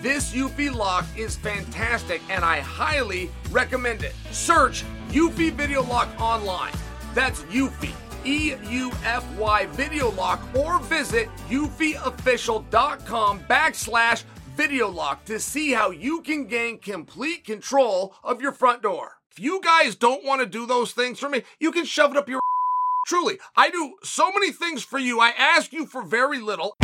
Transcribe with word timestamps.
This 0.00 0.32
Eufy 0.32 0.72
lock 0.72 1.04
is 1.16 1.34
fantastic 1.34 2.22
and 2.28 2.44
I 2.44 2.60
highly 2.60 3.30
recommend 3.50 4.04
it. 4.04 4.14
Search 4.30 4.84
Eufy 5.08 5.52
Video 5.52 5.82
Lock 5.82 6.08
online. 6.20 6.72
That's 7.14 7.42
Eufy, 7.44 7.92
E 8.24 8.54
U 8.70 8.92
F 9.04 9.28
Y 9.36 9.66
Video 9.66 10.10
Lock, 10.12 10.40
or 10.54 10.78
visit 10.78 11.28
eufyofficial.com 11.48 13.40
backslash 13.50 14.22
video 14.56 14.88
lock 14.88 15.24
to 15.24 15.40
see 15.40 15.72
how 15.72 15.90
you 15.90 16.20
can 16.22 16.46
gain 16.46 16.78
complete 16.78 17.44
control 17.44 18.14
of 18.22 18.40
your 18.40 18.52
front 18.52 18.82
door. 18.82 19.18
If 19.32 19.40
you 19.40 19.60
guys 19.60 19.96
don't 19.96 20.24
want 20.24 20.40
to 20.42 20.46
do 20.46 20.64
those 20.64 20.92
things 20.92 21.18
for 21.18 21.28
me, 21.28 21.42
you 21.58 21.72
can 21.72 21.84
shove 21.84 22.12
it 22.12 22.16
up 22.16 22.28
your 22.28 22.38
Truly, 23.08 23.40
I 23.56 23.70
do 23.70 23.94
so 24.04 24.30
many 24.30 24.52
things 24.52 24.84
for 24.84 24.98
you. 25.00 25.18
I 25.18 25.30
ask 25.30 25.72
you 25.72 25.86
for 25.86 26.02
very 26.02 26.38
little. 26.38 26.76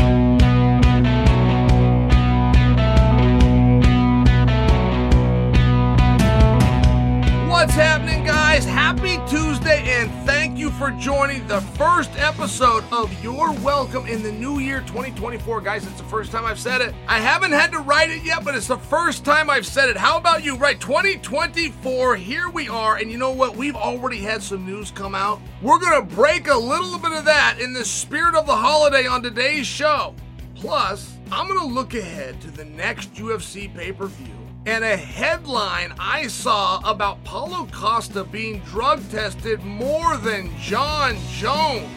What's 7.64 7.76
happening, 7.76 8.26
guys? 8.26 8.66
Happy 8.66 9.16
Tuesday, 9.26 9.84
and 9.86 10.10
thank 10.26 10.58
you 10.58 10.70
for 10.72 10.90
joining 10.90 11.46
the 11.46 11.62
first 11.62 12.10
episode 12.18 12.84
of 12.92 13.10
Your 13.24 13.52
Welcome 13.60 14.04
in 14.04 14.22
the 14.22 14.30
New 14.30 14.58
Year 14.58 14.80
2024. 14.80 15.62
Guys, 15.62 15.86
it's 15.86 15.96
the 15.96 16.04
first 16.04 16.30
time 16.30 16.44
I've 16.44 16.58
said 16.58 16.82
it. 16.82 16.94
I 17.08 17.18
haven't 17.18 17.52
had 17.52 17.72
to 17.72 17.78
write 17.78 18.10
it 18.10 18.22
yet, 18.22 18.44
but 18.44 18.54
it's 18.54 18.66
the 18.66 18.76
first 18.76 19.24
time 19.24 19.48
I've 19.48 19.64
said 19.64 19.88
it. 19.88 19.96
How 19.96 20.18
about 20.18 20.44
you? 20.44 20.56
Right, 20.56 20.78
2024, 20.78 22.16
here 22.16 22.50
we 22.50 22.68
are, 22.68 22.96
and 22.96 23.10
you 23.10 23.16
know 23.16 23.30
what? 23.30 23.56
We've 23.56 23.76
already 23.76 24.18
had 24.18 24.42
some 24.42 24.66
news 24.66 24.90
come 24.90 25.14
out. 25.14 25.40
We're 25.62 25.80
going 25.80 26.06
to 26.06 26.14
break 26.14 26.48
a 26.48 26.54
little 26.54 26.98
bit 26.98 27.12
of 27.12 27.24
that 27.24 27.56
in 27.60 27.72
the 27.72 27.86
spirit 27.86 28.34
of 28.34 28.44
the 28.44 28.56
holiday 28.56 29.06
on 29.06 29.22
today's 29.22 29.66
show. 29.66 30.14
Plus, 30.54 31.16
I'm 31.32 31.48
going 31.48 31.60
to 31.60 31.74
look 31.74 31.94
ahead 31.94 32.42
to 32.42 32.50
the 32.50 32.66
next 32.66 33.14
UFC 33.14 33.74
pay 33.74 33.90
per 33.90 34.04
view 34.04 34.43
and 34.66 34.82
a 34.82 34.96
headline 34.96 35.92
I 35.98 36.26
saw 36.26 36.80
about 36.88 37.22
Paulo 37.24 37.68
Costa 37.70 38.24
being 38.24 38.60
drug 38.60 39.06
tested 39.10 39.62
more 39.62 40.16
than 40.16 40.50
Jon 40.58 41.16
Jones. 41.30 41.88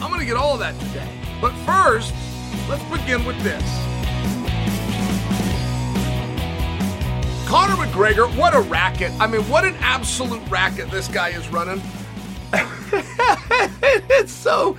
I'm 0.00 0.08
going 0.08 0.20
to 0.20 0.26
get 0.26 0.36
all 0.36 0.58
that 0.58 0.78
today. 0.80 1.08
But 1.40 1.52
first, 1.64 2.12
let's 2.68 2.82
begin 2.90 3.24
with 3.24 3.40
this. 3.42 3.62
Conor 7.48 7.74
McGregor, 7.84 8.36
what 8.36 8.54
a 8.54 8.60
racket. 8.60 9.12
I 9.18 9.26
mean, 9.26 9.42
what 9.48 9.64
an 9.64 9.74
absolute 9.80 10.46
racket 10.50 10.90
this 10.90 11.08
guy 11.08 11.30
is 11.30 11.48
running. 11.48 11.82
it's 14.12 14.32
so 14.32 14.76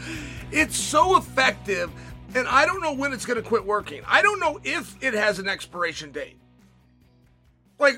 it's 0.51 0.75
so 0.75 1.18
effective 1.18 1.90
and 2.35 2.47
I 2.47 2.66
don't 2.66 2.81
know 2.81 2.94
when 2.94 3.13
it's 3.13 3.25
going 3.25 3.41
to 3.41 3.47
quit 3.47 3.66
working. 3.66 4.01
I 4.07 4.22
don't 4.22 4.40
know 4.40 4.59
if 4.63 5.01
it 5.01 5.13
has 5.13 5.40
an 5.40 5.47
expiration 5.47 6.12
date. 6.12 6.41
Like, 7.81 7.97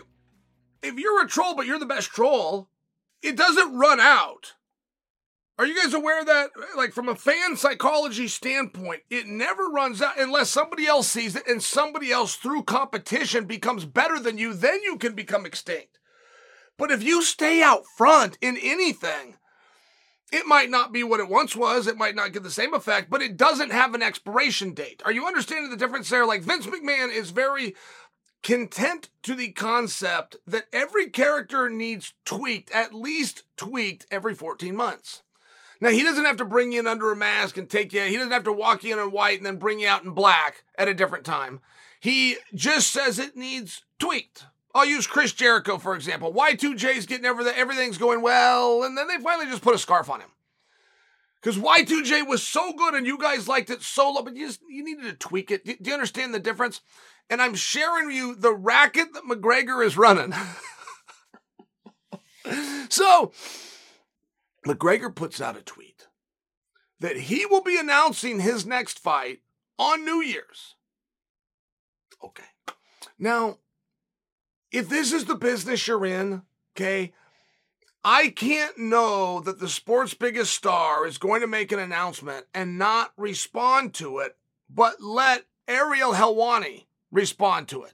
if 0.81 0.97
you're 0.97 1.23
a 1.23 1.27
troll, 1.27 1.55
but 1.55 1.67
you're 1.67 1.77
the 1.77 1.85
best 1.85 2.09
troll, 2.09 2.69
it 3.21 3.35
doesn't 3.35 3.77
run 3.77 3.99
out. 3.99 4.53
Are 5.59 5.67
you 5.67 5.75
guys 5.75 5.93
aware 5.93 6.25
that, 6.25 6.49
like, 6.75 6.93
from 6.93 7.09
a 7.09 7.15
fan 7.15 7.57
psychology 7.57 8.27
standpoint, 8.27 9.01
it 9.09 9.27
never 9.27 9.67
runs 9.67 10.01
out 10.01 10.19
unless 10.19 10.49
somebody 10.49 10.87
else 10.87 11.07
sees 11.07 11.35
it 11.35 11.47
and 11.47 11.61
somebody 11.61 12.11
else 12.11 12.35
through 12.35 12.63
competition 12.63 13.45
becomes 13.45 13.85
better 13.85 14.19
than 14.19 14.39
you, 14.39 14.53
then 14.53 14.81
you 14.81 14.97
can 14.97 15.13
become 15.13 15.45
extinct. 15.45 15.99
But 16.77 16.89
if 16.89 17.03
you 17.03 17.21
stay 17.21 17.61
out 17.61 17.83
front 17.97 18.37
in 18.41 18.57
anything, 18.57 19.35
it 20.31 20.47
might 20.47 20.71
not 20.71 20.91
be 20.91 21.03
what 21.03 21.19
it 21.19 21.29
once 21.29 21.55
was. 21.55 21.85
It 21.85 21.97
might 21.97 22.15
not 22.15 22.33
get 22.33 22.41
the 22.41 22.49
same 22.49 22.73
effect, 22.73 23.11
but 23.11 23.21
it 23.21 23.37
doesn't 23.37 23.71
have 23.71 23.93
an 23.93 24.01
expiration 24.01 24.73
date. 24.73 25.03
Are 25.05 25.11
you 25.11 25.27
understanding 25.27 25.69
the 25.69 25.77
difference 25.77 26.09
there? 26.09 26.25
Like 26.25 26.41
Vince 26.41 26.65
McMahon 26.65 27.15
is 27.15 27.29
very 27.29 27.75
content 28.43 29.09
to 29.23 29.35
the 29.35 29.51
concept 29.51 30.35
that 30.45 30.65
every 30.71 31.09
character 31.09 31.69
needs 31.69 32.13
tweaked, 32.25 32.71
at 32.71 32.93
least 32.93 33.43
tweaked 33.57 34.05
every 34.11 34.35
14 34.35 34.75
months. 34.75 35.23
Now, 35.81 35.89
he 35.89 36.03
doesn't 36.03 36.25
have 36.25 36.37
to 36.37 36.45
bring 36.45 36.71
you 36.71 36.79
in 36.79 36.87
under 36.87 37.11
a 37.11 37.15
mask 37.15 37.57
and 37.57 37.69
take 37.69 37.91
you, 37.93 38.01
he 38.01 38.15
doesn't 38.15 38.31
have 38.31 38.43
to 38.43 38.53
walk 38.53 38.83
you 38.83 38.93
in 38.93 38.99
in 38.99 39.11
white 39.11 39.37
and 39.37 39.45
then 39.45 39.57
bring 39.57 39.79
you 39.79 39.87
out 39.87 40.03
in 40.03 40.11
black 40.11 40.63
at 40.77 40.87
a 40.87 40.93
different 40.93 41.25
time. 41.25 41.61
He 41.99 42.37
just 42.53 42.91
says 42.91 43.17
it 43.17 43.35
needs 43.35 43.83
tweaked. 43.99 44.45
I'll 44.75 44.85
use 44.85 45.07
Chris 45.07 45.33
Jericho, 45.33 45.77
for 45.77 45.95
example. 45.95 46.33
Y2J's 46.33 47.05
getting 47.05 47.25
everything, 47.25 47.53
everything's 47.55 47.97
going 47.97 48.21
well, 48.21 48.83
and 48.83 48.97
then 48.97 49.07
they 49.07 49.17
finally 49.17 49.45
just 49.45 49.61
put 49.61 49.75
a 49.75 49.79
scarf 49.79 50.09
on 50.09 50.21
him. 50.21 50.29
Because 51.43 51.59
Y2J 51.59 52.25
was 52.25 52.41
so 52.41 52.71
good 52.71 52.93
and 52.93 53.05
you 53.05 53.17
guys 53.17 53.49
liked 53.49 53.69
it 53.69 53.81
so 53.81 54.13
low, 54.13 54.23
but 54.23 54.35
you 54.35 54.47
just 54.47 54.61
you 54.69 54.83
needed 54.83 55.03
to 55.03 55.13
tweak 55.13 55.51
it. 55.51 55.65
Do, 55.65 55.75
do 55.75 55.89
you 55.89 55.93
understand 55.93 56.33
the 56.33 56.39
difference? 56.39 56.79
and 57.29 57.41
I'm 57.41 57.55
sharing 57.55 58.11
you 58.11 58.35
the 58.35 58.53
racket 58.53 59.13
that 59.13 59.23
McGregor 59.23 59.85
is 59.85 59.97
running. 59.97 60.33
so, 62.89 63.31
McGregor 64.65 65.13
puts 65.13 65.41
out 65.41 65.57
a 65.57 65.61
tweet 65.61 66.07
that 66.99 67.17
he 67.17 67.45
will 67.45 67.61
be 67.61 67.77
announcing 67.77 68.39
his 68.39 68.65
next 68.65 68.99
fight 68.99 69.39
on 69.77 70.05
New 70.05 70.21
Year's. 70.21 70.75
Okay. 72.23 72.43
Now, 73.17 73.59
if 74.71 74.89
this 74.89 75.11
is 75.11 75.25
the 75.25 75.35
business 75.35 75.87
you're 75.87 76.05
in, 76.05 76.43
okay, 76.75 77.13
I 78.03 78.29
can't 78.29 78.77
know 78.77 79.39
that 79.41 79.59
the 79.59 79.69
sport's 79.69 80.13
biggest 80.13 80.53
star 80.53 81.07
is 81.07 81.17
going 81.17 81.41
to 81.41 81.47
make 81.47 81.71
an 81.71 81.79
announcement 81.79 82.45
and 82.53 82.77
not 82.77 83.13
respond 83.15 83.93
to 83.95 84.19
it, 84.19 84.35
but 84.69 85.01
let 85.01 85.45
Ariel 85.69 86.13
Helwani 86.13 86.85
respond 87.11 87.69
to 87.69 87.83
it. 87.83 87.93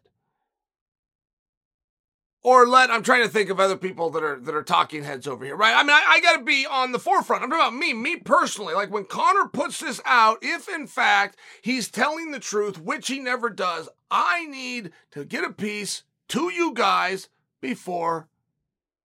Or 2.41 2.65
let 2.65 2.89
I'm 2.89 3.03
trying 3.03 3.23
to 3.23 3.29
think 3.29 3.50
of 3.50 3.59
other 3.59 3.75
people 3.75 4.09
that 4.11 4.23
are 4.23 4.39
that 4.39 4.56
are 4.56 4.63
talking 4.63 5.03
heads 5.03 5.27
over 5.27 5.44
here, 5.44 5.57
right? 5.57 5.75
I 5.75 5.83
mean, 5.83 5.91
I, 5.91 6.03
I 6.07 6.21
got 6.21 6.38
to 6.38 6.44
be 6.44 6.65
on 6.65 6.94
the 6.94 6.97
forefront. 6.97 7.44
I'm 7.44 7.50
talking 7.50 7.65
about 7.65 7.77
me, 7.77 7.94
me 7.94 8.15
personally. 8.15 8.73
Like 8.73 8.89
when 8.89 9.03
Conor 9.03 9.50
puts 9.50 9.81
this 9.81 10.00
out, 10.05 10.39
if 10.41 10.69
in 10.69 10.88
fact 10.88 11.38
he's 11.62 11.91
telling 11.91 12.31
the 12.31 12.39
truth, 12.39 12.79
which 12.79 13.09
he 13.09 13.19
never 13.19 13.50
does, 13.50 13.89
I 14.09 14.45
need 14.45 14.91
to 15.12 15.25
get 15.25 15.44
a 15.44 15.51
piece 15.51 16.03
to 16.29 16.50
you 16.50 16.73
guys 16.73 17.27
before 17.59 18.29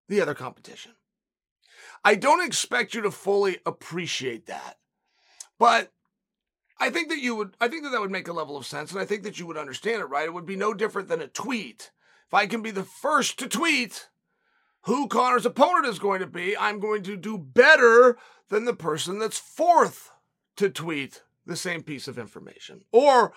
the 0.08 0.20
other 0.20 0.34
competition. 0.34 0.92
I 2.04 2.14
don't 2.14 2.44
expect 2.44 2.94
you 2.94 3.00
to 3.02 3.10
fully 3.10 3.58
appreciate 3.64 4.46
that, 4.46 4.78
but 5.58 5.92
I 6.78 6.90
think 6.90 7.08
that 7.08 7.20
you 7.20 7.36
would, 7.36 7.56
I 7.60 7.68
think 7.68 7.84
that 7.84 7.90
that 7.90 8.00
would 8.00 8.10
make 8.10 8.28
a 8.28 8.32
level 8.32 8.56
of 8.56 8.66
sense, 8.66 8.90
and 8.92 9.00
I 9.00 9.04
think 9.04 9.22
that 9.22 9.38
you 9.38 9.46
would 9.46 9.56
understand 9.56 10.02
it, 10.02 10.06
right? 10.06 10.26
It 10.26 10.34
would 10.34 10.46
be 10.46 10.56
no 10.56 10.74
different 10.74 11.08
than 11.08 11.22
a 11.22 11.28
tweet. 11.28 11.90
If 12.26 12.34
I 12.34 12.46
can 12.46 12.62
be 12.62 12.70
the 12.70 12.84
first 12.84 13.38
to 13.38 13.48
tweet 13.48 14.08
who 14.82 15.08
Conor's 15.08 15.46
opponent 15.46 15.86
is 15.86 15.98
going 15.98 16.20
to 16.20 16.26
be, 16.26 16.56
I'm 16.56 16.78
going 16.78 17.02
to 17.04 17.16
do 17.16 17.38
better 17.38 18.18
than 18.48 18.64
the 18.64 18.74
person 18.74 19.18
that's 19.18 19.38
fourth 19.38 20.10
to 20.56 20.68
tweet 20.68 21.22
the 21.46 21.56
same 21.56 21.82
piece 21.82 22.08
of 22.08 22.18
information. 22.18 22.82
Or 22.92 23.32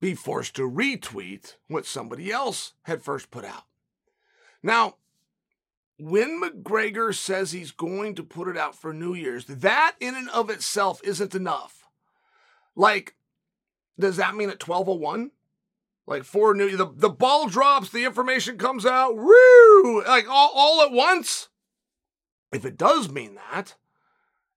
be 0.00 0.14
forced 0.14 0.56
to 0.56 0.68
retweet 0.68 1.56
what 1.68 1.86
somebody 1.86 2.32
else 2.32 2.72
had 2.82 3.02
first 3.02 3.30
put 3.30 3.44
out. 3.44 3.64
Now, 4.62 4.96
when 6.02 6.42
McGregor 6.42 7.14
says 7.14 7.52
he's 7.52 7.70
going 7.70 8.16
to 8.16 8.24
put 8.24 8.48
it 8.48 8.56
out 8.56 8.74
for 8.74 8.92
New 8.92 9.14
Year's, 9.14 9.44
that 9.44 9.94
in 10.00 10.16
and 10.16 10.28
of 10.30 10.50
itself 10.50 11.00
isn't 11.04 11.32
enough. 11.32 11.86
Like, 12.74 13.14
does 13.96 14.16
that 14.16 14.34
mean 14.34 14.50
at 14.50 14.66
1201? 14.66 15.30
Like 16.04 16.24
for 16.24 16.54
New 16.54 16.76
the, 16.76 16.92
the 16.92 17.08
ball 17.08 17.46
drops, 17.46 17.90
the 17.90 18.04
information 18.04 18.58
comes 18.58 18.84
out, 18.84 19.16
woo, 19.16 20.02
like 20.02 20.28
all, 20.28 20.50
all 20.52 20.82
at 20.82 20.90
once? 20.90 21.48
If 22.52 22.64
it 22.64 22.76
does 22.76 23.08
mean 23.08 23.36
that, 23.36 23.76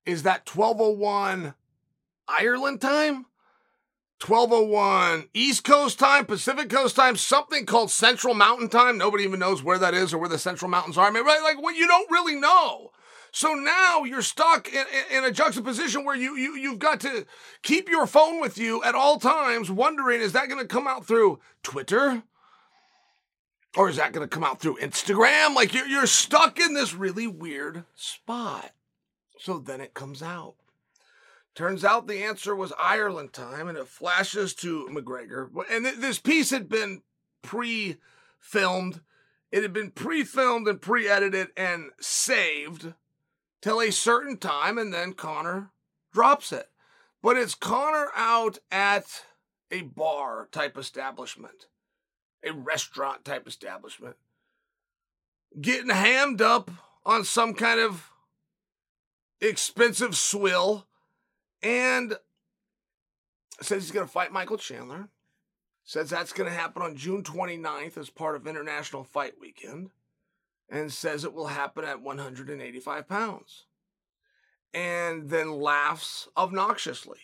is 0.04 0.24
that 0.24 0.50
1201 0.50 1.54
Ireland 2.28 2.82
time? 2.82 3.28
1201 4.28 5.30
East 5.36 5.64
Coast 5.64 6.00
time, 6.00 6.26
Pacific 6.26 6.68
Coast 6.70 6.96
time, 6.96 7.16
something 7.16 7.66
called 7.66 7.92
Central 7.92 8.34
Mountain 8.34 8.70
time. 8.70 8.98
Nobody 8.98 9.24
even 9.24 9.40
knows 9.40 9.62
where 9.62 9.78
that 9.78 9.94
is 9.94 10.14
or 10.14 10.18
where 10.18 10.30
the 10.30 10.40
Central 10.40 10.72
Mountains 10.72 10.98
are. 10.98 11.08
I 11.08 11.12
mean, 11.12 11.24
right? 11.24 11.44
Like, 11.44 11.62
what 11.62 11.76
you 11.76 11.88
don't 11.88 12.10
really 12.10 12.36
know. 12.36 12.92
So 13.32 13.54
now 13.54 14.04
you're 14.04 14.22
stuck 14.22 14.68
in, 14.74 14.86
in, 15.12 15.26
a 15.26 15.32
juxtaposition 15.32 16.06
where 16.06 16.16
you, 16.16 16.38
you, 16.38 16.56
you've 16.56 16.80
got 16.80 17.02
to 17.02 17.26
keep 17.62 17.88
your 17.90 18.08
phone 18.08 18.40
with 18.40 18.58
you 18.58 18.82
at 18.84 18.96
all 18.96 19.20
times, 19.20 19.70
wondering, 19.70 20.22
is 20.22 20.32
that 20.32 20.48
going 20.48 20.62
to 20.62 20.68
come 20.68 20.88
out 20.88 21.06
through 21.06 21.40
Twitter? 21.62 22.24
Or 23.76 23.90
is 23.90 23.98
that 23.98 24.14
going 24.14 24.28
to 24.28 24.34
come 24.34 24.46
out 24.46 24.60
through 24.60 24.78
Instagram? 24.78 25.54
Like 25.54 25.74
you're, 25.74 25.86
you're 25.86 26.08
stuck 26.08 26.60
in 26.60 26.74
this 26.74 26.94
really 26.94 27.28
weird 27.28 27.84
spot. 27.94 28.72
So 29.38 29.60
then 29.60 29.82
it 29.82 29.94
comes 29.94 30.24
out. 30.24 30.56
Turns 31.56 31.86
out 31.86 32.08
the 32.08 32.22
answer 32.22 32.54
was 32.54 32.74
Ireland 32.78 33.32
time, 33.32 33.70
and 33.70 33.78
it 33.78 33.88
flashes 33.88 34.54
to 34.56 34.90
McGregor. 34.92 35.50
And 35.72 35.86
this 35.86 36.20
piece 36.20 36.50
had 36.50 36.68
been 36.68 37.02
pre 37.42 37.96
filmed, 38.40 39.00
it 39.54 39.62
had 39.64 39.72
been 39.72 39.92
pre 39.92 40.26
filmed 40.26 40.68
and 40.68 40.82
pre 40.82 41.08
edited 41.08 41.48
and 41.56 41.92
saved 42.02 42.94
till 43.62 43.80
a 43.80 43.92
certain 43.92 44.38
time, 44.38 44.78
and 44.78 44.94
then 44.94 45.14
Conor 45.14 45.72
drops 46.12 46.52
it. 46.52 46.70
But 47.24 47.38
it's 47.38 47.56
Conor 47.56 48.10
out 48.16 48.60
at 48.70 49.24
a 49.72 49.84
bar 49.84 50.50
type 50.52 50.78
establishment, 50.78 51.68
a 52.46 52.52
restaurant 52.52 53.24
type 53.24 53.48
establishment, 53.48 54.18
getting 55.62 55.90
hammed 55.90 56.42
up 56.42 56.70
on 57.06 57.24
some 57.24 57.54
kind 57.54 57.80
of 57.80 58.12
expensive 59.40 60.18
swill 60.18 60.86
and 61.66 62.16
says 63.60 63.84
he's 63.84 63.92
going 63.92 64.06
to 64.06 64.12
fight 64.12 64.32
Michael 64.32 64.58
Chandler. 64.58 65.10
Says 65.84 66.12
that's 66.12 66.32
going 66.32 66.50
to 66.50 66.56
happen 66.56 66.84
on 66.84 66.96
June 66.96 67.24
29th 67.24 67.98
as 67.98 68.10
part 68.12 68.36
of 68.36 68.48
International 68.48 69.04
Fight 69.04 69.34
Weekend. 69.42 69.90
And 70.70 70.94
says 70.94 71.24
it 71.24 71.34
will 71.34 71.48
happen 71.48 71.84
at 71.84 72.02
185 72.02 73.08
pounds. 73.08 73.66
And 74.74 75.30
then 75.30 75.60
laughs 75.60 76.28
obnoxiously. 76.38 77.20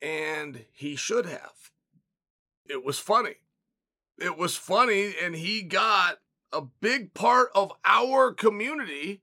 And 0.00 0.64
he 0.72 0.96
should 0.96 1.26
have. 1.26 1.70
It 2.68 2.84
was 2.84 2.98
funny. 2.98 3.36
It 4.18 4.38
was 4.38 4.56
funny, 4.56 5.14
and 5.22 5.34
he 5.34 5.60
got 5.60 6.20
a 6.52 6.62
big 6.62 7.12
part 7.12 7.50
of 7.54 7.72
our 7.84 8.32
community 8.32 9.22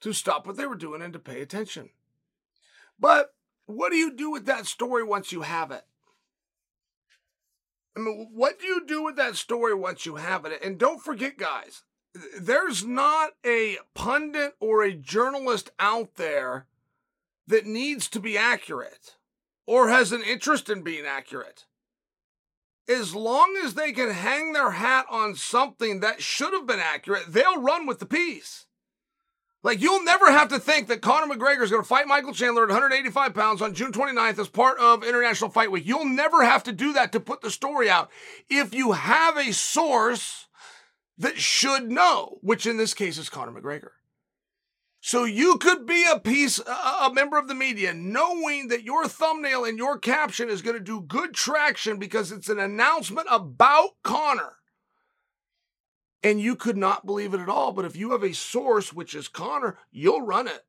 to 0.00 0.12
stop 0.12 0.46
what 0.46 0.56
they 0.56 0.66
were 0.66 0.74
doing 0.74 1.00
and 1.00 1.14
to 1.14 1.18
pay 1.18 1.40
attention. 1.40 1.90
But 3.02 3.34
what 3.66 3.90
do 3.90 3.96
you 3.96 4.14
do 4.14 4.30
with 4.30 4.46
that 4.46 4.64
story 4.64 5.02
once 5.02 5.32
you 5.32 5.42
have 5.42 5.72
it? 5.72 5.82
I 7.96 8.00
mean, 8.00 8.28
what 8.32 8.60
do 8.60 8.66
you 8.66 8.86
do 8.86 9.02
with 9.02 9.16
that 9.16 9.34
story 9.34 9.74
once 9.74 10.06
you 10.06 10.16
have 10.16 10.44
it? 10.44 10.62
And 10.62 10.78
don't 10.78 11.02
forget, 11.02 11.36
guys, 11.36 11.82
there's 12.40 12.86
not 12.86 13.32
a 13.44 13.78
pundit 13.94 14.54
or 14.60 14.84
a 14.84 14.94
journalist 14.94 15.70
out 15.80 16.14
there 16.14 16.66
that 17.48 17.66
needs 17.66 18.08
to 18.10 18.20
be 18.20 18.38
accurate 18.38 19.16
or 19.66 19.88
has 19.88 20.12
an 20.12 20.22
interest 20.22 20.70
in 20.70 20.82
being 20.82 21.04
accurate. 21.04 21.66
As 22.88 23.16
long 23.16 23.60
as 23.64 23.74
they 23.74 23.90
can 23.90 24.10
hang 24.10 24.52
their 24.52 24.70
hat 24.70 25.06
on 25.10 25.34
something 25.34 26.00
that 26.00 26.22
should 26.22 26.52
have 26.52 26.68
been 26.68 26.80
accurate, 26.80 27.24
they'll 27.28 27.60
run 27.60 27.84
with 27.84 27.98
the 27.98 28.06
piece. 28.06 28.66
Like, 29.64 29.80
you'll 29.80 30.02
never 30.02 30.30
have 30.30 30.48
to 30.48 30.58
think 30.58 30.88
that 30.88 31.02
Conor 31.02 31.32
McGregor 31.32 31.62
is 31.62 31.70
going 31.70 31.82
to 31.82 31.88
fight 31.88 32.08
Michael 32.08 32.34
Chandler 32.34 32.64
at 32.64 32.70
185 32.70 33.32
pounds 33.32 33.62
on 33.62 33.74
June 33.74 33.92
29th 33.92 34.40
as 34.40 34.48
part 34.48 34.78
of 34.78 35.04
International 35.04 35.50
Fight 35.50 35.70
Week. 35.70 35.86
You'll 35.86 36.04
never 36.04 36.44
have 36.44 36.64
to 36.64 36.72
do 36.72 36.92
that 36.94 37.12
to 37.12 37.20
put 37.20 37.42
the 37.42 37.50
story 37.50 37.88
out 37.88 38.10
if 38.50 38.74
you 38.74 38.92
have 38.92 39.36
a 39.36 39.52
source 39.52 40.48
that 41.16 41.38
should 41.38 41.90
know, 41.90 42.38
which 42.40 42.66
in 42.66 42.76
this 42.76 42.92
case 42.92 43.18
is 43.18 43.28
Conor 43.28 43.52
McGregor. 43.52 43.90
So 45.00 45.24
you 45.24 45.58
could 45.58 45.86
be 45.86 46.04
a 46.10 46.18
piece, 46.18 46.60
a 46.60 47.10
member 47.12 47.36
of 47.36 47.48
the 47.48 47.54
media, 47.54 47.92
knowing 47.92 48.68
that 48.68 48.84
your 48.84 49.06
thumbnail 49.08 49.64
and 49.64 49.76
your 49.76 49.98
caption 49.98 50.48
is 50.48 50.62
going 50.62 50.76
to 50.76 50.82
do 50.82 51.00
good 51.00 51.34
traction 51.34 51.98
because 51.98 52.30
it's 52.30 52.48
an 52.48 52.60
announcement 52.60 53.26
about 53.30 53.90
Conor 54.02 54.58
and 56.22 56.40
you 56.40 56.54
could 56.56 56.76
not 56.76 57.06
believe 57.06 57.34
it 57.34 57.40
at 57.40 57.48
all. 57.48 57.72
But 57.72 57.84
if 57.84 57.96
you 57.96 58.12
have 58.12 58.22
a 58.22 58.32
source, 58.34 58.92
which 58.92 59.14
is 59.14 59.28
Conor, 59.28 59.76
you'll 59.90 60.22
run 60.22 60.46
it. 60.46 60.64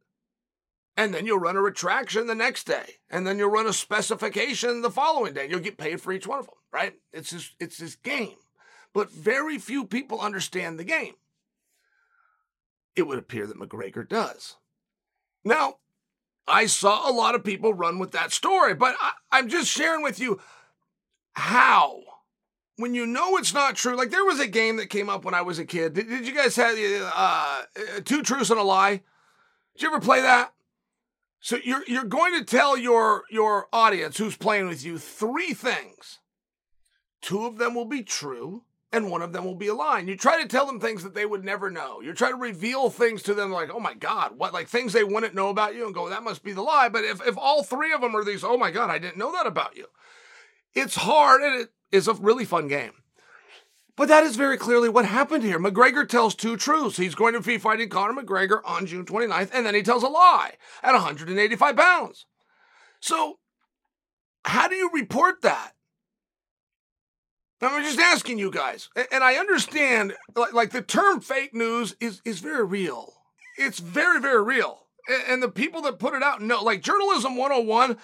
And 0.96 1.14
then 1.14 1.26
you'll 1.26 1.40
run 1.40 1.56
a 1.56 1.62
retraction 1.62 2.28
the 2.28 2.36
next 2.36 2.66
day. 2.66 2.96
And 3.10 3.26
then 3.26 3.38
you'll 3.38 3.50
run 3.50 3.68
a 3.68 3.74
specification 3.74 4.82
the 4.82 4.92
following 4.92 5.34
day. 5.34 5.48
You'll 5.50 5.60
get 5.60 5.78
paid 5.78 6.02
for 6.02 6.12
each 6.12 6.28
one 6.28 6.40
of 6.40 6.46
them, 6.46 6.56
right? 6.72 6.94
It's 7.12 7.32
this, 7.32 7.52
it's 7.60 7.78
this 7.78 7.96
game. 7.96 8.36
But 8.94 9.12
very 9.12 9.58
few 9.58 9.86
people 9.86 10.22
understand 10.22 10.78
the 10.78 10.84
game. 10.84 11.16
It 12.96 13.08
would 13.08 13.18
appear 13.18 13.48
that 13.48 13.60
McGregor 13.60 14.08
does. 14.08 14.58
Now, 15.44 15.78
I 16.48 16.68
saw 16.68 17.10
a 17.10 17.12
lot 17.12 17.34
of 17.34 17.44
people 17.44 17.74
run 17.74 17.98
with 17.98 18.12
that 18.12 18.32
story, 18.32 18.76
but 18.76 18.96
I, 19.00 19.14
I'm 19.32 19.50
just 19.50 19.68
sharing 19.68 20.04
with 20.04 20.20
you 20.20 20.40
how 21.34 22.02
when 22.78 22.96
you 22.96 23.06
know 23.06 23.38
it's 23.38 23.54
not 23.54 23.76
true, 23.76 23.96
like 23.96 24.10
there 24.10 24.26
was 24.26 24.40
a 24.40 24.48
game 24.48 24.78
that 24.78 24.90
came 24.90 25.10
up 25.10 25.26
when 25.26 25.34
I 25.34 25.42
was 25.42 25.60
a 25.60 25.66
kid. 25.66 25.94
Did, 25.94 26.10
did 26.10 26.28
you 26.28 26.34
guys 26.34 26.56
have 26.56 26.78
uh, 27.16 27.62
two 28.04 28.24
truths 28.24 28.50
and 28.50 28.60
a 28.60 28.64
lie? 28.64 29.02
Did 29.76 29.84
you 29.84 29.88
ever 29.90 30.00
play 30.00 30.22
that? 30.22 30.54
So 31.40 31.58
you're 31.64 31.84
you're 31.88 32.06
going 32.06 32.38
to 32.40 32.46
tell 32.46 32.78
your 32.78 33.24
your 33.30 33.68
audience 33.74 34.18
who's 34.18 34.38
playing 34.38 34.68
with 34.70 34.86
you 34.86 34.98
three 34.98 35.54
things. 35.54 36.20
Two 37.22 37.46
of 37.46 37.58
them 37.58 37.76
will 37.76 37.86
be 37.86 38.02
true, 38.04 38.64
and 38.92 39.10
one 39.10 39.22
of 39.22 39.34
them 39.34 39.46
will 39.46 39.56
be 39.56 39.68
a 39.68 39.74
lie. 39.74 40.00
And 40.00 40.08
you 40.08 40.16
try 40.16 40.42
to 40.42 40.48
tell 40.48 40.66
them 40.66 40.80
things 40.80 41.04
that 41.04 41.14
they 41.14 41.26
would 41.26 41.44
never 41.44 41.70
know. 41.70 42.02
You 42.02 42.14
try 42.14 42.30
to 42.30 42.36
reveal 42.36 42.90
things 42.90 43.24
to 43.24 43.34
them 43.34 43.52
like, 43.52 43.70
oh 43.74 43.80
my 43.80 43.94
God, 43.94 44.38
what 44.38 44.54
like 44.54 44.68
things 44.68 44.94
they 44.94 45.04
wouldn't 45.04 45.36
know 45.36 45.50
about 45.50 45.76
you 45.76 45.86
and 45.86 45.96
go, 45.96 46.10
that 46.10 46.24
must 46.24 46.44
be 46.44 46.54
the 46.54 46.62
lie. 46.62 46.90
But 46.90 47.04
if, 47.04 47.26
if 47.26 47.38
all 47.38 47.64
three 47.64 47.94
of 47.94 48.02
them 48.02 48.16
are 48.16 48.24
these, 48.24 48.44
oh 48.44 48.58
my 48.58 48.72
God, 48.72 48.90
I 48.90 49.00
didn't 49.00 49.18
know 49.18 49.32
that 49.32 49.48
about 49.48 49.76
you. 49.76 49.88
It's 50.76 50.96
hard 50.96 51.42
and 51.42 51.62
it 51.62 51.70
is 51.94 52.08
a 52.08 52.14
really 52.16 52.44
fun 52.44 52.68
game. 52.68 52.92
But 53.96 54.08
that 54.08 54.24
is 54.24 54.36
very 54.36 54.58
clearly 54.58 54.90
what 54.90 55.06
happened 55.06 55.44
here. 55.44 55.60
McGregor 55.60 56.08
tells 56.10 56.34
two 56.34 56.58
truths. 56.58 56.98
He's 56.98 57.14
going 57.14 57.34
to 57.34 57.42
be 57.42 57.60
fighting 57.60 57.90
Conor 57.90 58.22
McGregor 58.22 58.60
on 58.66 58.88
June 58.88 59.06
29th, 59.06 59.52
and 59.54 59.66
then 59.66 59.76
he 59.76 59.84
tells 59.84 60.02
a 60.02 60.08
lie 60.08 60.54
at 60.82 60.94
185 60.94 61.76
pounds. 61.78 62.26
So, 63.00 63.38
how 64.46 64.68
do 64.68 64.76
you 64.76 64.90
report 64.94 65.44
that? 65.44 65.74
I'm 67.62 67.84
just 67.84 68.00
asking 68.00 68.40
you 68.40 68.52
guys. 68.52 68.90
And 69.12 69.24
I 69.24 69.36
understand, 69.36 70.16
like, 70.52 70.72
the 70.72 70.82
term 70.82 71.22
fake 71.22 71.54
news 71.54 71.96
is, 72.02 72.22
is 72.26 72.40
very 72.40 72.66
real. 72.66 73.14
It's 73.58 73.80
very, 73.80 74.20
very 74.20 74.44
real. 74.44 74.80
And 75.30 75.42
the 75.42 75.50
people 75.50 75.82
that 75.84 76.00
put 76.00 76.14
it 76.14 76.24
out 76.24 76.42
know, 76.42 76.64
like 76.64 76.82
Journalism 76.82 77.38
101 77.38 77.98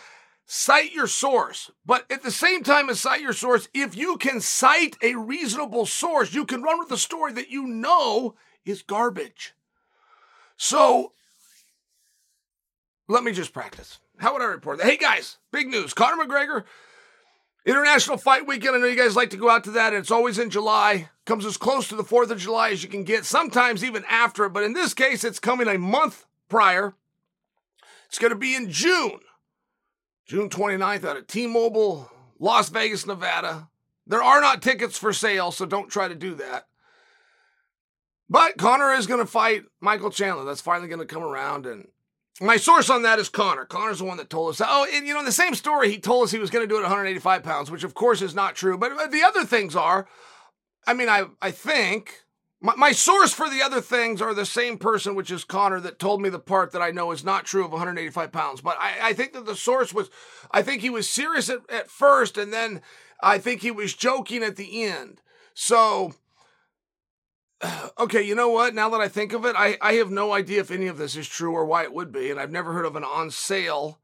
cite 0.51 0.93
your 0.93 1.05
source. 1.05 1.69
But 1.85 2.11
at 2.11 2.23
the 2.23 2.31
same 2.31 2.63
time 2.63 2.89
as 2.89 2.99
cite 2.99 3.21
your 3.21 3.33
source, 3.33 3.69
if 3.71 3.95
you 3.95 4.17
can 4.17 4.41
cite 4.41 4.97
a 5.03 5.13
reasonable 5.13 5.85
source, 5.85 6.33
you 6.33 6.43
can 6.43 6.63
run 6.63 6.79
with 6.79 6.91
a 6.91 6.97
story 6.97 7.31
that 7.33 7.51
you 7.51 7.67
know 7.67 8.33
is 8.65 8.81
garbage. 8.81 9.53
So 10.57 11.13
let 13.07 13.23
me 13.23 13.31
just 13.31 13.53
practice. 13.53 13.99
How 14.17 14.33
would 14.33 14.41
I 14.41 14.45
report 14.45 14.79
that? 14.79 14.87
Hey 14.87 14.97
guys, 14.97 15.37
big 15.51 15.67
news. 15.67 15.93
Conor 15.93 16.25
McGregor, 16.25 16.63
International 17.63 18.17
Fight 18.17 18.47
Weekend. 18.47 18.75
I 18.75 18.79
know 18.79 18.87
you 18.87 18.97
guys 18.97 19.15
like 19.15 19.29
to 19.29 19.37
go 19.37 19.51
out 19.51 19.63
to 19.65 19.71
that, 19.71 19.93
and 19.93 20.01
it's 20.01 20.11
always 20.11 20.39
in 20.39 20.49
July. 20.49 21.09
Comes 21.25 21.45
as 21.45 21.57
close 21.57 21.87
to 21.89 21.95
the 21.95 22.03
4th 22.03 22.31
of 22.31 22.39
July 22.39 22.71
as 22.71 22.81
you 22.81 22.89
can 22.89 23.03
get, 23.03 23.23
sometimes 23.23 23.83
even 23.83 24.03
after 24.09 24.45
it. 24.45 24.53
But 24.53 24.63
in 24.63 24.73
this 24.73 24.95
case, 24.95 25.23
it's 25.23 25.39
coming 25.39 25.67
a 25.67 25.77
month 25.77 26.25
prior. 26.49 26.95
It's 28.07 28.17
going 28.17 28.33
to 28.33 28.39
be 28.39 28.55
in 28.55 28.71
June. 28.71 29.19
June 30.29 30.47
29th 30.47 31.05
out 31.05 31.17
at 31.17 31.27
T 31.27 31.47
Mobile, 31.47 32.11
Las 32.37 32.69
Vegas, 32.69 33.07
Nevada. 33.07 33.67
There 34.05 34.21
are 34.21 34.39
not 34.39 34.61
tickets 34.61 34.95
for 34.95 35.11
sale, 35.11 35.51
so 35.51 35.65
don't 35.65 35.89
try 35.89 36.07
to 36.07 36.13
do 36.13 36.35
that. 36.35 36.67
But 38.29 38.59
Conor 38.59 38.91
is 38.93 39.07
going 39.07 39.21
to 39.21 39.25
fight 39.25 39.63
Michael 39.81 40.11
Chandler. 40.11 40.45
That's 40.45 40.61
finally 40.61 40.87
going 40.87 40.99
to 40.99 41.07
come 41.07 41.23
around. 41.23 41.65
And 41.65 41.87
My 42.39 42.57
source 42.57 42.91
on 42.91 43.01
that 43.01 43.17
is 43.17 43.27
Conor. 43.27 43.65
Conor's 43.65 43.97
the 43.97 44.05
one 44.05 44.17
that 44.17 44.29
told 44.29 44.51
us. 44.51 44.61
Oh, 44.63 44.85
and 44.93 45.07
you 45.07 45.15
know, 45.15 45.19
in 45.19 45.25
the 45.25 45.31
same 45.31 45.55
story, 45.55 45.89
he 45.89 45.97
told 45.97 46.25
us 46.25 46.31
he 46.31 46.37
was 46.37 46.51
going 46.51 46.63
to 46.63 46.69
do 46.71 46.75
it 46.75 46.81
at 46.81 46.91
185 46.91 47.41
pounds, 47.41 47.71
which 47.71 47.83
of 47.83 47.95
course 47.95 48.21
is 48.21 48.35
not 48.35 48.55
true. 48.55 48.77
But 48.77 48.91
uh, 48.91 49.07
the 49.07 49.23
other 49.23 49.45
things 49.45 49.75
are, 49.75 50.07
I 50.85 50.93
mean, 50.93 51.09
I 51.09 51.25
I 51.41 51.49
think 51.49 52.23
my, 52.61 52.75
my 52.75 52.91
source 52.91 53.33
for 53.33 53.49
the 53.49 53.61
other 53.61 53.81
things 53.81 54.21
are 54.21 54.33
the 54.33 54.45
same 54.45 54.77
person, 54.77 55.15
which 55.15 55.31
is 55.31 55.43
Conor, 55.43 55.79
that 55.81 55.99
told 55.99 56.21
me 56.21 56.29
the 56.29 56.39
part 56.39 56.71
that 56.71 56.81
I 56.81 56.91
know 56.91 57.11
is 57.11 57.23
not 57.23 57.45
true 57.45 57.65
of 57.65 57.71
185 57.71 58.31
pounds. 58.31 58.61
But 58.61 58.77
I, 58.79 59.09
I 59.09 59.13
think 59.13 59.33
that 59.33 59.45
the 59.45 59.55
source 59.55 59.93
was, 59.93 60.09
I 60.51 60.61
think 60.61 60.81
he 60.81 60.89
was 60.89 61.09
serious 61.09 61.49
at, 61.49 61.59
at 61.69 61.89
first, 61.89 62.37
and 62.37 62.51
then 62.51 62.81
I 63.21 63.37
think 63.37 63.61
he 63.61 63.71
was 63.71 63.93
joking 63.93 64.43
at 64.43 64.55
the 64.55 64.83
end. 64.83 65.21
So 65.53 66.13
okay, 67.99 68.21
you 68.21 68.35
know 68.35 68.49
what? 68.49 68.73
Now 68.73 68.89
that 68.89 69.01
I 69.01 69.07
think 69.07 69.33
of 69.33 69.45
it, 69.45 69.55
I, 69.57 69.77
I 69.81 69.93
have 69.93 70.11
no 70.11 70.33
idea 70.33 70.61
if 70.61 70.71
any 70.71 70.87
of 70.87 70.97
this 70.97 71.15
is 71.15 71.27
true 71.27 71.53
or 71.53 71.65
why 71.65 71.83
it 71.83 71.93
would 71.93 72.11
be. 72.11 72.31
And 72.31 72.39
I've 72.39 72.51
never 72.51 72.73
heard 72.73 72.85
of 72.85 72.95
an 72.95 73.03
on 73.03 73.31
sale 73.31 73.99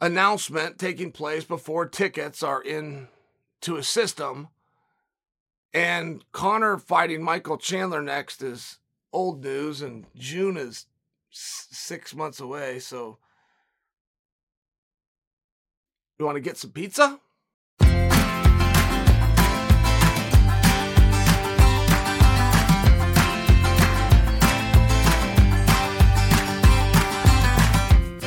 announcement 0.00 0.78
taking 0.78 1.12
place 1.12 1.44
before 1.44 1.86
tickets 1.86 2.42
are 2.42 2.62
in 2.62 3.08
to 3.62 3.76
a 3.76 3.82
system. 3.82 4.48
And 5.74 6.24
Conor 6.32 6.78
fighting 6.78 7.22
Michael 7.22 7.58
Chandler 7.58 8.00
next 8.00 8.42
is 8.42 8.78
old 9.12 9.44
news, 9.44 9.82
and 9.82 10.06
June 10.16 10.56
is 10.56 10.86
six 11.30 12.14
months 12.14 12.40
away. 12.40 12.78
So, 12.78 13.18
you 16.18 16.24
want 16.24 16.36
to 16.36 16.40
get 16.40 16.56
some 16.56 16.70
pizza? 16.70 17.20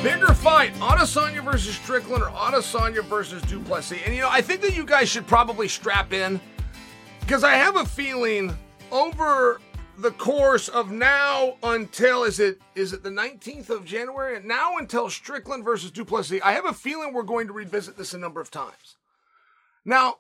Bigger 0.03 0.33
fight, 0.33 0.74
Adesanya 0.75 1.43
versus 1.43 1.75
Strickland 1.75 2.24
or 2.24 2.29
Adesanya 2.29 3.03
versus 3.03 3.41
Du 3.43 3.60
Plessis. 3.60 4.00
And 4.05 4.15
you 4.15 4.21
know, 4.21 4.29
I 4.29 4.41
think 4.41 4.62
that 4.62 4.75
you 4.75 4.86
guys 4.86 5.10
should 5.10 5.25
probably 5.25 5.67
strap 5.67 6.13
in 6.13 6.39
because 7.31 7.45
I 7.45 7.53
have 7.53 7.77
a 7.77 7.85
feeling 7.85 8.53
over 8.91 9.61
the 10.00 10.11
course 10.11 10.67
of 10.67 10.91
now 10.91 11.55
until 11.63 12.25
is 12.25 12.41
it 12.41 12.59
is 12.75 12.91
it 12.91 13.03
the 13.03 13.09
19th 13.09 13.69
of 13.69 13.85
January? 13.85 14.38
Now 14.43 14.75
until 14.75 15.09
Strickland 15.09 15.63
versus 15.63 15.91
Du 15.91 16.03
Plessis, 16.03 16.41
I 16.43 16.51
have 16.51 16.65
a 16.65 16.73
feeling 16.73 17.13
we're 17.13 17.23
going 17.23 17.47
to 17.47 17.53
revisit 17.53 17.95
this 17.95 18.13
a 18.13 18.17
number 18.17 18.41
of 18.41 18.51
times. 18.51 18.97
Now, 19.85 20.15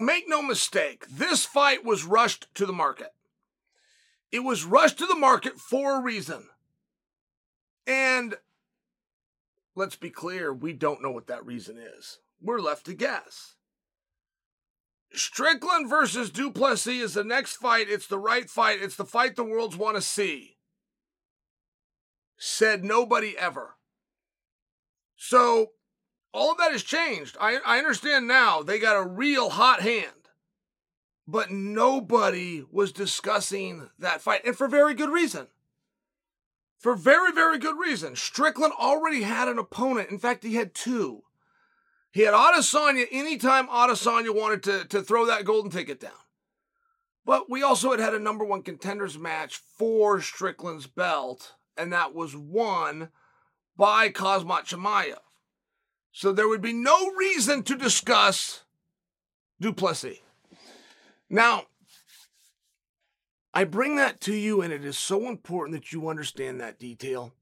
make 0.00 0.24
no 0.26 0.42
mistake, 0.42 1.06
this 1.08 1.44
fight 1.44 1.84
was 1.84 2.02
rushed 2.02 2.52
to 2.56 2.66
the 2.66 2.72
market. 2.72 3.12
It 4.32 4.40
was 4.40 4.64
rushed 4.64 4.98
to 4.98 5.06
the 5.06 5.14
market 5.14 5.60
for 5.60 5.96
a 5.96 6.02
reason. 6.02 6.48
And 7.86 8.34
let's 9.76 9.94
be 9.94 10.10
clear, 10.10 10.52
we 10.52 10.72
don't 10.72 11.04
know 11.04 11.12
what 11.12 11.28
that 11.28 11.46
reason 11.46 11.78
is. 11.78 12.18
We're 12.40 12.58
left 12.58 12.84
to 12.86 12.94
guess. 12.94 13.54
Strickland 15.14 15.88
versus 15.88 16.30
Du 16.30 16.50
Plessis 16.50 17.02
is 17.02 17.14
the 17.14 17.24
next 17.24 17.56
fight. 17.56 17.86
It's 17.88 18.06
the 18.06 18.18
right 18.18 18.48
fight. 18.48 18.80
It's 18.80 18.96
the 18.96 19.04
fight 19.04 19.36
the 19.36 19.44
worlds 19.44 19.76
want 19.76 19.96
to 19.96 20.02
see. 20.02 20.56
Said 22.36 22.84
nobody 22.84 23.36
ever. 23.38 23.76
So, 25.16 25.72
all 26.32 26.52
of 26.52 26.58
that 26.58 26.72
has 26.72 26.82
changed. 26.82 27.36
I, 27.40 27.58
I 27.64 27.78
understand 27.78 28.26
now 28.26 28.62
they 28.62 28.78
got 28.78 28.96
a 28.96 29.06
real 29.06 29.50
hot 29.50 29.82
hand, 29.82 30.28
but 31.26 31.50
nobody 31.50 32.64
was 32.70 32.90
discussing 32.90 33.90
that 33.98 34.20
fight, 34.20 34.44
and 34.44 34.56
for 34.56 34.66
very 34.66 34.94
good 34.94 35.10
reason 35.10 35.48
for 36.82 36.96
very, 36.96 37.30
very 37.30 37.58
good 37.58 37.78
reason. 37.78 38.16
Strickland 38.16 38.72
already 38.72 39.22
had 39.22 39.46
an 39.46 39.56
opponent. 39.56 40.10
In 40.10 40.18
fact, 40.18 40.42
he 40.42 40.56
had 40.56 40.74
two. 40.74 41.22
He 42.12 42.22
had 42.22 42.34
Adesanya 42.34 43.06
anytime 43.10 43.66
Adesanya 43.68 44.34
wanted 44.34 44.62
to, 44.64 44.84
to 44.84 45.02
throw 45.02 45.26
that 45.26 45.44
golden 45.44 45.70
ticket 45.70 45.98
down. 45.98 46.12
But 47.24 47.48
we 47.48 47.62
also 47.62 47.90
had 47.90 48.00
had 48.00 48.14
a 48.14 48.18
number 48.18 48.44
one 48.44 48.62
contenders 48.62 49.18
match 49.18 49.56
for 49.56 50.20
Strickland's 50.20 50.86
belt, 50.86 51.54
and 51.76 51.92
that 51.92 52.14
was 52.14 52.36
won 52.36 53.08
by 53.76 54.10
Khamzat 54.10 54.66
Chimaev. 54.66 55.18
So 56.12 56.32
there 56.32 56.48
would 56.48 56.60
be 56.60 56.74
no 56.74 57.12
reason 57.12 57.62
to 57.62 57.76
discuss 57.76 58.64
Du 59.60 59.72
Plessis. 59.72 60.18
Now, 61.30 61.64
I 63.54 63.64
bring 63.64 63.96
that 63.96 64.20
to 64.22 64.34
you, 64.34 64.60
and 64.60 64.72
it 64.72 64.84
is 64.84 64.98
so 64.98 65.28
important 65.28 65.80
that 65.80 65.92
you 65.92 66.08
understand 66.08 66.60
that 66.60 66.78
detail 66.78 67.32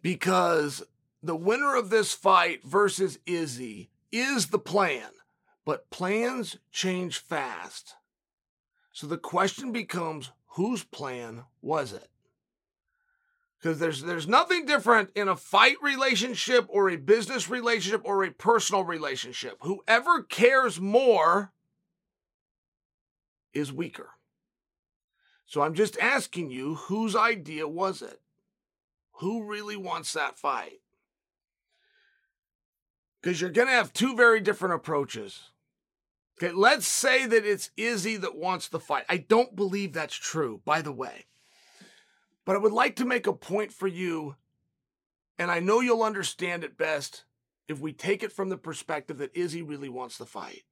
because 0.00 0.84
the 1.22 1.34
winner 1.34 1.74
of 1.74 1.90
this 1.90 2.12
fight 2.12 2.62
versus 2.64 3.18
Izzy 3.26 3.90
is 4.12 4.48
the 4.48 4.58
plan, 4.58 5.10
but 5.64 5.90
plans 5.90 6.58
change 6.70 7.18
fast. 7.18 7.96
So 8.92 9.06
the 9.06 9.18
question 9.18 9.72
becomes 9.72 10.30
whose 10.48 10.84
plan 10.84 11.44
was 11.62 11.92
it? 11.92 12.08
Because 13.58 13.78
there's 13.78 14.02
there's 14.02 14.28
nothing 14.28 14.66
different 14.66 15.10
in 15.14 15.28
a 15.28 15.36
fight 15.36 15.76
relationship 15.80 16.66
or 16.68 16.90
a 16.90 16.96
business 16.96 17.48
relationship 17.48 18.02
or 18.04 18.24
a 18.24 18.30
personal 18.30 18.84
relationship. 18.84 19.56
Whoever 19.60 20.22
cares 20.22 20.80
more 20.80 21.52
is 23.54 23.72
weaker. 23.72 24.10
So 25.46 25.62
I'm 25.62 25.74
just 25.74 25.98
asking 25.98 26.50
you, 26.50 26.74
whose 26.74 27.14
idea 27.14 27.68
was 27.68 28.02
it? 28.02 28.20
Who 29.20 29.44
really 29.44 29.76
wants 29.76 30.12
that 30.14 30.38
fight? 30.38 30.81
Because 33.22 33.40
you're 33.40 33.50
going 33.50 33.68
to 33.68 33.74
have 33.74 33.92
two 33.92 34.16
very 34.16 34.40
different 34.40 34.74
approaches. 34.74 35.50
Okay, 36.42 36.52
let's 36.52 36.88
say 36.88 37.24
that 37.26 37.46
it's 37.46 37.70
Izzy 37.76 38.16
that 38.16 38.36
wants 38.36 38.68
the 38.68 38.80
fight. 38.80 39.04
I 39.08 39.18
don't 39.18 39.54
believe 39.54 39.92
that's 39.92 40.14
true, 40.14 40.60
by 40.64 40.82
the 40.82 40.92
way. 40.92 41.26
But 42.44 42.56
I 42.56 42.58
would 42.58 42.72
like 42.72 42.96
to 42.96 43.04
make 43.04 43.28
a 43.28 43.32
point 43.32 43.72
for 43.72 43.86
you, 43.86 44.34
and 45.38 45.50
I 45.50 45.60
know 45.60 45.80
you'll 45.80 46.02
understand 46.02 46.64
it 46.64 46.76
best 46.76 47.24
if 47.68 47.78
we 47.78 47.92
take 47.92 48.24
it 48.24 48.32
from 48.32 48.48
the 48.48 48.56
perspective 48.56 49.18
that 49.18 49.36
Izzy 49.36 49.62
really 49.62 49.88
wants 49.88 50.18
the 50.18 50.26
fight. 50.26 50.64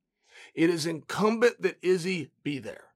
It 0.54 0.70
is 0.70 0.86
incumbent 0.86 1.62
that 1.62 1.78
Izzy 1.82 2.30
be 2.42 2.58
there. 2.58 2.86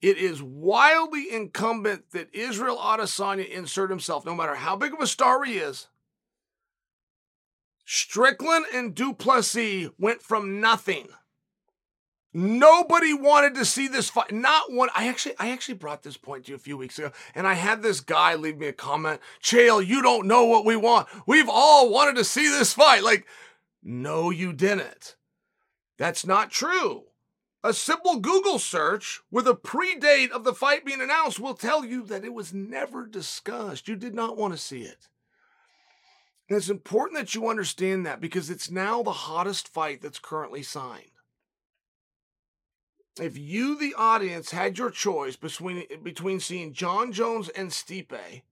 It 0.00 0.16
is 0.16 0.42
wildly 0.42 1.30
incumbent 1.30 2.10
that 2.12 2.34
Israel 2.34 2.78
Adesanya 2.78 3.48
insert 3.48 3.90
himself, 3.90 4.24
no 4.24 4.34
matter 4.34 4.54
how 4.54 4.74
big 4.74 4.94
of 4.94 5.00
a 5.00 5.06
star 5.06 5.44
he 5.44 5.58
is. 5.58 5.88
Strickland 7.94 8.64
and 8.72 8.94
Du 8.94 9.12
Plessis 9.12 9.90
went 9.98 10.22
from 10.22 10.62
nothing. 10.62 11.08
Nobody 12.32 13.12
wanted 13.12 13.54
to 13.56 13.66
see 13.66 13.86
this 13.86 14.08
fight. 14.08 14.32
Not 14.32 14.72
one. 14.72 14.88
I 14.94 15.08
actually, 15.08 15.34
I 15.38 15.50
actually 15.50 15.74
brought 15.74 16.02
this 16.02 16.16
point 16.16 16.46
to 16.46 16.52
you 16.52 16.56
a 16.56 16.58
few 16.58 16.78
weeks 16.78 16.98
ago, 16.98 17.12
and 17.34 17.46
I 17.46 17.52
had 17.52 17.82
this 17.82 18.00
guy 18.00 18.34
leave 18.34 18.56
me 18.56 18.68
a 18.68 18.72
comment. 18.72 19.20
Chael, 19.42 19.86
you 19.86 20.00
don't 20.00 20.26
know 20.26 20.46
what 20.46 20.64
we 20.64 20.74
want. 20.74 21.06
We've 21.26 21.50
all 21.50 21.90
wanted 21.90 22.16
to 22.16 22.24
see 22.24 22.48
this 22.48 22.72
fight. 22.72 23.02
Like, 23.02 23.26
no, 23.82 24.30
you 24.30 24.54
didn't. 24.54 25.16
That's 25.98 26.24
not 26.24 26.50
true. 26.50 27.02
A 27.62 27.74
simple 27.74 28.20
Google 28.20 28.58
search 28.58 29.20
with 29.30 29.46
a 29.46 29.52
predate 29.52 30.30
of 30.30 30.44
the 30.44 30.54
fight 30.54 30.86
being 30.86 31.02
announced 31.02 31.38
will 31.38 31.52
tell 31.52 31.84
you 31.84 32.04
that 32.06 32.24
it 32.24 32.32
was 32.32 32.54
never 32.54 33.04
discussed. 33.04 33.86
You 33.86 33.96
did 33.96 34.14
not 34.14 34.38
want 34.38 34.54
to 34.54 34.58
see 34.58 34.80
it. 34.80 35.10
And 36.52 36.58
it's 36.58 36.68
important 36.68 37.18
that 37.18 37.34
you 37.34 37.48
understand 37.48 38.04
that 38.04 38.20
because 38.20 38.50
it's 38.50 38.70
now 38.70 39.02
the 39.02 39.10
hottest 39.10 39.68
fight 39.68 40.02
that's 40.02 40.18
currently 40.18 40.62
signed. 40.62 41.06
If 43.18 43.38
you, 43.38 43.74
the 43.74 43.94
audience, 43.96 44.50
had 44.50 44.76
your 44.76 44.90
choice 44.90 45.34
between, 45.34 45.84
between 46.02 46.40
seeing 46.40 46.74
Jon 46.74 47.10
Jones 47.10 47.48
and 47.48 47.70
Stipe 47.70 48.42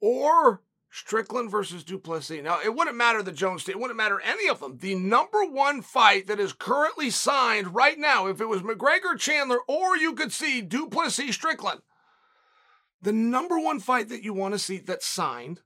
or 0.00 0.62
Strickland 0.90 1.52
versus 1.52 1.84
Du 1.84 2.00
Plessis. 2.00 2.42
Now, 2.42 2.58
it 2.64 2.74
wouldn't 2.74 2.96
matter 2.96 3.22
the 3.22 3.30
Jones 3.30 3.68
It 3.68 3.78
wouldn't 3.78 3.96
matter 3.96 4.20
any 4.20 4.48
of 4.48 4.58
them. 4.58 4.78
The 4.78 4.96
number 4.96 5.44
one 5.44 5.82
fight 5.82 6.26
that 6.26 6.40
is 6.40 6.52
currently 6.52 7.10
signed 7.10 7.76
right 7.76 7.96
now, 7.96 8.26
if 8.26 8.40
it 8.40 8.48
was 8.48 8.62
McGregor 8.62 9.16
Chandler 9.16 9.60
or 9.68 9.96
you 9.96 10.14
could 10.14 10.32
see 10.32 10.62
Du 10.62 10.88
Plessis 10.88 11.36
Strickland, 11.36 11.82
the 13.00 13.12
number 13.12 13.56
one 13.56 13.78
fight 13.78 14.08
that 14.08 14.24
you 14.24 14.34
want 14.34 14.54
to 14.54 14.58
see 14.58 14.78
that's 14.78 15.06
signed 15.06 15.60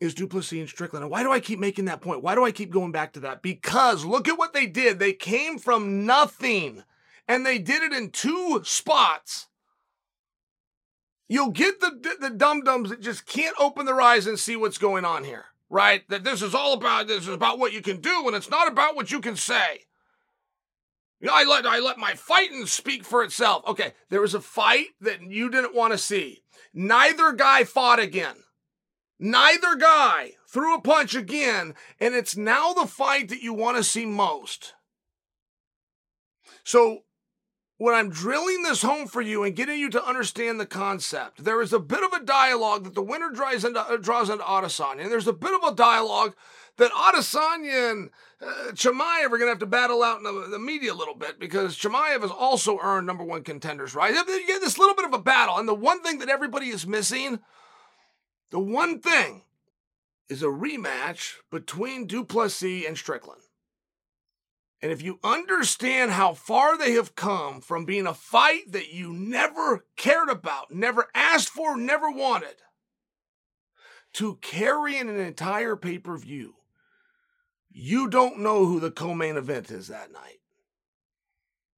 is 0.00 0.14
Du 0.14 0.26
Plessis 0.26 0.58
and 0.58 0.68
Strickland. 0.68 1.04
And 1.04 1.10
why 1.10 1.22
do 1.22 1.30
I 1.30 1.40
keep 1.40 1.58
making 1.58 1.84
that 1.84 2.00
point? 2.00 2.22
Why 2.22 2.34
do 2.34 2.44
I 2.44 2.52
keep 2.52 2.70
going 2.70 2.90
back 2.90 3.12
to 3.12 3.20
that? 3.20 3.42
Because 3.42 4.04
look 4.04 4.28
at 4.28 4.38
what 4.38 4.54
they 4.54 4.66
did. 4.66 4.98
They 4.98 5.12
came 5.12 5.58
from 5.58 6.06
nothing 6.06 6.82
and 7.28 7.44
they 7.44 7.58
did 7.58 7.82
it 7.82 7.92
in 7.92 8.10
two 8.10 8.62
spots. 8.64 9.48
You'll 11.28 11.50
get 11.50 11.78
the, 11.78 12.16
the 12.20 12.30
dum 12.30 12.62
dums 12.62 12.90
that 12.90 13.00
just 13.00 13.24
can't 13.24 13.54
open 13.60 13.86
their 13.86 14.00
eyes 14.00 14.26
and 14.26 14.36
see 14.36 14.56
what's 14.56 14.78
going 14.78 15.04
on 15.04 15.22
here, 15.22 15.44
right? 15.68 16.02
That 16.08 16.24
this 16.24 16.42
is 16.42 16.56
all 16.56 16.72
about 16.72 17.06
this 17.06 17.22
is 17.22 17.28
about 17.28 17.60
what 17.60 17.72
you 17.72 17.82
can 17.82 18.00
do, 18.00 18.26
and 18.26 18.34
it's 18.34 18.50
not 18.50 18.66
about 18.66 18.96
what 18.96 19.12
you 19.12 19.20
can 19.20 19.36
say. 19.36 19.82
You 21.20 21.28
know, 21.28 21.34
I 21.36 21.44
let 21.44 21.66
I 21.66 21.78
let 21.78 21.98
my 21.98 22.14
fighting 22.14 22.66
speak 22.66 23.04
for 23.04 23.22
itself. 23.22 23.62
Okay, 23.68 23.92
there 24.08 24.20
was 24.20 24.34
a 24.34 24.40
fight 24.40 24.88
that 25.02 25.22
you 25.22 25.50
didn't 25.50 25.74
want 25.74 25.92
to 25.92 25.98
see. 25.98 26.42
Neither 26.74 27.32
guy 27.32 27.62
fought 27.62 28.00
again. 28.00 28.34
Neither 29.22 29.76
guy 29.76 30.32
threw 30.48 30.74
a 30.74 30.80
punch 30.80 31.14
again, 31.14 31.74
and 32.00 32.14
it's 32.14 32.38
now 32.38 32.72
the 32.72 32.86
fight 32.86 33.28
that 33.28 33.42
you 33.42 33.52
want 33.52 33.76
to 33.76 33.84
see 33.84 34.06
most. 34.06 34.72
So, 36.64 37.00
when 37.76 37.94
I'm 37.94 38.08
drilling 38.08 38.62
this 38.62 38.80
home 38.80 39.06
for 39.06 39.20
you 39.20 39.44
and 39.44 39.54
getting 39.54 39.78
you 39.78 39.90
to 39.90 40.04
understand 40.04 40.58
the 40.58 40.64
concept, 40.64 41.44
there 41.44 41.60
is 41.60 41.74
a 41.74 41.78
bit 41.78 42.02
of 42.02 42.14
a 42.14 42.24
dialogue 42.24 42.84
that 42.84 42.94
the 42.94 43.02
winner 43.02 43.30
draws 43.30 43.62
into, 43.62 43.80
uh, 43.80 43.98
draws 43.98 44.30
into 44.30 44.44
Adesanya, 44.44 45.02
and 45.02 45.12
there's 45.12 45.28
a 45.28 45.34
bit 45.34 45.52
of 45.52 45.70
a 45.70 45.76
dialogue 45.76 46.34
that 46.78 46.90
Adesanya 46.92 47.92
and 47.92 48.10
uh, 48.40 48.72
Chimaev 48.72 49.26
are 49.26 49.38
going 49.38 49.40
to 49.42 49.48
have 49.48 49.58
to 49.58 49.66
battle 49.66 50.02
out 50.02 50.16
in 50.16 50.24
the, 50.24 50.48
the, 50.50 50.58
media 50.58 50.92
a 50.92 50.94
little 50.94 51.14
bit 51.14 51.38
because 51.38 51.76
Chimaev 51.76 52.22
has 52.22 52.30
also 52.30 52.78
earned 52.82 53.06
number 53.06 53.24
one 53.24 53.42
contenders, 53.42 53.94
right? 53.94 54.14
You 54.14 54.46
get 54.46 54.62
this 54.62 54.78
little 54.78 54.94
bit 54.94 55.04
of 55.04 55.12
a 55.12 55.18
battle, 55.18 55.58
and 55.58 55.68
the 55.68 55.74
one 55.74 56.02
thing 56.02 56.20
that 56.20 56.30
everybody 56.30 56.68
is 56.68 56.86
missing 56.86 57.40
the 58.50 58.60
one 58.60 59.00
thing 59.00 59.42
is 60.28 60.42
a 60.42 60.46
rematch 60.46 61.34
between 61.50 62.06
Du 62.06 62.24
Plessis 62.24 62.86
and 62.86 62.96
Strickland. 62.96 63.42
And 64.82 64.90
if 64.90 65.02
you 65.02 65.18
understand 65.22 66.12
how 66.12 66.32
far 66.32 66.78
they 66.78 66.92
have 66.92 67.14
come 67.14 67.60
from 67.60 67.84
being 67.84 68.06
a 68.06 68.14
fight 68.14 68.72
that 68.72 68.92
you 68.92 69.12
never 69.12 69.84
cared 69.96 70.30
about, 70.30 70.70
never 70.70 71.08
asked 71.14 71.50
for, 71.50 71.76
never 71.76 72.10
wanted, 72.10 72.56
to 74.14 74.36
carrying 74.36 75.08
an 75.08 75.20
entire 75.20 75.76
pay 75.76 75.98
per 75.98 76.16
view, 76.16 76.54
you 77.70 78.08
don't 78.08 78.38
know 78.38 78.64
who 78.66 78.80
the 78.80 78.90
co 78.90 79.14
main 79.14 79.36
event 79.36 79.70
is 79.70 79.88
that 79.88 80.12
night. 80.12 80.40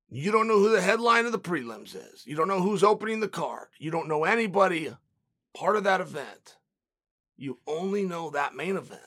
You 0.08 0.30
don't 0.30 0.46
know 0.46 0.58
who 0.58 0.70
the 0.70 0.80
headline 0.80 1.26
of 1.26 1.32
the 1.32 1.38
prelims 1.38 1.96
is. 1.96 2.26
You 2.26 2.36
don't 2.36 2.48
know 2.48 2.60
who's 2.60 2.84
opening 2.84 3.20
the 3.20 3.28
card. 3.28 3.68
You 3.78 3.90
don't 3.90 4.08
know 4.08 4.24
anybody 4.24 4.94
part 5.54 5.76
of 5.76 5.84
that 5.84 6.00
event. 6.00 6.56
You 7.36 7.58
only 7.66 8.04
know 8.04 8.30
that 8.30 8.54
main 8.54 8.76
event. 8.76 9.00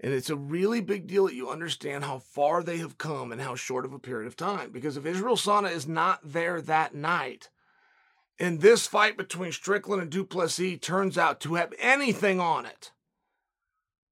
And 0.00 0.12
it's 0.12 0.30
a 0.30 0.36
really 0.36 0.80
big 0.80 1.06
deal 1.06 1.26
that 1.26 1.34
you 1.34 1.48
understand 1.48 2.04
how 2.04 2.18
far 2.18 2.62
they 2.62 2.78
have 2.78 2.98
come 2.98 3.32
in 3.32 3.38
how 3.38 3.54
short 3.54 3.84
of 3.84 3.92
a 3.92 3.98
period 3.98 4.26
of 4.26 4.36
time. 4.36 4.70
Because 4.70 4.96
if 4.96 5.06
Israel 5.06 5.36
Adesanya 5.36 5.70
is 5.70 5.86
not 5.86 6.20
there 6.24 6.60
that 6.60 6.94
night, 6.94 7.48
and 8.38 8.60
this 8.60 8.86
fight 8.86 9.16
between 9.16 9.52
Strickland 9.52 10.02
and 10.02 10.10
Du 10.10 10.24
Plessis 10.24 10.80
turns 10.80 11.16
out 11.16 11.40
to 11.40 11.54
have 11.54 11.72
anything 11.78 12.40
on 12.40 12.66
it, 12.66 12.90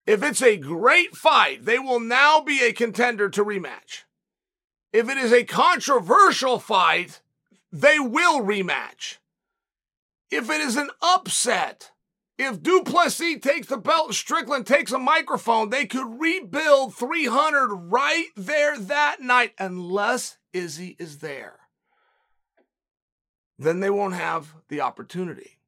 if 0.07 0.23
it's 0.23 0.43
a 0.43 0.57
great 0.57 1.17
fight, 1.17 1.65
they 1.65 1.79
will 1.79 2.01
now 2.01 2.41
be 2.41 2.63
a 2.63 2.73
contender 2.73 3.29
to 3.31 3.45
rematch. 3.45 4.05
If 4.93 5.09
it 5.09 5.17
is 5.17 5.33
a 5.33 5.45
controversial 5.45 6.59
fight, 6.59 7.21
they 7.71 7.99
will 7.99 8.41
rematch. 8.41 9.19
If 10.31 10.51
it 10.51 10.61
is 10.61 10.77
an 10.77 10.91
upset, 11.01 11.93
if 12.39 12.63
Du 12.63 12.83
Plessis 12.83 13.41
takes 13.41 13.69
the 13.69 13.77
belt 13.77 14.07
and 14.07 14.15
Strickland 14.15 14.67
takes 14.67 14.93
a 14.93 14.99
microphone, 14.99 15.71
they 15.71 15.87
could 15.87 16.21
rebuild 16.21 16.95
300 16.95 17.75
right 17.75 18.27
there 18.37 18.79
that 18.79 19.21
night, 19.21 19.53
unless 19.59 20.39
Izzy 20.53 20.97
is 20.99 21.19
there. 21.19 21.61
Then 23.59 23.81
they 23.81 23.91
won't 23.91 24.15
have 24.15 24.55
the 24.69 24.81
opportunity. 24.81 25.59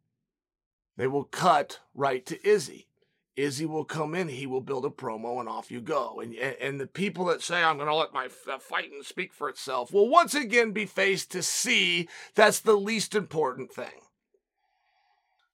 They 0.96 1.06
will 1.06 1.24
cut 1.24 1.80
right 1.94 2.24
to 2.26 2.46
Izzy. 2.46 2.88
Izzy 3.36 3.66
will 3.66 3.84
come 3.84 4.14
in, 4.14 4.28
he 4.28 4.46
will 4.46 4.60
build 4.60 4.84
a 4.84 4.90
promo, 4.90 5.40
and 5.40 5.48
off 5.48 5.70
you 5.70 5.80
go. 5.80 6.20
And, 6.20 6.34
and 6.36 6.80
the 6.80 6.86
people 6.86 7.24
that 7.26 7.42
say, 7.42 7.62
I'm 7.62 7.76
going 7.76 7.88
to 7.88 7.94
let 7.94 8.12
my 8.12 8.28
fighting 8.28 9.02
speak 9.02 9.32
for 9.32 9.48
itself, 9.48 9.92
will 9.92 10.08
once 10.08 10.34
again 10.34 10.70
be 10.70 10.86
faced 10.86 11.32
to 11.32 11.42
see 11.42 12.08
that's 12.36 12.60
the 12.60 12.76
least 12.76 13.14
important 13.14 13.72
thing. 13.72 14.02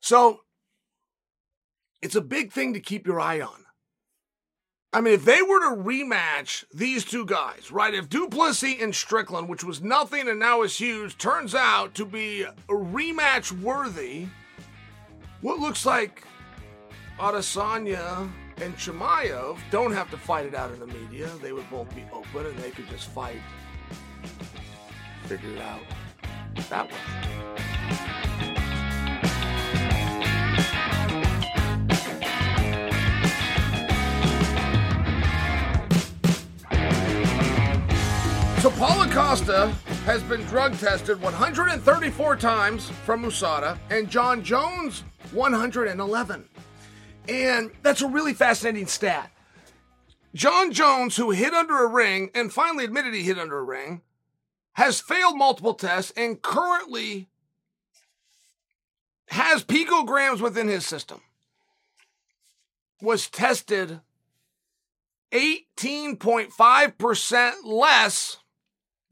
So 0.00 0.40
it's 2.02 2.14
a 2.14 2.21
big 2.21 2.52
thing 2.52 2.75
to 2.75 2.80
keep 2.80 3.07
your 3.07 3.21
eye 3.21 3.40
on. 3.40 3.64
I 4.92 5.00
mean, 5.00 5.14
if 5.14 5.25
they 5.25 5.40
were 5.40 5.61
to 5.61 5.83
rematch 5.83 6.64
these 6.75 7.04
two 7.04 7.25
guys, 7.25 7.71
right? 7.71 7.95
If 7.95 8.09
Du 8.09 8.28
Plessis 8.28 8.80
and 8.80 8.92
Strickland, 8.92 9.49
which 9.49 9.62
was 9.62 9.80
nothing 9.80 10.28
and 10.28 10.40
now 10.40 10.62
is 10.62 10.76
huge, 10.76 11.16
turns 11.16 11.54
out 11.54 11.95
to 11.95 12.04
be 12.04 12.42
a 12.42 12.52
rematch 12.69 13.52
worthy, 13.62 14.27
what 15.42 15.61
looks 15.61 15.87
like 15.87 16.24
Adesanya 17.20 18.29
and 18.61 18.77
Chimaev 18.77 19.59
don't 19.70 19.92
have 19.92 20.11
to 20.11 20.16
fight 20.16 20.46
it 20.46 20.55
out 20.55 20.72
in 20.72 20.81
the 20.81 20.88
media. 20.88 21.31
They 21.40 21.53
would 21.53 21.70
both 21.70 21.94
be 21.94 22.05
open 22.12 22.46
and 22.46 22.59
they 22.59 22.70
could 22.70 22.88
just 22.88 23.11
fight, 23.11 23.40
figure 25.27 25.53
it 25.53 25.61
out 25.61 25.83
that 26.68 26.90
way. 26.90 27.69
So 38.81 38.87
Paulo 38.87 39.07
Costa 39.11 39.69
has 40.07 40.23
been 40.23 40.40
drug 40.45 40.79
tested 40.79 41.21
134 41.21 42.37
times 42.37 42.88
from 43.05 43.25
USADA 43.25 43.77
and 43.90 44.09
Jon 44.09 44.43
Jones 44.43 45.05
111. 45.33 46.49
And 47.29 47.71
that's 47.83 48.01
a 48.01 48.09
really 48.09 48.33
fascinating 48.33 48.87
stat. 48.87 49.31
Jon 50.35 50.73
Jones, 50.73 51.16
who 51.16 51.31
hid 51.31 51.53
under 51.53 51.85
a 51.85 51.88
ring 51.88 52.31
and 52.35 52.51
finally 52.51 52.87
admitted 52.87 53.12
he 53.12 53.23
hid 53.23 53.38
under 53.38 53.59
a 53.59 53.64
ring, 53.64 54.01
has 54.73 54.99
failed 54.99 55.37
multiple 55.37 55.75
tests 55.75 56.11
and 56.16 56.40
currently 56.40 57.29
has 59.27 59.62
picograms 59.62 60.40
within 60.40 60.69
his 60.69 60.87
system. 60.87 61.21
Was 63.03 63.29
tested 63.29 64.01
18.5% 65.33 67.53
less 67.64 68.38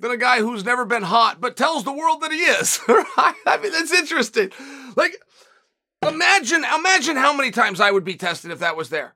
than 0.00 0.10
a 0.10 0.16
guy 0.16 0.40
who's 0.40 0.64
never 0.64 0.84
been 0.84 1.02
hot 1.02 1.40
but 1.40 1.56
tells 1.56 1.84
the 1.84 1.92
world 1.92 2.20
that 2.20 2.32
he 2.32 2.38
is. 2.38 2.80
I 2.88 3.58
mean, 3.62 3.72
that's 3.72 3.92
interesting. 3.92 4.50
Like, 4.96 5.16
imagine, 6.06 6.64
imagine 6.64 7.16
how 7.16 7.32
many 7.32 7.50
times 7.50 7.80
I 7.80 7.90
would 7.90 8.04
be 8.04 8.16
tested 8.16 8.50
if 8.50 8.60
that 8.60 8.76
was 8.76 8.90
there. 8.90 9.14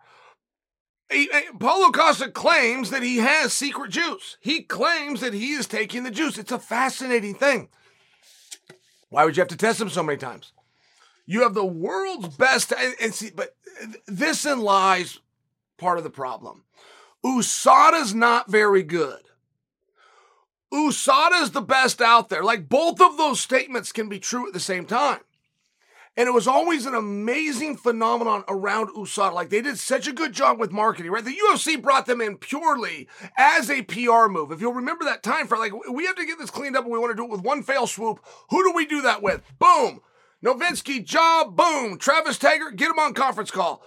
He, 1.11 1.29
Paulo 1.61 1.91
Costa 1.91 2.31
claims 2.31 2.91
that 2.91 3.03
he 3.03 3.19
has 3.19 3.53
secret 3.53 3.91
juice. 3.91 4.39
He 4.41 4.63
claims 4.63 5.21
that 5.21 5.35
he 5.35 5.53
is 5.53 5.67
taking 5.67 6.05
the 6.05 6.11
juice. 6.11 6.39
It's 6.39 6.53
a 6.53 6.59
fascinating 6.59 7.35
thing. 7.35 7.69
Why 9.11 9.25
would 9.25 9.37
you 9.37 9.43
have 9.43 9.49
to 9.49 9.57
test 9.57 9.81
him 9.81 9.91
so 9.91 10.03
many 10.03 10.17
times? 10.17 10.53
You 11.27 11.43
have 11.43 11.55
the 11.55 11.67
world's 11.67 12.29
best, 12.29 12.73
and, 12.73 12.95
and 13.01 13.15
see, 13.15 13.31
but 13.35 13.55
this 14.07 14.47
in 14.47 14.61
lies 14.61 15.21
part 15.77 15.99
of 15.99 16.05
the 16.05 16.11
problem. 16.11 16.65
USADA's 17.25 18.15
not 18.15 18.51
very 18.51 18.83
good. 18.83 19.21
USADA 20.73 21.43
is 21.43 21.51
the 21.51 21.61
best 21.61 22.01
out 22.01 22.29
there. 22.31 22.43
Like 22.43 22.69
both 22.69 23.01
of 23.01 23.19
those 23.19 23.41
statements 23.41 23.93
can 23.93 24.09
be 24.09 24.19
true 24.19 24.47
at 24.47 24.55
the 24.55 24.61
same 24.61 24.87
time. 24.87 25.21
And 26.17 26.29
it 26.29 26.33
was 26.33 26.47
always 26.47 26.85
an 26.85 26.95
amazing 26.95 27.77
phenomenon 27.77 28.45
around 28.49 28.89
USADA. 28.89 29.33
Like 29.33 29.51
they 29.51 29.63
did 29.63 29.79
such 29.79 30.07
a 30.07 30.13
good 30.13 30.33
job 30.33 30.59
with 30.59 30.71
marketing, 30.71 31.11
right? 31.11 31.25
The 31.25 31.37
UFC 31.37 31.81
brought 31.81 32.07
them 32.07 32.21
in 32.21 32.37
purely 32.37 33.09
as 33.37 33.71
a 33.71 33.83
PR 33.83 34.29
move. 34.29 34.51
If 34.51 34.61
you'll 34.61 34.75
remember 34.75 35.05
that 35.05 35.23
time 35.23 35.47
for 35.47 35.57
like, 35.59 35.73
we 35.91 36.07
have 36.07 36.17
to 36.17 36.27
get 36.27 36.39
this 36.39 36.51
cleaned 36.51 36.77
up 36.77 36.85
and 36.85 36.93
we 36.93 36.99
want 36.99 37.13
to 37.13 37.17
do 37.17 37.25
it 37.25 37.31
with 37.31 37.43
one 37.43 37.63
fail 37.63 37.87
swoop. 37.87 38.25
Who 38.51 38.63
do 38.63 38.75
we 38.75 38.87
do 38.87 39.03
that 39.03 39.23
with? 39.23 39.43
Boom. 39.59 40.01
Novitzky, 40.45 41.05
job, 41.05 41.57
boom. 41.57 41.99
Travis 41.99 42.39
Tygart, 42.39 42.77
get 42.77 42.91
him 42.91 42.99
on 42.99 43.15
conference 43.15 43.51
call. 43.51 43.83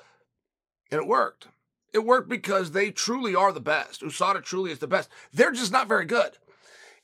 And 0.90 1.02
it 1.02 1.08
worked. 1.08 1.48
It 1.94 2.06
worked 2.06 2.30
because 2.30 2.72
they 2.72 2.92
truly 2.92 3.36
are 3.36 3.52
the 3.52 3.60
best. 3.60 4.02
USADA 4.02 4.44
truly 4.44 4.72
is 4.72 4.80
the 4.80 4.88
best. 4.88 5.10
They're 5.34 5.52
just 5.52 5.72
not 5.72 5.88
very 5.88 6.06
good 6.06 6.38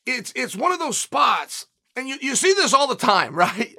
it's 0.05 0.33
it's 0.35 0.55
one 0.55 0.71
of 0.71 0.79
those 0.79 0.97
spots 0.97 1.67
and 1.95 2.07
you, 2.07 2.17
you 2.21 2.35
see 2.35 2.53
this 2.53 2.73
all 2.73 2.87
the 2.87 2.95
time, 2.95 3.35
right? 3.35 3.75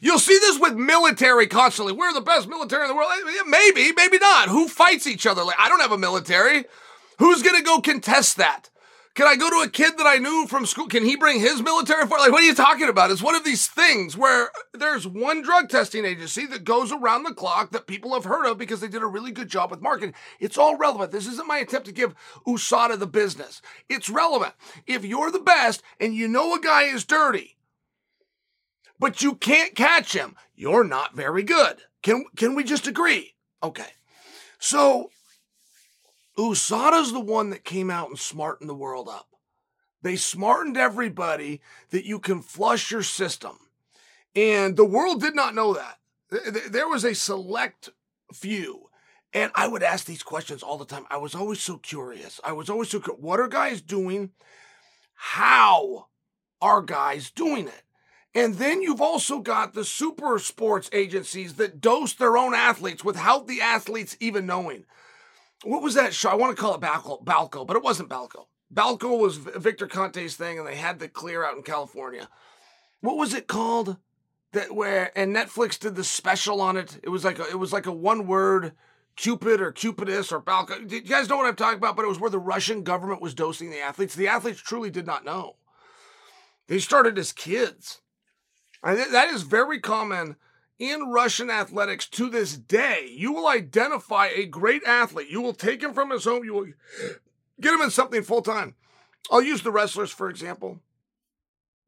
You'll 0.00 0.18
see 0.18 0.38
this 0.38 0.58
with 0.58 0.74
military 0.74 1.46
constantly. 1.46 1.92
We're 1.92 2.12
the 2.12 2.20
best 2.20 2.48
military 2.48 2.84
in 2.84 2.88
the 2.88 2.94
world. 2.94 3.10
Eh, 3.12 3.42
maybe, 3.46 3.92
maybe 3.96 4.18
not. 4.18 4.48
Who 4.48 4.68
fights 4.68 5.06
each 5.06 5.26
other? 5.26 5.44
Like, 5.44 5.58
I 5.58 5.68
don't 5.68 5.80
have 5.80 5.92
a 5.92 5.98
military. 5.98 6.64
Who's 7.18 7.42
going 7.42 7.56
to 7.56 7.62
go 7.62 7.80
contest 7.80 8.36
that? 8.38 8.69
Can 9.14 9.26
I 9.26 9.34
go 9.34 9.50
to 9.50 9.66
a 9.66 9.68
kid 9.68 9.98
that 9.98 10.06
I 10.06 10.18
knew 10.18 10.46
from 10.46 10.64
school? 10.64 10.86
Can 10.86 11.04
he 11.04 11.16
bring 11.16 11.40
his 11.40 11.60
military 11.60 12.06
for? 12.06 12.16
Like, 12.18 12.30
what 12.30 12.42
are 12.42 12.46
you 12.46 12.54
talking 12.54 12.88
about? 12.88 13.10
It's 13.10 13.22
one 13.22 13.34
of 13.34 13.44
these 13.44 13.66
things 13.66 14.16
where 14.16 14.50
there's 14.72 15.06
one 15.06 15.42
drug 15.42 15.68
testing 15.68 16.04
agency 16.04 16.46
that 16.46 16.62
goes 16.62 16.92
around 16.92 17.24
the 17.24 17.34
clock 17.34 17.72
that 17.72 17.88
people 17.88 18.14
have 18.14 18.24
heard 18.24 18.46
of 18.46 18.56
because 18.56 18.80
they 18.80 18.88
did 18.88 19.02
a 19.02 19.06
really 19.06 19.32
good 19.32 19.48
job 19.48 19.70
with 19.70 19.82
marketing. 19.82 20.14
It's 20.38 20.56
all 20.56 20.76
relevant. 20.76 21.10
This 21.10 21.26
isn't 21.26 21.48
my 21.48 21.58
attempt 21.58 21.86
to 21.86 21.92
give 21.92 22.14
USADA 22.46 23.00
the 23.00 23.06
business. 23.08 23.60
It's 23.88 24.08
relevant. 24.08 24.54
If 24.86 25.04
you're 25.04 25.32
the 25.32 25.40
best 25.40 25.82
and 25.98 26.14
you 26.14 26.28
know 26.28 26.54
a 26.54 26.60
guy 26.60 26.84
is 26.84 27.04
dirty, 27.04 27.56
but 29.00 29.22
you 29.22 29.34
can't 29.34 29.74
catch 29.74 30.12
him, 30.12 30.36
you're 30.54 30.84
not 30.84 31.16
very 31.16 31.42
good. 31.42 31.82
Can, 32.02 32.26
can 32.36 32.54
we 32.54 32.62
just 32.62 32.86
agree? 32.86 33.34
Okay. 33.60 33.88
So 34.60 35.10
USADA's 36.40 37.12
the 37.12 37.20
one 37.20 37.50
that 37.50 37.64
came 37.64 37.90
out 37.90 38.08
and 38.08 38.18
smartened 38.18 38.68
the 38.68 38.74
world 38.74 39.08
up. 39.08 39.28
They 40.02 40.16
smartened 40.16 40.76
everybody 40.76 41.60
that 41.90 42.06
you 42.06 42.18
can 42.18 42.40
flush 42.40 42.90
your 42.90 43.02
system. 43.02 43.58
And 44.34 44.76
the 44.76 44.84
world 44.84 45.20
did 45.20 45.34
not 45.34 45.54
know 45.54 45.74
that. 45.74 45.98
There 46.70 46.88
was 46.88 47.04
a 47.04 47.14
select 47.14 47.90
few. 48.32 48.88
And 49.32 49.52
I 49.54 49.68
would 49.68 49.82
ask 49.82 50.06
these 50.06 50.22
questions 50.22 50.62
all 50.62 50.78
the 50.78 50.84
time. 50.84 51.04
I 51.10 51.18
was 51.18 51.34
always 51.34 51.60
so 51.60 51.76
curious. 51.76 52.40
I 52.42 52.52
was 52.52 52.70
always 52.70 52.88
so 52.88 53.00
curious. 53.00 53.22
What 53.22 53.40
are 53.40 53.48
guys 53.48 53.80
doing? 53.80 54.30
How 55.14 56.06
are 56.60 56.82
guys 56.82 57.30
doing 57.30 57.68
it? 57.68 57.82
And 58.34 58.54
then 58.54 58.80
you've 58.80 59.00
also 59.00 59.40
got 59.40 59.74
the 59.74 59.84
super 59.84 60.38
sports 60.38 60.88
agencies 60.92 61.54
that 61.54 61.80
dose 61.80 62.14
their 62.14 62.36
own 62.36 62.54
athletes 62.54 63.04
without 63.04 63.46
the 63.46 63.60
athletes 63.60 64.16
even 64.20 64.46
knowing. 64.46 64.84
What 65.64 65.82
was 65.82 65.94
that 65.94 66.14
show? 66.14 66.30
I 66.30 66.34
want 66.34 66.56
to 66.56 66.60
call 66.60 66.74
it 66.74 66.80
Balco, 66.80 67.22
Balco 67.22 67.66
but 67.66 67.76
it 67.76 67.82
wasn't 67.82 68.08
Balco. 68.08 68.46
Balco 68.72 69.18
was 69.18 69.36
Victor 69.36 69.86
Conte's 69.86 70.36
thing, 70.36 70.58
and 70.58 70.66
they 70.66 70.76
had 70.76 70.98
the 70.98 71.08
clear 71.08 71.44
out 71.44 71.56
in 71.56 71.62
California. 71.62 72.28
What 73.00 73.16
was 73.16 73.34
it 73.34 73.46
called? 73.46 73.96
That 74.52 74.74
where 74.74 75.16
and 75.16 75.34
Netflix 75.34 75.78
did 75.78 75.94
the 75.94 76.02
special 76.02 76.60
on 76.60 76.76
it. 76.76 76.98
It 77.04 77.08
was 77.08 77.24
like 77.24 77.38
a, 77.38 77.48
it 77.48 77.58
was 77.58 77.72
like 77.72 77.86
a 77.86 77.92
one 77.92 78.26
word 78.26 78.72
Cupid 79.16 79.60
or 79.60 79.70
Cupidus 79.70 80.32
or 80.32 80.40
Balco. 80.40 80.88
Do 80.88 80.96
you 80.96 81.02
guys 81.02 81.28
know 81.28 81.36
what 81.36 81.46
I'm 81.46 81.54
talking 81.54 81.78
about? 81.78 81.94
But 81.94 82.04
it 82.04 82.08
was 82.08 82.18
where 82.18 82.30
the 82.30 82.38
Russian 82.38 82.82
government 82.82 83.20
was 83.20 83.34
dosing 83.34 83.70
the 83.70 83.80
athletes. 83.80 84.14
The 84.14 84.28
athletes 84.28 84.60
truly 84.60 84.90
did 84.90 85.06
not 85.06 85.24
know. 85.24 85.56
They 86.68 86.78
started 86.78 87.18
as 87.18 87.32
kids. 87.32 88.00
And 88.82 88.98
that 88.98 89.28
is 89.28 89.42
very 89.42 89.78
common 89.78 90.36
in 90.80 91.10
Russian 91.10 91.50
athletics 91.50 92.08
to 92.08 92.30
this 92.30 92.56
day. 92.56 93.06
You 93.14 93.32
will 93.32 93.46
identify 93.46 94.28
a 94.28 94.46
great 94.46 94.82
athlete. 94.84 95.28
You 95.28 95.42
will 95.42 95.52
take 95.52 95.82
him 95.82 95.92
from 95.92 96.10
his 96.10 96.24
home. 96.24 96.42
You 96.42 96.54
will 96.54 96.66
get 97.60 97.74
him 97.74 97.82
in 97.82 97.90
something 97.90 98.22
full 98.22 98.42
time. 98.42 98.74
I'll 99.30 99.42
use 99.42 99.62
the 99.62 99.70
wrestlers, 99.70 100.10
for 100.10 100.30
example. 100.30 100.80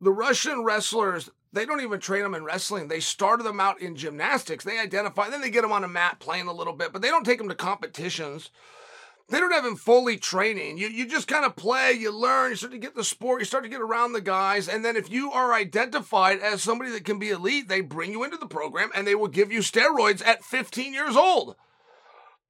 The 0.00 0.12
Russian 0.12 0.62
wrestlers, 0.62 1.30
they 1.52 1.64
don't 1.64 1.80
even 1.80 2.00
train 2.00 2.22
them 2.22 2.34
in 2.34 2.44
wrestling. 2.44 2.88
They 2.88 3.00
started 3.00 3.44
them 3.44 3.60
out 3.60 3.80
in 3.80 3.96
gymnastics. 3.96 4.62
They 4.62 4.78
identify, 4.78 5.30
then 5.30 5.40
they 5.40 5.50
get 5.50 5.62
them 5.62 5.72
on 5.72 5.84
a 5.84 5.88
mat 5.88 6.20
playing 6.20 6.46
a 6.46 6.52
little 6.52 6.74
bit, 6.74 6.92
but 6.92 7.00
they 7.00 7.08
don't 7.08 7.24
take 7.24 7.38
them 7.38 7.48
to 7.48 7.54
competitions. 7.54 8.50
They 9.28 9.40
don't 9.40 9.52
have 9.52 9.64
him 9.64 9.76
fully 9.76 10.16
training. 10.16 10.78
You, 10.78 10.88
you 10.88 11.06
just 11.06 11.28
kind 11.28 11.44
of 11.44 11.56
play, 11.56 11.92
you 11.92 12.10
learn, 12.10 12.50
you 12.50 12.56
start 12.56 12.72
to 12.72 12.78
get 12.78 12.94
the 12.94 13.04
sport, 13.04 13.40
you 13.40 13.44
start 13.46 13.64
to 13.64 13.70
get 13.70 13.80
around 13.80 14.12
the 14.12 14.20
guys. 14.20 14.68
And 14.68 14.84
then 14.84 14.96
if 14.96 15.10
you 15.10 15.32
are 15.32 15.54
identified 15.54 16.40
as 16.40 16.62
somebody 16.62 16.90
that 16.90 17.04
can 17.04 17.18
be 17.18 17.30
elite, 17.30 17.68
they 17.68 17.80
bring 17.80 18.12
you 18.12 18.24
into 18.24 18.36
the 18.36 18.46
program 18.46 18.90
and 18.94 19.06
they 19.06 19.14
will 19.14 19.28
give 19.28 19.50
you 19.50 19.60
steroids 19.60 20.24
at 20.26 20.44
15 20.44 20.92
years 20.92 21.16
old. 21.16 21.56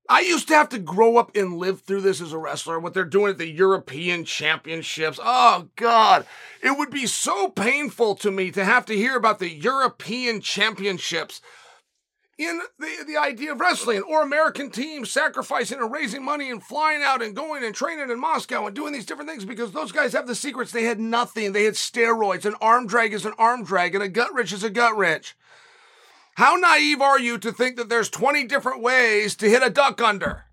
I 0.08 0.20
used 0.20 0.48
to 0.48 0.54
have 0.54 0.68
to 0.70 0.78
grow 0.78 1.16
up 1.16 1.34
and 1.36 1.56
live 1.56 1.82
through 1.82 2.00
this 2.00 2.20
as 2.20 2.32
a 2.32 2.38
wrestler, 2.38 2.78
what 2.78 2.92
they're 2.92 3.04
doing 3.04 3.30
at 3.30 3.38
the 3.38 3.48
European 3.48 4.24
Championships. 4.24 5.20
Oh, 5.22 5.68
God. 5.76 6.26
It 6.62 6.76
would 6.76 6.90
be 6.90 7.06
so 7.06 7.48
painful 7.48 8.16
to 8.16 8.30
me 8.30 8.50
to 8.50 8.64
have 8.64 8.84
to 8.86 8.96
hear 8.96 9.16
about 9.16 9.38
the 9.38 9.50
European 9.50 10.40
Championships 10.40 11.40
in 12.46 12.60
the, 12.78 13.04
the 13.06 13.16
idea 13.16 13.52
of 13.52 13.60
wrestling 13.60 14.02
or 14.02 14.22
American 14.22 14.70
teams 14.70 15.10
sacrificing 15.10 15.78
and 15.78 15.92
raising 15.92 16.24
money 16.24 16.50
and 16.50 16.62
flying 16.62 17.02
out 17.02 17.22
and 17.22 17.36
going 17.36 17.64
and 17.64 17.74
training 17.74 18.10
in 18.10 18.20
Moscow 18.20 18.66
and 18.66 18.76
doing 18.76 18.92
these 18.92 19.06
different 19.06 19.28
things 19.28 19.44
because 19.44 19.72
those 19.72 19.92
guys 19.92 20.12
have 20.12 20.26
the 20.26 20.34
secrets. 20.34 20.72
They 20.72 20.84
had 20.84 21.00
nothing. 21.00 21.52
They 21.52 21.64
had 21.64 21.74
steroids. 21.74 22.44
An 22.44 22.54
arm 22.60 22.86
drag 22.86 23.12
is 23.12 23.26
an 23.26 23.34
arm 23.38 23.64
drag 23.64 23.94
and 23.94 24.02
a 24.02 24.08
gut 24.08 24.34
wrench 24.34 24.52
is 24.52 24.64
a 24.64 24.70
gut 24.70 24.96
wrench. 24.96 25.36
How 26.36 26.56
naive 26.56 27.02
are 27.02 27.20
you 27.20 27.38
to 27.38 27.52
think 27.52 27.76
that 27.76 27.88
there's 27.88 28.08
20 28.08 28.46
different 28.46 28.82
ways 28.82 29.36
to 29.36 29.48
hit 29.48 29.62
a 29.62 29.70
duck 29.70 30.00
under? 30.00 30.44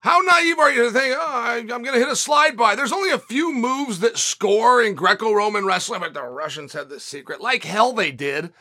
How 0.00 0.20
naive 0.20 0.58
are 0.58 0.70
you 0.70 0.84
to 0.84 0.90
think, 0.90 1.16
oh, 1.18 1.26
I, 1.26 1.56
am 1.56 1.66
going 1.66 1.84
to 1.84 1.98
hit 1.98 2.10
a 2.10 2.16
slide 2.16 2.58
by? 2.58 2.74
There's 2.74 2.92
only 2.92 3.10
a 3.10 3.18
few 3.18 3.54
moves 3.54 4.00
that 4.00 4.18
score 4.18 4.82
in 4.82 4.94
Greco 4.94 5.32
Roman 5.32 5.64
wrestling, 5.64 6.00
but 6.00 6.12
the 6.12 6.22
Russians 6.22 6.74
had 6.74 6.90
this 6.90 7.04
secret. 7.04 7.40
Like 7.40 7.64
hell 7.64 7.94
they 7.94 8.10
did. 8.10 8.52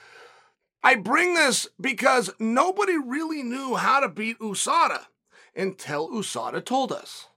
I 0.84 0.96
bring 0.96 1.34
this 1.34 1.68
because 1.80 2.32
nobody 2.40 2.98
really 2.98 3.42
knew 3.42 3.76
how 3.76 4.02
to 4.02 4.10
beat 4.10 4.40
USADA 4.40 5.06
until 5.56 6.10
USADA 6.10 6.66
told 6.66 6.92
us. 6.92 7.28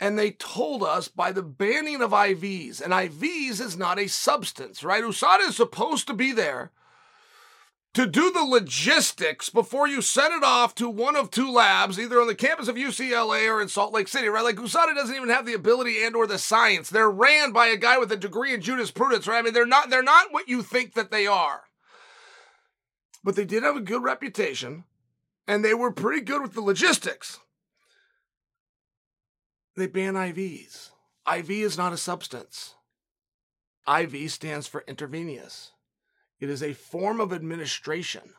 And 0.00 0.18
they 0.18 0.32
told 0.32 0.82
us 0.82 1.08
by 1.08 1.30
the 1.30 1.42
banning 1.42 2.00
of 2.00 2.10
IVs. 2.10 2.80
And 2.80 2.92
IVs 2.92 3.60
is 3.60 3.76
not 3.76 3.98
a 3.98 4.08
substance, 4.08 4.82
right? 4.82 5.04
USADA 5.04 5.48
is 5.48 5.56
supposed 5.56 6.06
to 6.08 6.14
be 6.14 6.32
there 6.32 6.72
to 7.92 8.06
do 8.06 8.30
the 8.32 8.44
logistics 8.44 9.50
before 9.50 9.86
you 9.86 10.00
send 10.00 10.32
it 10.32 10.44
off 10.44 10.74
to 10.76 10.88
one 10.88 11.16
of 11.16 11.30
two 11.30 11.50
labs, 11.50 11.98
either 11.98 12.20
on 12.20 12.28
the 12.28 12.34
campus 12.34 12.68
of 12.68 12.76
UCLA 12.76 13.52
or 13.52 13.60
in 13.60 13.68
Salt 13.68 13.92
Lake 13.92 14.08
City, 14.08 14.28
right? 14.28 14.44
Like 14.44 14.56
USADA 14.56 14.94
doesn't 14.94 15.14
even 15.14 15.28
have 15.28 15.44
the 15.44 15.54
ability 15.54 16.02
and 16.02 16.16
or 16.16 16.26
the 16.26 16.38
science. 16.38 16.88
They're 16.88 17.10
ran 17.10 17.52
by 17.52 17.66
a 17.66 17.76
guy 17.76 17.98
with 17.98 18.10
a 18.10 18.16
degree 18.16 18.54
in 18.54 18.62
jurisprudence, 18.62 19.26
right? 19.26 19.38
I 19.38 19.42
mean, 19.42 19.54
they're 19.54 19.66
not 19.66 19.90
they're 19.90 20.02
not 20.02 20.32
what 20.32 20.48
you 20.48 20.62
think 20.62 20.94
that 20.94 21.10
they 21.10 21.26
are. 21.26 21.62
But 23.22 23.36
they 23.36 23.44
did 23.44 23.62
have 23.62 23.76
a 23.76 23.80
good 23.80 24.02
reputation, 24.02 24.84
and 25.46 25.64
they 25.64 25.74
were 25.74 25.92
pretty 25.92 26.22
good 26.22 26.42
with 26.42 26.54
the 26.54 26.60
logistics. 26.60 27.38
They 29.76 29.86
ban 29.86 30.14
IVs. 30.14 30.90
IV 31.32 31.50
is 31.50 31.78
not 31.78 31.92
a 31.92 31.98
substance. 31.98 32.74
IV 33.88 34.30
stands 34.30 34.66
for 34.66 34.84
intravenous. 34.86 35.72
It 36.38 36.48
is 36.48 36.62
a 36.62 36.72
form 36.72 37.20
of 37.20 37.32
administration. 37.32 38.34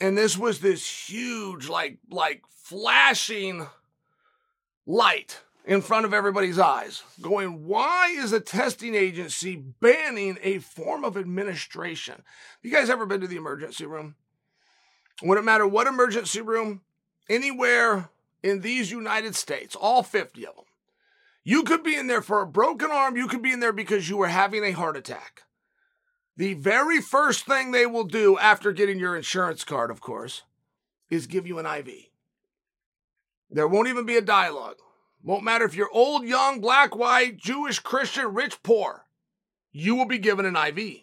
And 0.00 0.16
this 0.16 0.38
was 0.38 0.60
this 0.60 1.08
huge, 1.08 1.68
like, 1.68 1.98
like 2.10 2.42
flashing 2.50 3.66
light 4.86 5.40
in 5.68 5.82
front 5.82 6.06
of 6.06 6.14
everybody's 6.14 6.58
eyes, 6.58 7.02
going, 7.20 7.66
why 7.66 8.08
is 8.08 8.32
a 8.32 8.40
testing 8.40 8.94
agency 8.94 9.54
banning 9.54 10.38
a 10.42 10.58
form 10.60 11.04
of 11.04 11.14
administration? 11.14 12.22
You 12.62 12.72
guys 12.72 12.88
ever 12.88 13.04
been 13.04 13.20
to 13.20 13.26
the 13.26 13.36
emergency 13.36 13.84
room? 13.84 14.14
Wouldn't 15.22 15.44
matter 15.44 15.66
what 15.66 15.86
emergency 15.86 16.40
room, 16.40 16.80
anywhere 17.28 18.08
in 18.42 18.62
these 18.62 18.90
United 18.90 19.34
States, 19.36 19.76
all 19.76 20.02
50 20.02 20.46
of 20.46 20.56
them, 20.56 20.64
you 21.44 21.64
could 21.64 21.82
be 21.82 21.96
in 21.96 22.06
there 22.06 22.22
for 22.22 22.40
a 22.40 22.46
broken 22.46 22.90
arm, 22.90 23.18
you 23.18 23.28
could 23.28 23.42
be 23.42 23.52
in 23.52 23.60
there 23.60 23.72
because 23.72 24.08
you 24.08 24.16
were 24.16 24.28
having 24.28 24.64
a 24.64 24.72
heart 24.72 24.96
attack. 24.96 25.42
The 26.38 26.54
very 26.54 27.02
first 27.02 27.44
thing 27.44 27.72
they 27.72 27.84
will 27.84 28.04
do 28.04 28.38
after 28.38 28.72
getting 28.72 28.98
your 28.98 29.14
insurance 29.14 29.64
card, 29.64 29.90
of 29.90 30.00
course, 30.00 30.44
is 31.10 31.26
give 31.26 31.46
you 31.46 31.58
an 31.58 31.66
IV. 31.66 31.90
There 33.50 33.68
won't 33.68 33.88
even 33.88 34.06
be 34.06 34.16
a 34.16 34.22
dialogue. 34.22 34.76
Won't 35.22 35.44
matter 35.44 35.64
if 35.64 35.74
you're 35.74 35.90
old, 35.92 36.24
young, 36.24 36.60
black, 36.60 36.94
white, 36.94 37.36
Jewish, 37.36 37.80
Christian, 37.80 38.34
rich, 38.34 38.62
poor. 38.62 39.06
You 39.72 39.94
will 39.94 40.06
be 40.06 40.18
given 40.18 40.46
an 40.46 40.56
IV. 40.56 41.02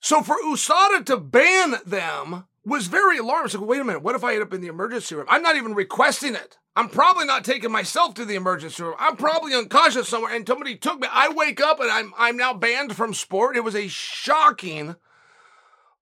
So 0.00 0.22
for 0.22 0.36
USADA 0.44 1.06
to 1.06 1.16
ban 1.16 1.76
them 1.86 2.44
was 2.64 2.88
very 2.88 3.18
alarming. 3.18 3.48
So 3.48 3.62
wait 3.62 3.80
a 3.80 3.84
minute, 3.84 4.02
what 4.02 4.16
if 4.16 4.24
I 4.24 4.34
end 4.34 4.42
up 4.42 4.52
in 4.52 4.60
the 4.60 4.68
emergency 4.68 5.14
room? 5.14 5.26
I'm 5.28 5.42
not 5.42 5.56
even 5.56 5.74
requesting 5.74 6.34
it. 6.34 6.58
I'm 6.74 6.88
probably 6.88 7.26
not 7.26 7.44
taking 7.44 7.70
myself 7.70 8.14
to 8.14 8.24
the 8.24 8.34
emergency 8.34 8.82
room. 8.82 8.94
I'm 8.98 9.16
probably 9.16 9.54
unconscious 9.54 10.08
somewhere, 10.08 10.34
and 10.34 10.46
somebody 10.46 10.76
took 10.76 11.00
me. 11.00 11.08
I 11.10 11.28
wake 11.28 11.60
up 11.60 11.80
and 11.80 11.90
I'm 11.90 12.14
I'm 12.16 12.36
now 12.36 12.54
banned 12.54 12.96
from 12.96 13.12
sport. 13.12 13.56
It 13.56 13.64
was 13.64 13.76
a 13.76 13.88
shocking 13.88 14.96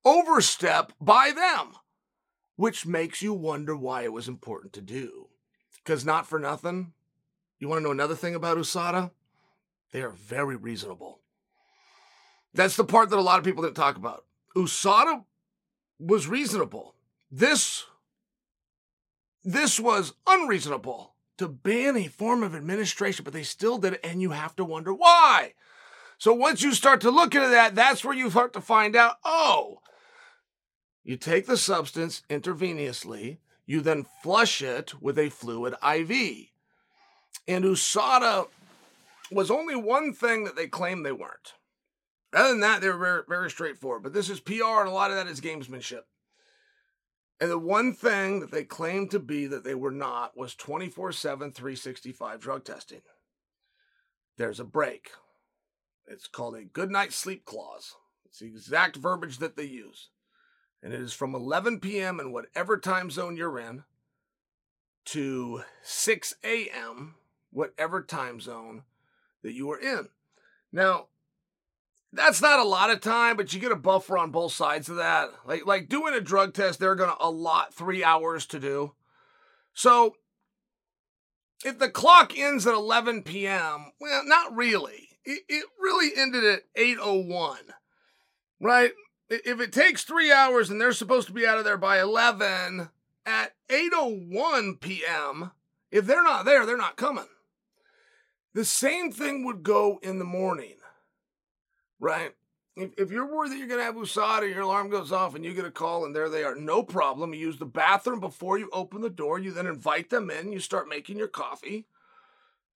overstep 0.04 0.92
by 1.00 1.32
them, 1.34 1.74
which 2.54 2.86
makes 2.86 3.20
you 3.20 3.34
wonder 3.34 3.76
why 3.76 4.02
it 4.02 4.12
was 4.12 4.28
important 4.28 4.72
to 4.74 4.80
do. 4.80 5.29
Because 5.90 6.04
not 6.04 6.28
for 6.28 6.38
nothing, 6.38 6.92
you 7.58 7.68
want 7.68 7.80
to 7.80 7.82
know 7.82 7.90
another 7.90 8.14
thing 8.14 8.36
about 8.36 8.56
USADA? 8.56 9.10
They 9.90 10.02
are 10.02 10.10
very 10.10 10.54
reasonable. 10.54 11.18
That's 12.54 12.76
the 12.76 12.84
part 12.84 13.10
that 13.10 13.18
a 13.18 13.20
lot 13.20 13.40
of 13.40 13.44
people 13.44 13.64
didn't 13.64 13.74
talk 13.74 13.96
about. 13.96 14.24
USADA 14.54 15.24
was 15.98 16.28
reasonable. 16.28 16.94
This 17.28 17.86
this 19.42 19.80
was 19.80 20.12
unreasonable 20.28 21.14
to 21.38 21.48
ban 21.48 21.96
a 21.96 22.06
form 22.06 22.44
of 22.44 22.54
administration, 22.54 23.24
but 23.24 23.32
they 23.32 23.42
still 23.42 23.76
did 23.76 23.94
it, 23.94 24.00
and 24.04 24.22
you 24.22 24.30
have 24.30 24.54
to 24.54 24.64
wonder 24.64 24.94
why. 24.94 25.54
So 26.18 26.32
once 26.32 26.62
you 26.62 26.72
start 26.72 27.00
to 27.00 27.10
look 27.10 27.34
into 27.34 27.48
that, 27.48 27.74
that's 27.74 28.04
where 28.04 28.14
you 28.14 28.30
start 28.30 28.52
to 28.52 28.60
find 28.60 28.94
out 28.94 29.16
oh, 29.24 29.80
you 31.02 31.16
take 31.16 31.46
the 31.46 31.56
substance 31.56 32.22
intravenously, 32.30 33.38
you 33.70 33.80
then 33.80 34.04
flush 34.20 34.62
it 34.62 35.00
with 35.00 35.16
a 35.16 35.28
fluid 35.28 35.74
IV. 35.74 36.48
And 37.46 37.64
USADA 37.64 38.48
was 39.30 39.48
only 39.48 39.76
one 39.76 40.12
thing 40.12 40.42
that 40.42 40.56
they 40.56 40.66
claimed 40.66 41.06
they 41.06 41.12
weren't. 41.12 41.54
Other 42.34 42.48
than 42.48 42.60
that, 42.62 42.80
they 42.80 42.88
were 42.88 42.98
very, 42.98 43.22
very 43.28 43.48
straightforward. 43.48 44.02
But 44.02 44.12
this 44.12 44.28
is 44.28 44.40
PR, 44.40 44.80
and 44.80 44.88
a 44.88 44.92
lot 44.92 45.12
of 45.12 45.16
that 45.16 45.28
is 45.28 45.40
gamesmanship. 45.40 46.02
And 47.40 47.48
the 47.48 47.58
one 47.58 47.92
thing 47.92 48.40
that 48.40 48.50
they 48.50 48.64
claimed 48.64 49.12
to 49.12 49.20
be 49.20 49.46
that 49.46 49.62
they 49.62 49.76
were 49.76 49.92
not 49.92 50.36
was 50.36 50.56
24 50.56 51.12
7, 51.12 51.52
365 51.52 52.40
drug 52.40 52.64
testing. 52.64 53.02
There's 54.36 54.58
a 54.58 54.64
break. 54.64 55.12
It's 56.08 56.26
called 56.26 56.56
a 56.56 56.64
good 56.64 56.90
night 56.90 57.12
sleep 57.12 57.44
clause. 57.44 57.94
It's 58.24 58.40
the 58.40 58.46
exact 58.46 58.96
verbiage 58.96 59.38
that 59.38 59.56
they 59.56 59.62
use. 59.62 60.08
And 60.82 60.92
it 60.92 61.00
is 61.00 61.12
from 61.12 61.34
11 61.34 61.80
p.m. 61.80 62.20
in 62.20 62.32
whatever 62.32 62.78
time 62.78 63.10
zone 63.10 63.36
you're 63.36 63.58
in 63.58 63.84
to 65.06 65.62
6 65.82 66.34
a.m., 66.44 67.16
whatever 67.50 68.02
time 68.02 68.40
zone 68.40 68.82
that 69.42 69.52
you 69.52 69.70
are 69.70 69.78
in. 69.78 70.08
Now, 70.72 71.08
That's 72.12 72.42
not 72.42 72.58
a 72.58 72.64
lot 72.64 72.90
of 72.90 73.00
time, 73.00 73.36
but 73.36 73.52
you 73.52 73.60
get 73.60 73.70
a 73.72 73.76
buffer 73.76 74.18
on 74.18 74.30
both 74.32 74.52
sides 74.52 74.88
of 74.88 74.96
that. 74.96 75.30
Like 75.46 75.64
like 75.66 75.88
doing 75.88 76.12
a 76.14 76.20
drug 76.20 76.54
test, 76.54 76.80
they're 76.80 76.96
gonna 76.96 77.14
allot 77.20 77.72
three 77.72 78.02
hours 78.02 78.46
to 78.46 78.58
do. 78.58 78.94
So 79.74 80.16
if 81.64 81.78
the 81.78 81.88
clock 81.90 82.36
ends 82.36 82.66
at 82.66 82.74
11 82.74 83.22
p.m., 83.22 83.92
well, 84.00 84.22
not 84.24 84.54
really. 84.56 85.08
It, 85.24 85.42
it 85.48 85.66
really 85.78 86.10
ended 86.16 86.44
at 86.44 86.62
8:01, 86.76 87.58
right? 88.60 88.92
If 89.30 89.60
it 89.60 89.72
takes 89.72 90.02
three 90.02 90.32
hours 90.32 90.70
and 90.70 90.80
they're 90.80 90.92
supposed 90.92 91.28
to 91.28 91.32
be 91.32 91.46
out 91.46 91.58
of 91.58 91.64
there 91.64 91.76
by 91.78 92.00
11 92.00 92.88
at 93.24 93.54
8:01 93.68 94.80
p.m., 94.80 95.52
if 95.92 96.04
they're 96.04 96.24
not 96.24 96.44
there, 96.44 96.66
they're 96.66 96.76
not 96.76 96.96
coming. 96.96 97.28
The 98.52 98.64
same 98.64 99.12
thing 99.12 99.44
would 99.44 99.62
go 99.62 100.00
in 100.02 100.18
the 100.18 100.24
morning, 100.24 100.76
right? 102.00 102.34
If, 102.76 102.90
if 102.98 103.10
you're 103.12 103.32
worried 103.32 103.52
that 103.52 103.58
you're 103.58 103.68
going 103.68 103.78
to 103.78 103.84
have 103.84 103.94
USADA, 103.94 104.52
your 104.52 104.62
alarm 104.62 104.90
goes 104.90 105.12
off 105.12 105.36
and 105.36 105.44
you 105.44 105.54
get 105.54 105.64
a 105.64 105.70
call 105.70 106.04
and 106.04 106.14
there 106.14 106.28
they 106.28 106.42
are, 106.42 106.56
no 106.56 106.82
problem. 106.82 107.32
You 107.32 107.40
use 107.40 107.58
the 107.58 107.66
bathroom 107.66 108.18
before 108.18 108.58
you 108.58 108.68
open 108.72 109.00
the 109.00 109.10
door. 109.10 109.38
You 109.38 109.52
then 109.52 109.66
invite 109.66 110.10
them 110.10 110.30
in. 110.30 110.52
You 110.52 110.58
start 110.58 110.88
making 110.88 111.18
your 111.18 111.28
coffee. 111.28 111.86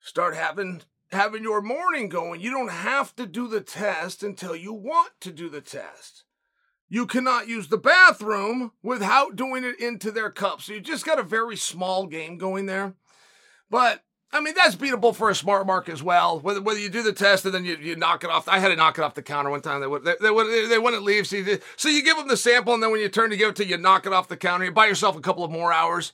Start 0.00 0.36
having 0.36 0.82
having 1.10 1.42
your 1.42 1.62
morning 1.62 2.08
going. 2.08 2.40
You 2.40 2.50
don't 2.50 2.70
have 2.70 3.16
to 3.16 3.26
do 3.26 3.48
the 3.48 3.60
test 3.60 4.22
until 4.22 4.54
you 4.54 4.72
want 4.72 5.12
to 5.20 5.32
do 5.32 5.48
the 5.48 5.60
test. 5.60 6.24
You 6.88 7.06
cannot 7.06 7.48
use 7.48 7.68
the 7.68 7.78
bathroom 7.78 8.72
without 8.82 9.36
doing 9.36 9.64
it 9.64 9.80
into 9.80 10.10
their 10.10 10.30
cup. 10.30 10.60
So 10.60 10.74
you 10.74 10.80
just 10.80 11.06
got 11.06 11.18
a 11.18 11.24
very 11.24 11.56
small 11.56 12.06
game 12.06 12.38
going 12.38 12.66
there. 12.66 12.94
But 13.70 14.04
I 14.32 14.40
mean, 14.40 14.54
that's 14.54 14.74
beatable 14.74 15.14
for 15.14 15.30
a 15.30 15.34
smart 15.34 15.64
mark 15.64 15.88
as 15.88 16.02
well. 16.02 16.40
Whether, 16.40 16.60
whether 16.60 16.80
you 16.80 16.88
do 16.88 17.02
the 17.02 17.12
test 17.12 17.44
and 17.44 17.54
then 17.54 17.64
you, 17.64 17.76
you 17.76 17.94
knock 17.94 18.24
it 18.24 18.30
off. 18.30 18.48
I 18.48 18.58
had 18.58 18.68
to 18.68 18.76
knock 18.76 18.98
it 18.98 19.02
off 19.02 19.14
the 19.14 19.22
counter 19.22 19.48
one 19.48 19.62
time. 19.62 19.80
They 19.80 19.86
would 19.86 20.04
they, 20.04 20.14
they, 20.20 20.30
would, 20.30 20.70
they 20.70 20.78
wouldn't 20.78 21.04
leave. 21.04 21.28
So 21.28 21.36
you, 21.36 21.60
so 21.76 21.88
you 21.88 22.02
give 22.02 22.16
them 22.16 22.26
the 22.26 22.36
sample, 22.36 22.74
and 22.74 22.82
then 22.82 22.90
when 22.90 23.00
you 23.00 23.08
turn 23.08 23.30
to 23.30 23.36
give 23.36 23.50
it 23.50 23.56
to 23.56 23.66
you, 23.66 23.76
knock 23.76 24.06
it 24.06 24.12
off 24.12 24.28
the 24.28 24.36
counter. 24.36 24.64
You 24.64 24.72
buy 24.72 24.86
yourself 24.86 25.16
a 25.16 25.20
couple 25.20 25.44
of 25.44 25.52
more 25.52 25.72
hours. 25.72 26.12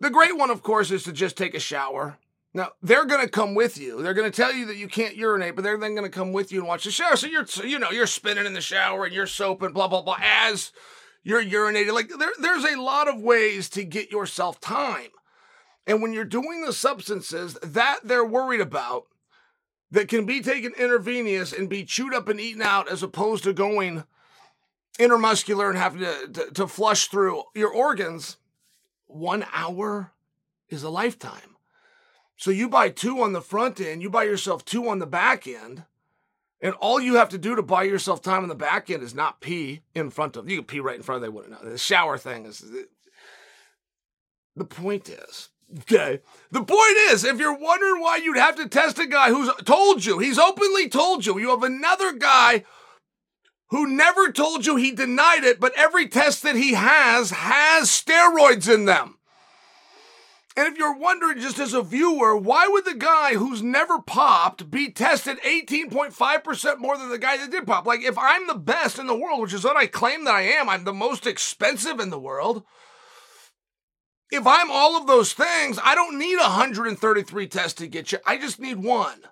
The 0.00 0.10
great 0.10 0.36
one, 0.36 0.50
of 0.50 0.62
course, 0.62 0.90
is 0.90 1.04
to 1.04 1.12
just 1.12 1.36
take 1.36 1.54
a 1.54 1.60
shower. 1.60 2.18
Now 2.52 2.70
they're 2.82 3.06
going 3.06 3.24
to 3.24 3.30
come 3.30 3.54
with 3.54 3.78
you. 3.78 4.02
They're 4.02 4.14
going 4.14 4.30
to 4.30 4.36
tell 4.36 4.52
you 4.52 4.66
that 4.66 4.76
you 4.76 4.88
can't 4.88 5.16
urinate, 5.16 5.54
but 5.54 5.62
they're 5.62 5.78
then 5.78 5.94
going 5.94 6.10
to 6.10 6.16
come 6.16 6.32
with 6.32 6.50
you 6.50 6.60
and 6.60 6.68
watch 6.68 6.84
the 6.84 6.90
shower. 6.90 7.16
So 7.16 7.26
you're, 7.26 7.46
you 7.64 7.78
know, 7.78 7.90
you're 7.90 8.06
spinning 8.06 8.46
in 8.46 8.54
the 8.54 8.60
shower 8.60 9.04
and 9.04 9.14
you're 9.14 9.26
soaping, 9.26 9.72
blah 9.72 9.88
blah 9.88 10.02
blah, 10.02 10.16
as 10.20 10.72
you're 11.22 11.44
urinating. 11.44 11.92
Like 11.92 12.10
there, 12.18 12.32
there's 12.40 12.64
a 12.64 12.80
lot 12.80 13.08
of 13.08 13.20
ways 13.20 13.68
to 13.70 13.84
get 13.84 14.10
yourself 14.10 14.60
time. 14.60 15.10
And 15.86 16.02
when 16.02 16.12
you're 16.12 16.24
doing 16.24 16.64
the 16.64 16.72
substances 16.72 17.54
that 17.62 18.00
they're 18.04 18.24
worried 18.24 18.60
about, 18.60 19.06
that 19.90 20.08
can 20.08 20.24
be 20.24 20.40
taken 20.40 20.72
intravenous 20.78 21.52
and 21.52 21.68
be 21.68 21.84
chewed 21.84 22.14
up 22.14 22.28
and 22.28 22.40
eaten 22.40 22.62
out, 22.62 22.88
as 22.88 23.02
opposed 23.02 23.44
to 23.44 23.52
going 23.52 24.04
intermuscular 24.98 25.68
and 25.68 25.78
having 25.78 26.00
to, 26.00 26.28
to, 26.32 26.50
to 26.52 26.66
flush 26.66 27.08
through 27.08 27.42
your 27.54 27.72
organs, 27.72 28.36
one 29.06 29.44
hour 29.52 30.12
is 30.68 30.82
a 30.82 30.90
lifetime. 30.90 31.49
So 32.40 32.50
you 32.50 32.70
buy 32.70 32.88
two 32.88 33.20
on 33.20 33.34
the 33.34 33.42
front 33.42 33.82
end, 33.82 34.00
you 34.00 34.08
buy 34.08 34.22
yourself 34.24 34.64
two 34.64 34.88
on 34.88 34.98
the 34.98 35.06
back 35.06 35.46
end, 35.46 35.84
and 36.62 36.72
all 36.76 36.98
you 36.98 37.16
have 37.16 37.28
to 37.28 37.38
do 37.38 37.54
to 37.54 37.62
buy 37.62 37.82
yourself 37.82 38.22
time 38.22 38.42
on 38.42 38.48
the 38.48 38.54
back 38.54 38.88
end 38.88 39.02
is 39.02 39.14
not 39.14 39.42
pee 39.42 39.82
in 39.94 40.08
front 40.08 40.38
of 40.38 40.48
you. 40.48 40.56
Can 40.56 40.64
pee 40.64 40.80
right 40.80 40.96
in 40.96 41.02
front 41.02 41.16
of. 41.16 41.22
They 41.22 41.28
wouldn't 41.28 41.52
know. 41.52 41.70
The 41.70 41.76
shower 41.76 42.16
thing 42.16 42.46
is. 42.46 42.64
The 44.56 44.64
point 44.64 45.10
is, 45.10 45.50
Okay. 45.82 46.20
The 46.50 46.64
point 46.64 46.96
is, 47.10 47.24
if 47.24 47.38
you're 47.38 47.56
wondering 47.56 48.00
why 48.00 48.16
you'd 48.16 48.38
have 48.38 48.56
to 48.56 48.68
test 48.68 48.98
a 48.98 49.06
guy 49.06 49.28
who's 49.28 49.50
told 49.64 50.06
you, 50.06 50.18
he's 50.18 50.38
openly 50.38 50.88
told 50.88 51.26
you, 51.26 51.38
you 51.38 51.50
have 51.50 51.62
another 51.62 52.12
guy 52.12 52.64
who 53.68 53.86
never 53.86 54.32
told 54.32 54.64
you 54.64 54.76
he 54.76 54.92
denied 54.92 55.44
it, 55.44 55.60
but 55.60 55.74
every 55.76 56.08
test 56.08 56.42
that 56.42 56.56
he 56.56 56.72
has 56.72 57.30
has 57.30 57.88
steroids 57.90 58.72
in 58.72 58.86
them. 58.86 59.18
And 60.60 60.68
if 60.68 60.78
you're 60.78 60.96
wondering, 60.96 61.40
just 61.40 61.58
as 61.58 61.72
a 61.72 61.82
viewer, 61.82 62.36
why 62.36 62.68
would 62.68 62.84
the 62.84 62.94
guy 62.94 63.34
who's 63.34 63.62
never 63.62 63.98
popped 63.98 64.70
be 64.70 64.90
tested 64.90 65.38
18.5% 65.40 66.78
more 66.78 66.98
than 66.98 67.08
the 67.08 67.18
guy 67.18 67.38
that 67.38 67.50
did 67.50 67.66
pop? 67.66 67.86
Like, 67.86 68.02
if 68.02 68.18
I'm 68.18 68.46
the 68.46 68.54
best 68.54 68.98
in 68.98 69.06
the 69.06 69.16
world, 69.16 69.40
which 69.40 69.54
is 69.54 69.64
what 69.64 69.78
I 69.78 69.86
claim 69.86 70.24
that 70.24 70.34
I 70.34 70.42
am, 70.42 70.68
I'm 70.68 70.84
the 70.84 70.92
most 70.92 71.26
expensive 71.26 71.98
in 71.98 72.10
the 72.10 72.20
world 72.20 72.64
if 74.30 74.46
I'm 74.46 74.70
all 74.70 74.96
of 74.96 75.06
those 75.06 75.32
things, 75.32 75.78
I 75.82 75.94
don't 75.94 76.18
need 76.18 76.36
133 76.36 77.48
tests 77.48 77.74
to 77.74 77.86
get 77.86 78.12
you. 78.12 78.18
I 78.26 78.38
just 78.38 78.60
need 78.60 78.78
one. 78.78 79.22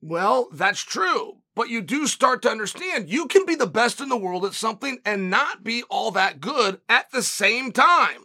Well, 0.00 0.48
that's 0.52 0.80
true. 0.80 1.38
But 1.54 1.68
you 1.68 1.82
do 1.82 2.06
start 2.06 2.42
to 2.42 2.50
understand 2.50 3.10
you 3.10 3.26
can 3.26 3.44
be 3.44 3.54
the 3.54 3.66
best 3.66 4.00
in 4.00 4.08
the 4.08 4.16
world 4.16 4.44
at 4.44 4.54
something 4.54 4.98
and 5.04 5.28
not 5.28 5.64
be 5.64 5.82
all 5.90 6.12
that 6.12 6.40
good 6.40 6.80
at 6.88 7.10
the 7.10 7.22
same 7.22 7.72
time. 7.72 8.22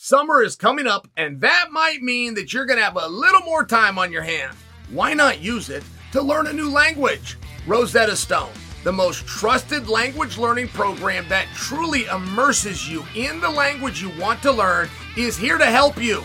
Summer 0.00 0.44
is 0.44 0.54
coming 0.54 0.86
up, 0.86 1.08
and 1.16 1.40
that 1.40 1.70
might 1.72 2.02
mean 2.02 2.34
that 2.34 2.52
you're 2.52 2.66
going 2.66 2.78
to 2.78 2.84
have 2.84 2.94
a 2.94 3.08
little 3.08 3.40
more 3.40 3.64
time 3.64 3.98
on 3.98 4.12
your 4.12 4.22
hands. 4.22 4.54
Why 4.90 5.12
not 5.12 5.40
use 5.40 5.70
it 5.70 5.82
to 6.12 6.22
learn 6.22 6.46
a 6.46 6.52
new 6.52 6.70
language? 6.70 7.36
Rosetta 7.66 8.14
Stone 8.14 8.52
the 8.84 8.92
most 8.92 9.26
trusted 9.26 9.88
language 9.88 10.38
learning 10.38 10.68
program 10.68 11.28
that 11.28 11.48
truly 11.52 12.04
immerses 12.06 12.88
you 12.88 13.04
in 13.16 13.40
the 13.40 13.50
language 13.50 14.00
you 14.00 14.08
want 14.20 14.40
to 14.40 14.52
learn, 14.52 14.88
is 15.16 15.36
here 15.36 15.58
to 15.58 15.66
help 15.66 16.00
you. 16.00 16.22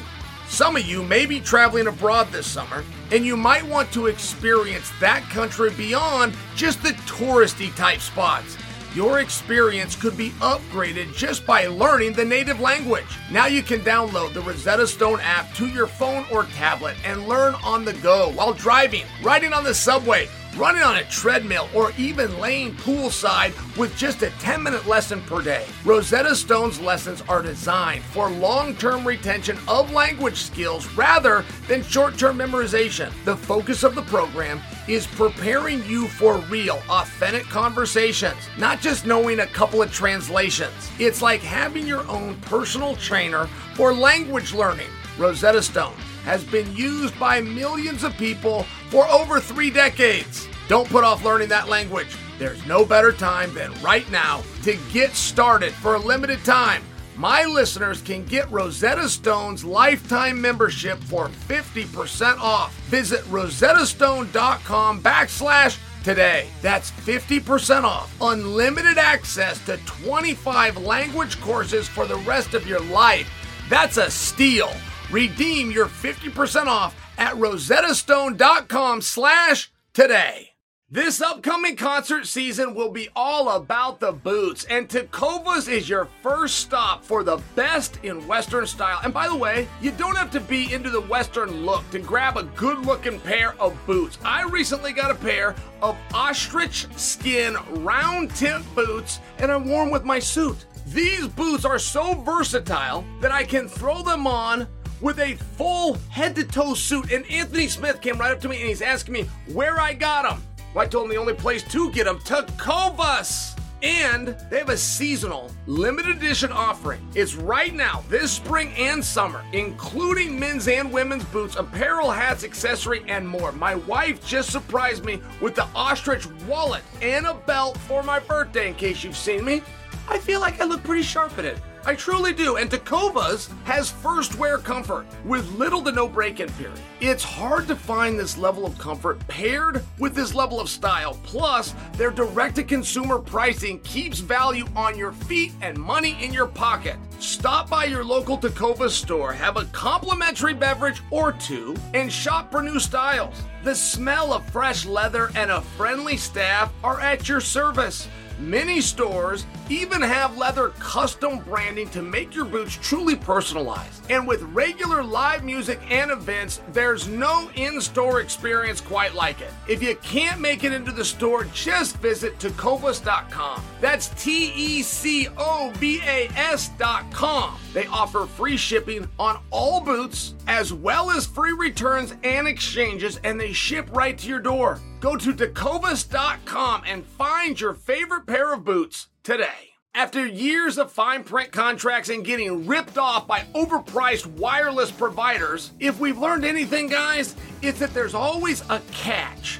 Some 0.48 0.76
of 0.76 0.86
you 0.86 1.02
may 1.02 1.26
be 1.26 1.40
traveling 1.40 1.88
abroad 1.88 2.32
this 2.32 2.46
summer, 2.46 2.84
and 3.12 3.26
you 3.26 3.36
might 3.36 3.66
want 3.66 3.92
to 3.94 4.06
experience 4.06 4.92
that 5.00 5.24
country 5.24 5.72
beyond 5.72 6.36
just 6.56 6.84
the 6.84 6.90
touristy 6.90 7.76
type 7.76 8.02
spots. 8.02 8.56
Your 8.96 9.22
experience 9.22 9.96
could 9.96 10.16
be 10.16 10.30
upgraded 10.40 11.16
just 11.16 11.48
by 11.48 11.66
learning 11.66 12.14
the 12.14 12.24
native 12.24 12.60
language. 12.60 13.18
Now 13.32 13.48
you 13.48 13.64
can 13.64 13.80
download 13.80 14.34
the 14.34 14.42
Rosetta 14.42 14.86
Stone 14.86 15.20
app 15.22 15.52
to 15.56 15.68
your 15.68 15.88
phone 15.88 16.26
or 16.32 16.44
tablet 16.44 16.96
and 17.04 17.28
learn 17.28 17.56
on 17.64 17.86
the 17.86 17.94
go 17.94 18.30
while 18.36 18.54
driving, 18.54 19.06
riding 19.24 19.52
on 19.52 19.64
the 19.64 19.74
subway, 19.74 20.30
running 20.56 20.84
on 20.84 20.98
a 20.98 21.04
treadmill, 21.06 21.70
or 21.74 21.92
even 21.98 22.40
laying 22.40 22.74
poolside 22.76 23.54
with 23.78 23.96
just 23.96 24.22
a 24.22 24.30
10 24.32 24.64
minute 24.64 24.86
lesson 24.88 25.22
per 25.22 25.42
day. 25.42 25.66
Rosetta 25.84 26.36
Stone's 26.36 26.80
lessons 26.80 27.22
are 27.28 27.42
designed 27.42 28.04
for 28.04 28.30
long 28.30 28.76
term 28.76 29.06
retention 29.06 29.58
of 29.68 29.92
language 29.92 30.38
skills 30.38 30.88
rather 30.96 31.44
than 31.68 31.84
short 31.84 32.18
term 32.18 32.38
memorization. 32.38 33.12
The 33.26 33.38
focus 33.38 33.84
of 33.84 33.96
the 33.96 34.04
program 34.04 34.62
is 34.88 35.08
preparing 35.08 35.84
you 35.86 36.08
for 36.08 36.38
real, 36.50 36.82
authentic 36.90 37.44
conversations, 37.44 38.38
not 38.58 38.82
just 38.82 39.06
knowing 39.06 39.40
a 39.40 39.48
couple 39.48 39.82
of 39.82 39.92
translations. 39.92 40.74
It's 41.00 41.22
like 41.22 41.42
having 41.42 41.88
your 41.88 42.08
own 42.08 42.36
personal 42.42 42.96
trainer 42.98 43.48
for 43.76 43.94
language 43.94 44.54
learning. 44.54 44.90
Rosetta 45.18 45.62
Stone 45.62 45.94
has 46.24 46.44
been 46.44 46.76
used 46.76 47.18
by 47.20 47.42
millions 47.42 48.04
of 48.04 48.18
people 48.18 48.64
for 48.90 49.08
over 49.08 49.40
three 49.40 49.70
decades. 49.70 50.48
Don't 50.68 50.90
put 50.90 51.04
off 51.04 51.24
learning 51.24 51.50
that 51.50 51.70
language. 51.70 52.16
There's 52.40 52.66
no 52.66 52.86
better 52.86 53.12
time 53.12 53.54
than 53.54 53.74
right 53.82 54.10
now 54.12 54.42
to 54.64 54.78
get 54.92 55.16
started 55.16 55.74
for 55.74 55.96
a 55.96 56.00
limited 56.00 56.44
time. 56.44 56.84
My 57.16 57.46
listeners 57.46 58.02
can 58.02 58.26
get 58.26 58.52
Rosetta 58.52 59.08
Stone's 59.08 59.64
lifetime 59.64 60.42
membership 60.42 60.98
for 61.04 61.28
50% 61.28 62.40
off. 62.40 62.74
Visit 62.86 63.22
rosettastone.com 63.26 65.04
backslash 65.04 65.78
today. 66.04 66.48
That's 66.62 66.90
50% 66.92 67.84
off. 67.84 68.14
Unlimited 68.20 68.98
access 68.98 69.64
to 69.66 69.78
25 69.86 70.78
language 70.78 71.40
courses 71.40 71.88
for 71.88 72.06
the 72.06 72.18
rest 72.18 72.56
of 72.56 72.66
your 72.68 72.82
life. 72.82 73.30
That's 73.70 73.98
a 73.98 74.10
steal. 74.10 74.72
Redeem 75.14 75.70
your 75.70 75.86
50% 75.86 76.66
off 76.66 77.00
at 77.20 77.36
rosettastone.com 77.36 79.02
slash 79.02 79.72
today. 79.94 80.50
This 80.90 81.22
upcoming 81.22 81.76
concert 81.76 82.26
season 82.26 82.74
will 82.74 82.90
be 82.90 83.10
all 83.16 83.50
about 83.50 84.00
the 84.00 84.12
boots, 84.12 84.64
and 84.72 84.90
Tecovas 84.90 85.70
is 85.70 85.88
your 85.88 86.08
first 86.24 86.56
stop 86.56 87.04
for 87.04 87.24
the 87.24 87.40
best 87.56 88.00
in 88.02 88.26
Western 88.26 88.66
style. 88.66 89.02
And 89.04 89.14
by 89.14 89.28
the 89.28 89.36
way, 89.36 89.68
you 89.84 89.92
don't 89.92 90.18
have 90.18 90.32
to 90.32 90.40
be 90.40 90.74
into 90.74 90.90
the 90.90 91.02
Western 91.02 91.64
look 91.64 91.88
to 91.92 92.00
grab 92.00 92.38
a 92.38 92.44
good 92.56 92.80
looking 92.80 93.20
pair 93.20 93.54
of 93.62 93.78
boots. 93.86 94.18
I 94.26 94.42
recently 94.46 94.94
got 94.94 95.12
a 95.12 95.16
pair 95.16 95.54
of 95.84 95.96
ostrich 96.12 96.88
skin 96.96 97.56
round 97.84 98.34
tip 98.36 98.64
boots, 98.74 99.20
and 99.38 99.52
I 99.52 99.58
wore 99.58 99.84
them 99.84 99.92
with 99.92 100.06
my 100.06 100.18
suit. 100.18 100.66
These 100.88 101.28
boots 101.28 101.66
are 101.66 101.78
so 101.78 102.16
versatile 102.16 103.06
that 103.22 103.32
I 103.32 103.44
can 103.44 103.68
throw 103.68 104.02
them 104.02 104.26
on 104.26 104.68
with 105.04 105.20
a 105.20 105.36
full 105.58 105.96
head 106.10 106.34
to 106.38 106.44
toe 106.46 106.74
suit. 106.74 107.12
And 107.12 107.30
Anthony 107.30 107.68
Smith 107.68 108.02
came 108.02 108.18
right 108.18 108.32
up 108.32 108.42
to 108.42 108.50
me 108.50 108.58
and 108.60 108.68
he's 108.70 108.82
asking 108.82 109.14
me 109.14 109.24
where 109.52 109.80
I 109.80 109.94
got 109.94 110.24
them. 110.24 110.42
Well, 110.74 110.84
I 110.84 110.88
told 110.88 111.06
him 111.06 111.12
the 111.12 111.18
only 111.18 111.36
place 111.36 111.62
to 111.72 111.92
get 111.92 112.06
them, 112.06 112.18
Tecovas. 112.20 113.60
And 113.84 114.30
they 114.50 114.60
have 114.60 114.70
a 114.70 114.78
seasonal 114.78 115.52
limited 115.68 116.16
edition 116.16 116.54
offering. 116.54 117.06
It's 117.16 117.36
right 117.36 117.74
now, 117.74 118.02
this 118.08 118.32
spring 118.32 118.72
and 118.78 119.04
summer, 119.04 119.44
including 119.52 120.40
men's 120.40 120.70
and 120.70 120.90
women's 120.90 121.26
boots, 121.26 121.58
apparel, 121.58 122.10
hats, 122.10 122.46
accessory, 122.46 123.04
and 123.10 123.28
more. 123.28 123.52
My 123.52 123.76
wife 123.76 124.26
just 124.26 124.52
surprised 124.52 125.04
me 125.04 125.22
with 125.42 125.56
the 125.56 125.68
ostrich 125.76 126.26
wallet 126.48 126.82
and 127.02 127.26
a 127.26 127.34
belt 127.34 127.78
for 127.80 128.04
my 128.04 128.20
birthday, 128.20 128.70
in 128.70 128.76
case 128.76 129.04
you've 129.04 129.18
seen 129.18 129.44
me. 129.44 129.62
I 130.08 130.18
feel 130.18 130.40
like 130.40 130.62
I 130.62 130.64
look 130.64 130.82
pretty 130.86 131.04
sharp 131.04 131.38
in 131.38 131.44
it. 131.44 131.58
I 131.86 131.96
truly 131.96 132.34
do. 132.34 132.58
And 132.58 132.70
Tecovas 132.70 133.50
has 133.66 133.92
first 133.92 134.36
wear 134.36 134.58
comfort 134.58 135.06
with 135.26 135.52
little 135.54 135.82
to 135.84 135.92
no 135.92 136.08
break 136.08 136.40
in 136.40 136.50
period. 136.54 136.80
It's 137.02 137.24
hard 137.24 137.68
to 137.68 137.76
find 137.76 138.18
this 138.18 138.38
level 138.38 138.66
of 138.66 138.78
comfort 138.78 139.26
paired 139.28 139.84
with 140.00 140.16
this 140.16 140.34
level 140.34 140.60
of 140.60 140.70
style. 140.70 141.20
Plus, 141.24 141.76
their 141.94 142.12
direct 142.12 142.56
to 142.56 142.64
consumer 142.64 143.20
pricing 143.20 143.80
keeps 143.82 144.20
value 144.20 144.66
on 144.76 144.98
your 144.98 145.12
feet 145.12 145.54
and 145.62 145.78
money 145.78 146.18
in 146.24 146.34
your 146.34 146.48
pocket. 146.48 146.96
Stop 147.20 147.70
by 147.70 147.86
your 147.86 148.04
local 148.04 148.38
Tecovas 148.38 148.92
store, 148.92 149.32
have 149.32 149.58
a 149.58 149.66
complimentary 149.66 150.54
beverage 150.54 151.02
or 151.10 151.32
two, 151.32 151.76
and 151.94 152.12
shop 152.12 152.52
for 152.52 152.62
new 152.62 152.80
styles. 152.80 153.36
The 153.64 153.76
smell 153.76 154.34
of 154.34 154.46
fresh 154.50 154.86
leather 154.86 155.32
and 155.36 155.50
a 155.50 155.62
friendly 155.62 156.18
staff 156.18 156.72
are 156.84 157.00
at 157.00 157.30
your 157.30 157.40
service. 157.40 158.08
Many 158.40 158.82
stores 158.82 159.46
even 159.70 160.02
have 160.02 160.38
leather 160.38 160.70
custom 160.80 161.40
branding 161.40 161.90
to 161.90 162.02
make 162.02 162.36
your 162.36 162.46
boots 162.46 162.78
truly 162.82 163.16
personalized. 163.16 164.10
And 164.10 164.28
with 164.28 164.42
regular 164.42 165.04
live 165.04 165.44
music 165.44 165.80
and 165.90 166.12
events, 166.12 166.62
there's 166.72 167.08
no 167.08 167.50
in 167.56 167.80
store 167.82 168.22
experience 168.22 168.82
quite 168.82 169.14
like 169.14 169.42
it. 169.42 169.52
If 169.68 169.82
you 169.82 169.96
can't 169.98 170.42
make 170.42 170.64
it 170.64 170.74
into 170.74 170.92
the 170.92 171.06
store, 171.06 171.46
just 171.46 171.98
visit 171.98 172.38
tecovas.com. 172.40 173.64
That's 173.80 174.10
T 174.22 174.52
E 174.56 174.82
C 174.84 175.28
O 175.38 175.72
V 175.76 176.02
A 176.06 176.30
S.com. 176.36 177.60
They 177.74 177.88
offer 177.88 178.26
free 178.26 178.56
shipping 178.56 179.08
on 179.18 179.40
all 179.50 179.82
boots, 179.82 180.36
as 180.48 180.72
well 180.72 181.10
as 181.10 181.26
free 181.26 181.54
returns 181.54 182.14
and 182.24 182.48
exchanges, 182.48 183.20
and 183.24 183.40
they 183.40 183.52
ship 183.52 183.90
right 183.92 184.18
to 184.18 184.28
your 184.28 184.40
door. 184.40 184.80
Go 185.00 185.18
to 185.18 185.34
tecovas.com 185.34 186.84
and 186.86 187.06
find 187.06 187.60
your 187.60 187.74
favorite 187.74 188.28
pair 188.28 188.54
of 188.54 188.64
boots 188.64 189.10
today. 189.24 189.72
After 189.96 190.26
years 190.26 190.80
of 190.80 190.92
fine 190.92 191.24
print 191.24 191.52
contracts 191.52 192.10
and 192.10 192.26
getting 192.26 192.66
ripped 192.66 192.98
off 192.98 193.28
by 193.28 193.42
overpriced 193.54 194.26
wireless 194.26 194.90
providers, 194.90 195.72
if 195.80 196.00
we've 196.00 196.18
learned 196.18 196.46
anything, 196.46 196.88
guys, 196.88 197.36
it's 197.62 197.78
that 197.80 197.94
there's 197.94 198.16
always 198.16 198.62
a 198.72 198.82
catch. 198.92 199.60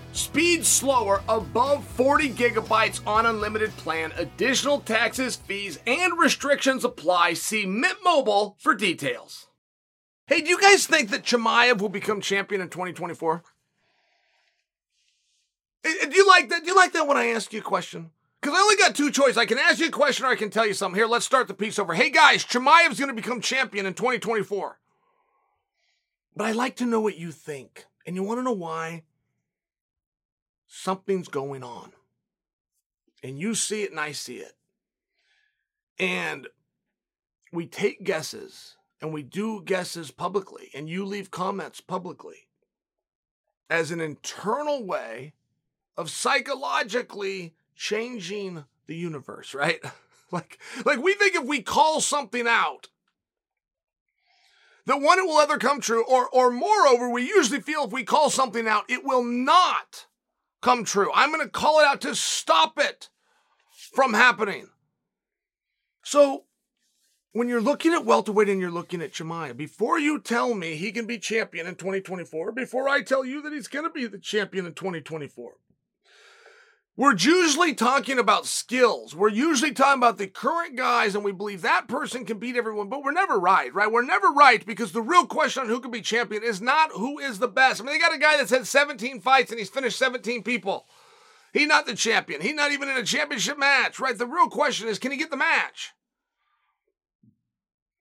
Speed 0.13 0.65
slower 0.65 1.21
above 1.29 1.85
40 1.85 2.31
gigabytes 2.31 3.05
on 3.07 3.25
unlimited 3.25 3.71
plan. 3.77 4.11
Additional 4.17 4.79
taxes, 4.81 5.37
fees, 5.37 5.79
and 5.87 6.19
restrictions 6.19 6.83
apply. 6.83 7.33
See 7.33 7.65
Mint 7.65 7.97
Mobile 8.03 8.57
for 8.59 8.75
details. 8.75 9.47
Hey, 10.27 10.41
do 10.41 10.49
you 10.49 10.59
guys 10.59 10.85
think 10.85 11.09
that 11.09 11.23
Chimaev 11.23 11.79
will 11.79 11.89
become 11.89 12.21
champion 12.21 12.61
in 12.61 12.69
2024? 12.69 13.43
Eh, 15.83 16.05
Do 16.09 16.15
you 16.15 16.27
like 16.27 16.49
that? 16.49 16.61
Do 16.63 16.67
you 16.67 16.75
like 16.75 16.93
that 16.93 17.07
when 17.07 17.17
I 17.17 17.27
ask 17.27 17.51
you 17.53 17.59
a 17.59 17.63
question? 17.63 18.11
Because 18.41 18.57
I 18.57 18.61
only 18.61 18.75
got 18.75 18.95
two 18.95 19.11
choices. 19.11 19.37
I 19.37 19.45
can 19.45 19.59
ask 19.59 19.79
you 19.79 19.87
a 19.87 19.91
question 19.91 20.25
or 20.25 20.29
I 20.29 20.35
can 20.35 20.49
tell 20.49 20.65
you 20.65 20.73
something. 20.73 20.97
Here, 20.97 21.07
let's 21.07 21.25
start 21.25 21.47
the 21.47 21.53
piece 21.53 21.79
over. 21.79 21.93
Hey 21.93 22.09
guys, 22.09 22.43
Chimaev's 22.43 22.99
going 22.99 23.09
to 23.09 23.13
become 23.13 23.39
champion 23.39 23.85
in 23.85 23.93
2024. 23.93 24.79
But 26.35 26.47
I 26.47 26.51
like 26.51 26.75
to 26.77 26.85
know 26.85 26.99
what 27.01 27.17
you 27.17 27.31
think. 27.31 27.85
And 28.05 28.15
you 28.15 28.23
want 28.23 28.39
to 28.39 28.43
know 28.43 28.51
why? 28.51 29.03
Something's 30.73 31.27
going 31.27 31.63
on. 31.63 31.91
And 33.21 33.37
you 33.37 33.53
see 33.55 33.83
it 33.83 33.91
and 33.91 33.99
I 33.99 34.13
see 34.13 34.37
it. 34.37 34.53
And 35.99 36.47
we 37.51 37.65
take 37.65 38.05
guesses 38.05 38.77
and 39.01 39.11
we 39.13 39.21
do 39.21 39.61
guesses 39.63 40.11
publicly 40.11 40.71
and 40.73 40.89
you 40.89 41.05
leave 41.05 41.29
comments 41.29 41.81
publicly 41.81 42.47
as 43.69 43.91
an 43.91 43.99
internal 43.99 44.85
way 44.85 45.33
of 45.97 46.09
psychologically 46.09 47.53
changing 47.75 48.63
the 48.87 48.95
universe, 48.95 49.53
right? 49.53 49.79
like 50.31 50.57
like 50.85 51.03
we 51.03 51.13
think 51.13 51.35
if 51.35 51.43
we 51.43 51.61
call 51.61 51.99
something 51.99 52.47
out 52.47 52.87
that 54.85 55.01
one 55.01 55.19
it 55.19 55.25
will 55.25 55.41
ever 55.41 55.57
come 55.57 55.81
true 55.81 56.05
or 56.05 56.29
or 56.29 56.49
moreover 56.49 57.09
we 57.09 57.27
usually 57.27 57.59
feel 57.59 57.83
if 57.83 57.91
we 57.91 58.05
call 58.05 58.29
something 58.29 58.65
out 58.65 58.85
it 58.87 59.03
will 59.03 59.25
not 59.25 60.05
come 60.61 60.83
true. 60.83 61.11
I'm 61.13 61.31
going 61.31 61.43
to 61.43 61.49
call 61.49 61.79
it 61.79 61.85
out 61.85 62.01
to 62.01 62.15
stop 62.15 62.79
it 62.79 63.09
from 63.93 64.13
happening. 64.13 64.69
So, 66.03 66.45
when 67.33 67.47
you're 67.47 67.61
looking 67.61 67.93
at 67.93 68.05
welterweight 68.05 68.49
and 68.49 68.59
you're 68.59 68.71
looking 68.71 69.01
at 69.01 69.13
Chimaev, 69.13 69.55
before 69.55 69.99
you 69.99 70.19
tell 70.19 70.53
me 70.53 70.75
he 70.75 70.91
can 70.91 71.05
be 71.05 71.17
champion 71.17 71.67
in 71.67 71.75
2024, 71.75 72.51
before 72.51 72.89
I 72.89 73.01
tell 73.01 73.23
you 73.23 73.41
that 73.41 73.53
he's 73.53 73.67
going 73.67 73.85
to 73.85 73.91
be 73.91 74.05
the 74.07 74.17
champion 74.17 74.65
in 74.65 74.73
2024, 74.73 75.53
we're 76.97 77.15
usually 77.15 77.73
talking 77.73 78.19
about 78.19 78.45
skills. 78.45 79.15
We're 79.15 79.29
usually 79.29 79.71
talking 79.71 79.99
about 79.99 80.17
the 80.17 80.27
current 80.27 80.75
guys, 80.75 81.15
and 81.15 81.23
we 81.23 81.31
believe 81.31 81.61
that 81.61 81.87
person 81.87 82.25
can 82.25 82.37
beat 82.37 82.57
everyone, 82.57 82.89
but 82.89 83.01
we're 83.01 83.13
never 83.13 83.39
right, 83.39 83.73
right? 83.73 83.91
We're 83.91 84.03
never 84.03 84.27
right 84.27 84.65
because 84.65 84.91
the 84.91 85.01
real 85.01 85.25
question 85.25 85.63
on 85.63 85.69
who 85.69 85.79
can 85.79 85.91
be 85.91 86.01
champion 86.01 86.43
is 86.43 86.61
not 86.61 86.91
who 86.91 87.17
is 87.17 87.39
the 87.39 87.47
best. 87.47 87.79
I 87.79 87.85
mean, 87.85 87.93
they 87.93 87.99
got 87.99 88.13
a 88.13 88.19
guy 88.19 88.37
that's 88.37 88.51
had 88.51 88.67
17 88.67 89.21
fights 89.21 89.51
and 89.51 89.59
he's 89.59 89.69
finished 89.69 89.97
17 89.97 90.43
people. 90.43 90.85
He's 91.53 91.67
not 91.67 91.85
the 91.85 91.95
champion. 91.95 92.41
He's 92.41 92.55
not 92.55 92.71
even 92.71 92.89
in 92.89 92.97
a 92.97 93.03
championship 93.03 93.57
match, 93.57 93.99
right? 93.99 94.17
The 94.17 94.27
real 94.27 94.49
question 94.49 94.87
is 94.87 94.99
can 94.99 95.11
he 95.11 95.17
get 95.17 95.31
the 95.31 95.37
match? 95.37 95.91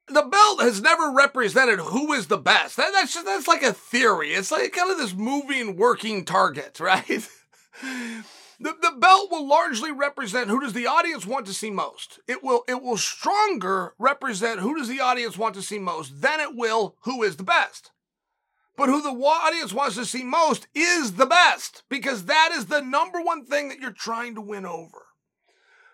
The 0.09 0.23
belt 0.23 0.61
has 0.61 0.83
never 0.83 1.12
represented 1.12 1.79
who 1.79 2.12
is 2.12 2.27
the 2.27 2.39
best. 2.39 2.77
That, 2.77 2.91
that's 2.93 3.14
just, 3.14 3.25
that's 3.25 3.47
like 3.47 3.62
a 3.62 3.73
theory. 3.73 4.33
It's 4.33 4.51
like 4.51 4.73
kind 4.73 4.91
of 4.91 4.99
this 4.99 5.14
moving, 5.14 5.77
working 5.77 6.25
target, 6.25 6.81
right? 6.81 7.29
The, 8.63 8.77
the 8.81 8.95
belt 8.99 9.31
will 9.31 9.49
largely 9.49 9.91
represent 9.91 10.51
who 10.51 10.61
does 10.61 10.75
the 10.75 10.87
audience 10.87 11.25
want 11.27 11.47
to 11.47 11.55
see 11.55 11.71
most. 11.71 12.21
It 12.29 12.45
will 12.45 12.63
it 12.69 12.83
will 12.83 12.99
stronger 12.99 13.95
represent 13.99 14.61
who 14.61 14.77
does 14.77 14.89
the 14.89 15.01
audience 15.01 15.39
want 15.39 15.55
to 15.55 15.63
see 15.63 15.79
most 15.79 16.21
than 16.21 16.41
it 16.41 16.55
will 16.55 16.95
who 17.05 17.23
is 17.23 17.37
the 17.37 17.43
best. 17.43 17.91
But 18.77 18.91
who 18.91 19.01
the 19.03 19.11
audience 19.11 19.73
wants 19.73 19.97
to 19.97 20.05
see 20.05 20.25
most 20.25 20.67
is 20.75 21.13
the 21.13 21.27
best 21.27 21.85
because 21.89 22.27
that 22.27 22.51
is 22.53 22.67
the 22.67 22.83
number 22.83 23.23
one 23.23 23.47
thing 23.47 23.71
that 23.71 23.79
you're 23.79 23.93
trying 23.93 24.35
to 24.35 24.43
win 24.43 24.67
over. 24.67 25.07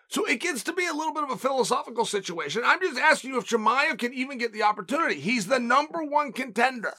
So 0.09 0.25
it 0.25 0.41
gets 0.41 0.63
to 0.63 0.73
be 0.73 0.85
a 0.85 0.93
little 0.93 1.13
bit 1.13 1.23
of 1.23 1.31
a 1.31 1.37
philosophical 1.37 2.05
situation. 2.05 2.63
I'm 2.65 2.81
just 2.81 2.99
asking 2.99 3.31
you 3.31 3.37
if 3.37 3.47
Chimaev 3.47 3.97
can 3.97 4.13
even 4.13 4.37
get 4.37 4.51
the 4.51 4.63
opportunity. 4.63 5.19
He's 5.19 5.47
the 5.47 5.59
number 5.59 6.03
one 6.03 6.33
contender. 6.33 6.93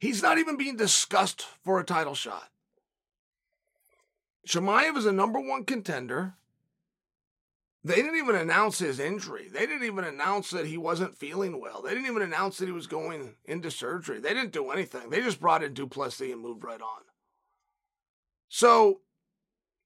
He's 0.00 0.22
not 0.22 0.38
even 0.38 0.56
being 0.56 0.76
discussed 0.76 1.46
for 1.64 1.80
a 1.80 1.84
title 1.84 2.14
shot. 2.14 2.48
Chimaev 4.48 4.96
is 4.96 5.04
a 5.04 5.12
number 5.12 5.38
one 5.38 5.64
contender. 5.64 6.34
They 7.84 7.96
didn't 7.96 8.16
even 8.16 8.34
announce 8.34 8.78
his 8.78 8.98
injury. 8.98 9.48
They 9.52 9.66
didn't 9.66 9.84
even 9.84 10.04
announce 10.04 10.50
that 10.50 10.66
he 10.66 10.78
wasn't 10.78 11.14
feeling 11.14 11.60
well. 11.60 11.82
They 11.82 11.90
didn't 11.90 12.06
even 12.06 12.22
announce 12.22 12.56
that 12.58 12.66
he 12.66 12.72
was 12.72 12.86
going 12.86 13.34
into 13.44 13.70
surgery. 13.70 14.20
They 14.20 14.34
didn't 14.34 14.52
do 14.52 14.70
anything. 14.70 15.10
They 15.10 15.20
just 15.20 15.40
brought 15.40 15.62
in 15.62 15.74
Du 15.74 15.86
Plessis 15.86 16.32
and 16.32 16.40
moved 16.40 16.64
right 16.64 16.80
on. 16.80 17.02
So 18.48 19.00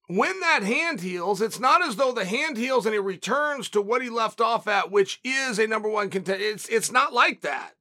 when 0.06 0.40
that 0.40 0.62
hand 0.62 1.00
heals, 1.00 1.42
it's 1.42 1.60
not 1.60 1.84
as 1.84 1.96
though 1.96 2.12
the 2.12 2.24
hand 2.24 2.56
heals 2.56 2.86
and 2.86 2.92
he 2.92 3.00
returns 3.00 3.68
to 3.70 3.82
what 3.82 4.00
he 4.00 4.10
left 4.10 4.40
off 4.40 4.68
at, 4.68 4.92
which 4.92 5.20
is 5.24 5.58
a 5.58 5.66
number 5.66 5.88
one 5.88 6.08
contender. 6.08 6.42
It's, 6.42 6.68
it's 6.68 6.92
not 6.92 7.12
like 7.12 7.40
that. 7.42 7.72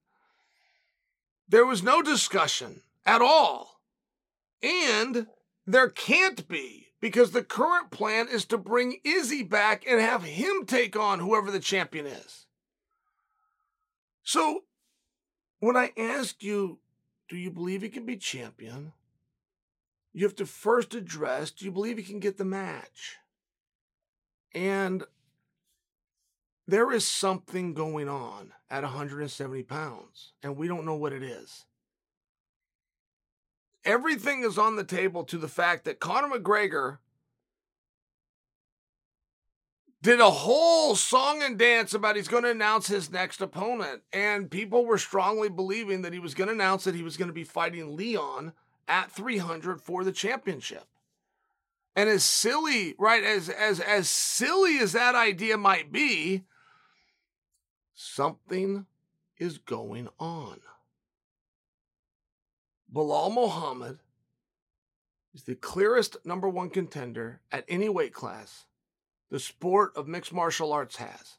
There 1.47 1.65
was 1.65 1.83
no 1.83 2.01
discussion 2.01 2.81
at 3.05 3.21
all. 3.21 3.81
And 4.63 5.27
there 5.65 5.89
can't 5.89 6.47
be 6.47 6.87
because 6.99 7.31
the 7.31 7.43
current 7.43 7.91
plan 7.91 8.27
is 8.27 8.45
to 8.45 8.57
bring 8.57 8.99
Izzy 9.03 9.43
back 9.43 9.85
and 9.87 9.99
have 9.99 10.23
him 10.23 10.65
take 10.65 10.95
on 10.95 11.19
whoever 11.19 11.51
the 11.51 11.59
champion 11.59 12.05
is. 12.05 12.45
So, 14.23 14.63
when 15.59 15.75
I 15.75 15.91
asked 15.97 16.43
you, 16.43 16.79
do 17.27 17.35
you 17.35 17.51
believe 17.51 17.81
he 17.81 17.89
can 17.89 18.05
be 18.05 18.17
champion? 18.17 18.93
You 20.13 20.25
have 20.25 20.35
to 20.35 20.45
first 20.45 20.93
address, 20.93 21.51
do 21.51 21.65
you 21.65 21.71
believe 21.71 21.97
he 21.97 22.03
can 22.03 22.19
get 22.19 22.37
the 22.37 22.45
match? 22.45 23.17
And 24.53 25.03
there 26.67 26.91
is 26.91 27.07
something 27.07 27.73
going 27.73 28.09
on 28.09 28.51
at 28.69 28.83
170 28.83 29.63
pounds, 29.63 30.33
and 30.43 30.57
we 30.57 30.67
don't 30.67 30.85
know 30.85 30.95
what 30.95 31.13
it 31.13 31.23
is 31.23 31.65
everything 33.85 34.43
is 34.43 34.57
on 34.57 34.75
the 34.75 34.83
table 34.83 35.23
to 35.25 35.37
the 35.37 35.47
fact 35.47 35.85
that 35.85 35.99
Conor 35.99 36.37
McGregor 36.37 36.99
did 40.01 40.19
a 40.19 40.31
whole 40.31 40.95
song 40.95 41.43
and 41.43 41.59
dance 41.59 41.93
about 41.93 42.15
he's 42.15 42.27
going 42.27 42.43
to 42.43 42.49
announce 42.49 42.87
his 42.87 43.11
next 43.11 43.39
opponent. 43.41 44.01
And 44.11 44.49
people 44.49 44.85
were 44.85 44.97
strongly 44.97 45.49
believing 45.49 46.01
that 46.01 46.13
he 46.13 46.19
was 46.19 46.33
going 46.33 46.47
to 46.47 46.53
announce 46.53 46.85
that 46.85 46.95
he 46.95 47.03
was 47.03 47.17
going 47.17 47.27
to 47.27 47.33
be 47.33 47.43
fighting 47.43 47.95
Leon 47.95 48.53
at 48.87 49.11
300 49.11 49.79
for 49.79 50.03
the 50.03 50.11
championship. 50.11 50.85
And 51.95 52.09
as 52.09 52.23
silly, 52.23 52.95
right, 52.97 53.23
as 53.23 53.49
as 53.49 53.81
as 53.81 54.09
silly 54.09 54.79
as 54.79 54.93
that 54.93 55.13
idea 55.13 55.57
might 55.57 55.91
be, 55.91 56.45
something 57.93 58.85
is 59.37 59.57
going 59.57 60.07
on. 60.17 60.61
Belal 62.93 63.33
Muhammad 63.33 63.99
is 65.33 65.43
the 65.43 65.55
clearest 65.55 66.17
number 66.25 66.49
one 66.49 66.69
contender 66.69 67.41
at 67.51 67.65
any 67.69 67.87
weight 67.87 68.13
class 68.13 68.65
the 69.29 69.39
sport 69.39 69.93
of 69.95 70.09
mixed 70.09 70.33
martial 70.33 70.73
arts 70.73 70.97
has. 70.97 71.37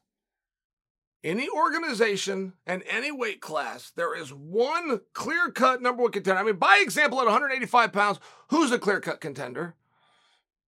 Any 1.22 1.48
organization 1.48 2.54
and 2.66 2.82
any 2.88 3.12
weight 3.12 3.40
class, 3.40 3.92
there 3.94 4.16
is 4.16 4.32
one 4.32 5.02
clear 5.12 5.50
cut 5.50 5.82
number 5.82 6.02
one 6.02 6.10
contender. 6.10 6.40
I 6.40 6.42
mean, 6.42 6.56
by 6.56 6.80
example, 6.82 7.20
at 7.20 7.26
185 7.26 7.92
pounds, 7.92 8.18
who's 8.48 8.72
a 8.72 8.78
clear 8.78 8.98
cut 8.98 9.20
contender? 9.20 9.74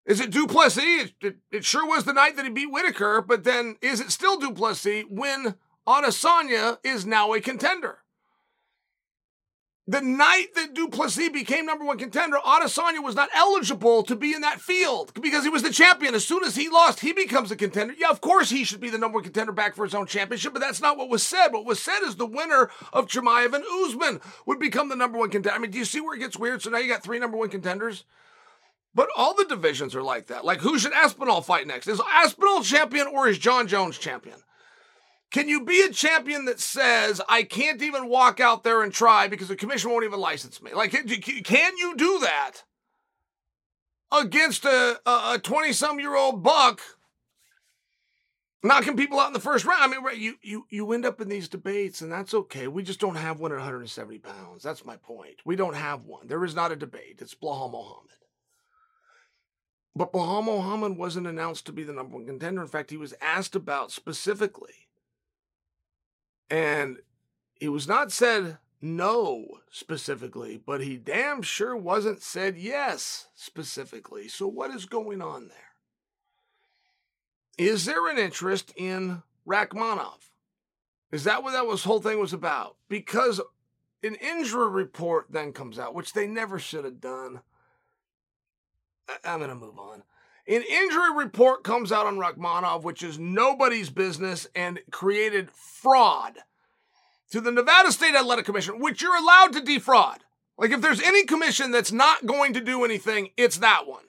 Is 0.06 0.20
it 0.20 0.30
Du 0.30 0.46
Plessis? 0.46 0.84
It, 0.84 1.12
it, 1.22 1.36
it, 1.50 1.64
sure 1.64 1.86
was 1.86 2.04
the 2.04 2.12
night 2.12 2.36
that 2.36 2.44
he 2.44 2.50
beat 2.50 2.70
Whittaker, 2.70 3.22
but 3.22 3.42
then 3.42 3.76
is 3.80 4.00
it 4.00 4.12
still 4.12 4.38
Du 4.38 4.52
Plessis 4.52 5.04
when 5.08 5.54
Adesanya 5.88 6.76
is 6.84 7.06
now 7.06 7.32
a 7.32 7.40
contender? 7.40 8.03
The 9.86 10.00
night 10.00 10.54
that 10.54 10.72
Du 10.72 10.88
Plessis 10.88 11.28
became 11.28 11.66
number 11.66 11.84
one 11.84 11.98
contender, 11.98 12.38
Adesanya 12.38 13.02
was 13.02 13.14
not 13.14 13.28
eligible 13.34 14.02
to 14.04 14.16
be 14.16 14.32
in 14.32 14.40
that 14.40 14.58
field 14.58 15.12
because 15.20 15.44
he 15.44 15.50
was 15.50 15.62
the 15.62 15.70
champion. 15.70 16.14
As 16.14 16.26
soon 16.26 16.42
as 16.42 16.56
he 16.56 16.70
lost, 16.70 17.00
he 17.00 17.12
becomes 17.12 17.50
a 17.50 17.56
contender. 17.56 17.92
Yeah, 17.98 18.08
of 18.08 18.22
course 18.22 18.48
he 18.48 18.64
should 18.64 18.80
be 18.80 18.88
the 18.88 18.96
number 18.96 19.16
one 19.16 19.24
contender 19.24 19.52
back 19.52 19.76
for 19.76 19.84
his 19.84 19.94
own 19.94 20.06
championship, 20.06 20.54
but 20.54 20.60
that's 20.60 20.80
not 20.80 20.96
what 20.96 21.10
was 21.10 21.22
said. 21.22 21.48
What 21.48 21.66
was 21.66 21.82
said 21.82 22.00
is 22.02 22.16
the 22.16 22.24
winner 22.24 22.70
of 22.94 23.08
Chimaev 23.08 23.52
and 23.52 23.64
Usman 23.84 24.22
would 24.46 24.58
become 24.58 24.88
the 24.88 24.96
number 24.96 25.18
one 25.18 25.28
contender. 25.28 25.54
I 25.54 25.60
mean, 25.60 25.70
do 25.70 25.78
you 25.78 25.84
see 25.84 26.00
where 26.00 26.16
it 26.16 26.20
gets 26.20 26.38
weird? 26.38 26.62
So 26.62 26.70
now 26.70 26.78
you 26.78 26.88
got 26.88 27.02
three 27.02 27.18
number 27.18 27.36
one 27.36 27.50
contenders. 27.50 28.04
But 28.94 29.08
all 29.14 29.34
the 29.34 29.44
divisions 29.44 29.94
are 29.94 30.02
like 30.02 30.28
that. 30.28 30.46
Like, 30.46 30.60
who 30.60 30.78
should 30.78 30.92
Aspinall 30.92 31.42
fight 31.42 31.66
next? 31.66 31.88
Is 31.88 32.00
Aspinall 32.10 32.62
champion 32.62 33.06
or 33.08 33.28
is 33.28 33.38
Jon 33.38 33.68
Jones 33.68 33.98
champion? 33.98 34.36
Can 35.34 35.48
you 35.48 35.64
be 35.64 35.80
a 35.80 35.90
champion 35.90 36.44
that 36.44 36.60
says, 36.60 37.20
I 37.28 37.42
can't 37.42 37.82
even 37.82 38.08
walk 38.08 38.38
out 38.38 38.62
there 38.62 38.84
and 38.84 38.92
try 38.92 39.26
because 39.26 39.48
the 39.48 39.56
commission 39.56 39.90
won't 39.90 40.04
even 40.04 40.20
license 40.20 40.62
me? 40.62 40.72
Like, 40.72 40.92
can 40.92 41.08
you 41.76 41.96
do 41.96 42.20
that 42.20 42.62
against 44.12 44.64
a 44.64 45.40
20 45.42 45.72
some 45.72 45.98
year 45.98 46.14
old 46.14 46.44
buck 46.44 46.80
knocking 48.62 48.96
people 48.96 49.18
out 49.18 49.26
in 49.26 49.32
the 49.32 49.40
first 49.40 49.64
round? 49.64 49.82
I 49.82 49.88
mean, 49.88 50.04
right, 50.04 50.16
you, 50.16 50.36
you, 50.40 50.66
you 50.70 50.92
end 50.92 51.04
up 51.04 51.20
in 51.20 51.28
these 51.28 51.48
debates, 51.48 52.00
and 52.00 52.12
that's 52.12 52.32
okay. 52.32 52.68
We 52.68 52.84
just 52.84 53.00
don't 53.00 53.16
have 53.16 53.40
one 53.40 53.50
at 53.50 53.56
170 53.56 54.20
pounds. 54.20 54.62
That's 54.62 54.84
my 54.84 54.98
point. 54.98 55.40
We 55.44 55.56
don't 55.56 55.74
have 55.74 56.04
one. 56.04 56.28
There 56.28 56.44
is 56.44 56.54
not 56.54 56.70
a 56.70 56.76
debate. 56.76 57.18
It's 57.18 57.34
Belal 57.34 57.72
Muhammad. 57.72 58.12
But 59.96 60.12
Belal 60.12 60.44
Muhammad 60.44 60.96
wasn't 60.96 61.26
announced 61.26 61.66
to 61.66 61.72
be 61.72 61.82
the 61.82 61.92
number 61.92 62.14
one 62.14 62.26
contender. 62.26 62.62
In 62.62 62.68
fact, 62.68 62.90
he 62.90 62.96
was 62.96 63.14
asked 63.20 63.56
about 63.56 63.90
specifically 63.90 64.83
and 66.50 66.98
he 67.54 67.68
was 67.68 67.88
not 67.88 68.12
said 68.12 68.58
no 68.80 69.46
specifically, 69.70 70.60
but 70.64 70.82
he 70.82 70.96
damn 70.96 71.42
sure 71.42 71.76
wasn't 71.76 72.22
said 72.22 72.56
yes 72.56 73.28
specifically. 73.34 74.28
So, 74.28 74.46
what 74.46 74.70
is 74.70 74.84
going 74.84 75.22
on 75.22 75.48
there? 75.48 75.56
Is 77.56 77.84
there 77.84 78.08
an 78.08 78.18
interest 78.18 78.72
in 78.76 79.22
Rakhmonov? 79.46 80.30
Is 81.12 81.24
that 81.24 81.42
what 81.42 81.52
that 81.52 81.66
was 81.66 81.84
whole 81.84 82.00
thing 82.00 82.18
was 82.18 82.32
about? 82.32 82.76
Because 82.88 83.40
an 84.02 84.16
injury 84.16 84.68
report 84.68 85.26
then 85.30 85.52
comes 85.52 85.78
out, 85.78 85.94
which 85.94 86.12
they 86.12 86.26
never 86.26 86.58
should 86.58 86.84
have 86.84 87.00
done. 87.00 87.40
I'm 89.24 89.38
going 89.38 89.50
to 89.50 89.54
move 89.54 89.78
on. 89.78 90.02
An 90.46 90.62
injury 90.62 91.14
report 91.16 91.64
comes 91.64 91.90
out 91.90 92.06
on 92.06 92.18
Rakhmonov, 92.18 92.82
which 92.82 93.02
is 93.02 93.18
nobody's 93.18 93.88
business 93.88 94.46
and 94.54 94.80
created 94.90 95.50
fraud 95.50 96.34
to 97.30 97.40
the 97.40 97.50
Nevada 97.50 97.90
State 97.90 98.14
Athletic 98.14 98.44
Commission, 98.44 98.78
which 98.78 99.00
you're 99.00 99.16
allowed 99.16 99.54
to 99.54 99.60
defraud. 99.60 100.18
Like 100.58 100.70
if 100.70 100.82
there's 100.82 101.00
any 101.00 101.24
commission 101.24 101.70
that's 101.70 101.92
not 101.92 102.26
going 102.26 102.52
to 102.52 102.60
do 102.60 102.84
anything, 102.84 103.30
it's 103.36 103.58
that 103.58 103.86
one. 103.86 104.04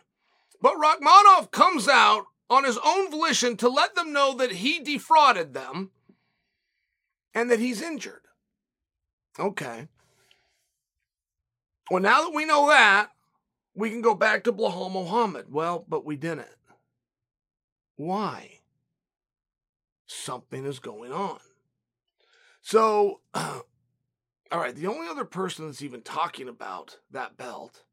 But 0.62 0.76
Rakhmonov 0.76 1.52
comes 1.52 1.88
out 1.88 2.26
on 2.50 2.66
his 2.66 2.78
own 2.86 3.10
volition 3.10 3.58
to 3.58 3.70
let 3.70 3.96
them 3.96 4.14
know 4.14 4.36
that 4.36 4.52
he 4.52 4.80
defrauded 4.80 5.54
them 5.54 5.92
and 7.34 7.50
that 7.50 7.60
he's 7.60 7.82
injured. 7.82 8.22
Okay. 9.40 9.88
Well, 11.90 12.02
now 12.02 12.24
that 12.24 12.34
we 12.34 12.46
know 12.46 12.68
that, 12.70 13.10
we 13.76 13.90
can 13.90 14.02
go 14.02 14.16
back 14.16 14.44
to 14.44 14.54
Belal 14.54 14.92
Muhammad. 14.92 15.52
Well, 15.52 15.86
but 15.88 16.06
we 16.06 16.16
didn't. 16.16 16.48
Why? 17.98 18.60
Something 20.08 20.66
is 20.66 20.80
going 20.80 21.12
on. 21.12 21.40
So, 22.62 23.20
all 23.34 23.64
right, 24.52 24.76
the 24.76 24.88
only 24.88 25.08
other 25.08 25.26
person 25.26 25.68
that's 25.68 25.82
even 25.82 26.02
talking 26.02 26.48
about 26.48 26.98
that 27.12 27.38
belt 27.38 27.84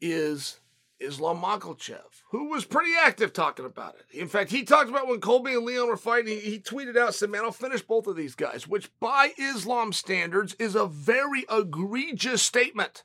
is 0.00 0.60
Islam 0.98 1.40
Makhachev, 1.40 2.22
who 2.30 2.50
was 2.50 2.64
pretty 2.64 2.92
active 3.00 3.32
talking 3.32 3.66
about 3.66 3.96
it. 3.96 4.18
In 4.18 4.28
fact, 4.28 4.50
he 4.50 4.64
talked 4.64 4.88
about 4.88 5.08
when 5.08 5.20
Colby 5.20 5.54
and 5.54 5.64
Leon 5.64 5.88
were 5.88 5.96
fighting, 5.96 6.38
he, 6.38 6.50
he 6.50 6.58
tweeted 6.58 6.96
out, 6.96 7.14
said, 7.14 7.30
Man, 7.30 7.44
I'll 7.44 7.52
finish 7.52 7.82
both 7.82 8.06
of 8.06 8.16
these 8.16 8.34
guys, 8.34 8.66
which 8.66 8.90
by 8.98 9.32
Islam 9.38 9.92
standards 9.92 10.54
is 10.58 10.74
a 10.74 10.86
very 10.86 11.44
egregious 11.50 12.42
statement 12.42 13.02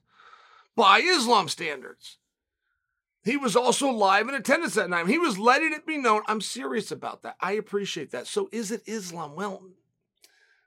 by 0.75 0.99
Islam 0.99 1.47
standards. 1.49 2.17
He 3.23 3.37
was 3.37 3.55
also 3.55 3.89
live 3.89 4.27
in 4.27 4.35
attendance 4.35 4.73
that 4.75 4.89
night. 4.89 5.07
He 5.07 5.19
was 5.19 5.37
letting 5.37 5.73
it 5.73 5.85
be 5.85 5.97
known. 5.97 6.23
I'm 6.27 6.41
serious 6.41 6.91
about 6.91 7.21
that. 7.21 7.35
I 7.39 7.53
appreciate 7.53 8.11
that. 8.11 8.25
So 8.25 8.49
is 8.51 8.71
it 8.71 8.81
Islam? 8.87 9.35
Well, 9.35 9.61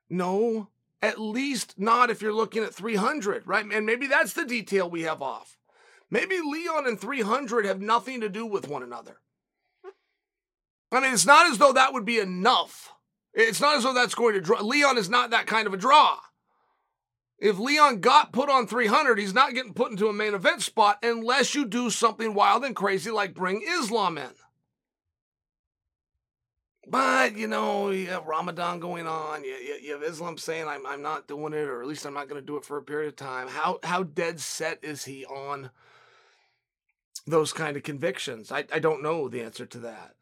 no, 0.09 0.69
at 1.03 1.21
least 1.21 1.75
not 1.79 2.11
if 2.11 2.23
you're 2.23 2.33
looking 2.33 2.63
at 2.63 2.75
300, 2.75 3.47
right? 3.47 3.65
And 3.65 3.85
maybe 3.85 4.07
that's 4.07 4.35
the 4.35 4.45
detail 4.45 4.89
we 4.89 5.03
have 5.03 5.21
off. 5.21 5.59
Maybe 6.11 6.37
Leon 6.41 6.87
and 6.87 7.01
300 7.01 7.65
have 7.65 7.81
nothing 7.81 8.21
to 8.21 8.29
do 8.29 8.47
with 8.47 8.69
one 8.69 8.85
another. 8.85 9.17
I 10.93 11.01
mean, 11.01 11.13
it's 11.13 11.27
not 11.27 11.51
as 11.51 11.59
though 11.59 11.73
that 11.73 11.93
would 11.93 12.05
be 12.05 12.21
enough. 12.21 12.93
It's 13.33 13.61
not 13.61 13.77
as 13.77 13.83
though 13.83 13.95
that's 13.95 14.15
going 14.15 14.35
to 14.35 14.41
draw. 14.41 14.61
Leon 14.61 14.97
is 14.97 15.11
not 15.11 15.31
that 15.31 15.47
kind 15.47 15.67
of 15.67 15.75
a 15.75 15.79
draw. 15.79 16.19
If 17.39 17.59
Leon 17.59 18.01
got 18.01 18.33
put 18.33 18.49
on 18.49 18.67
300, 18.67 19.19
he's 19.19 19.35
not 19.35 19.55
getting 19.55 19.75
put 19.75 19.91
into 19.91 20.09
a 20.09 20.13
main 20.13 20.35
event 20.35 20.63
spot 20.63 20.99
unless 21.03 21.55
you 21.55 21.67
do 21.67 21.91
something 21.91 22.33
wild 22.33 22.65
and 22.65 22.77
crazy 22.77 23.11
like 23.11 23.35
bring 23.35 23.63
Islam 23.67 24.19
in. 24.19 24.31
But, 26.87 27.37
you 27.37 27.47
know, 27.47 27.91
you 27.91 28.07
have 28.09 28.27
Ramadan 28.27 28.79
going 28.79 29.07
on. 29.07 29.43
You, 29.43 29.55
you, 29.55 29.79
you 29.83 29.93
have 29.93 30.03
Islam 30.03 30.37
saying, 30.37 30.69
I'm, 30.69 30.87
I'm 30.87 31.03
not 31.03 31.27
doing 31.27 31.55
it, 31.55 31.67
or 31.69 31.81
at 31.81 31.89
least 31.89 32.05
I'm 32.05 32.15
not 32.15 32.29
going 32.29 32.41
to 32.41 32.47
do 32.47 32.57
it 32.57 32.65
for 32.65 32.77
a 32.77 32.83
period 32.83 33.09
of 33.09 33.17
time. 33.17 33.49
How, 33.49 33.79
how 33.83 34.03
dead 34.03 34.39
set 34.39 34.85
is 34.85 35.05
he 35.05 35.25
on 35.25 35.71
those 37.27 37.53
kind 37.53 37.77
of 37.77 37.83
convictions? 37.83 38.53
I, 38.53 38.65
I 38.73 38.79
don't 38.79 39.03
know 39.03 39.29
the 39.29 39.43
answer 39.43 39.67
to 39.67 39.79
that. 39.79 40.15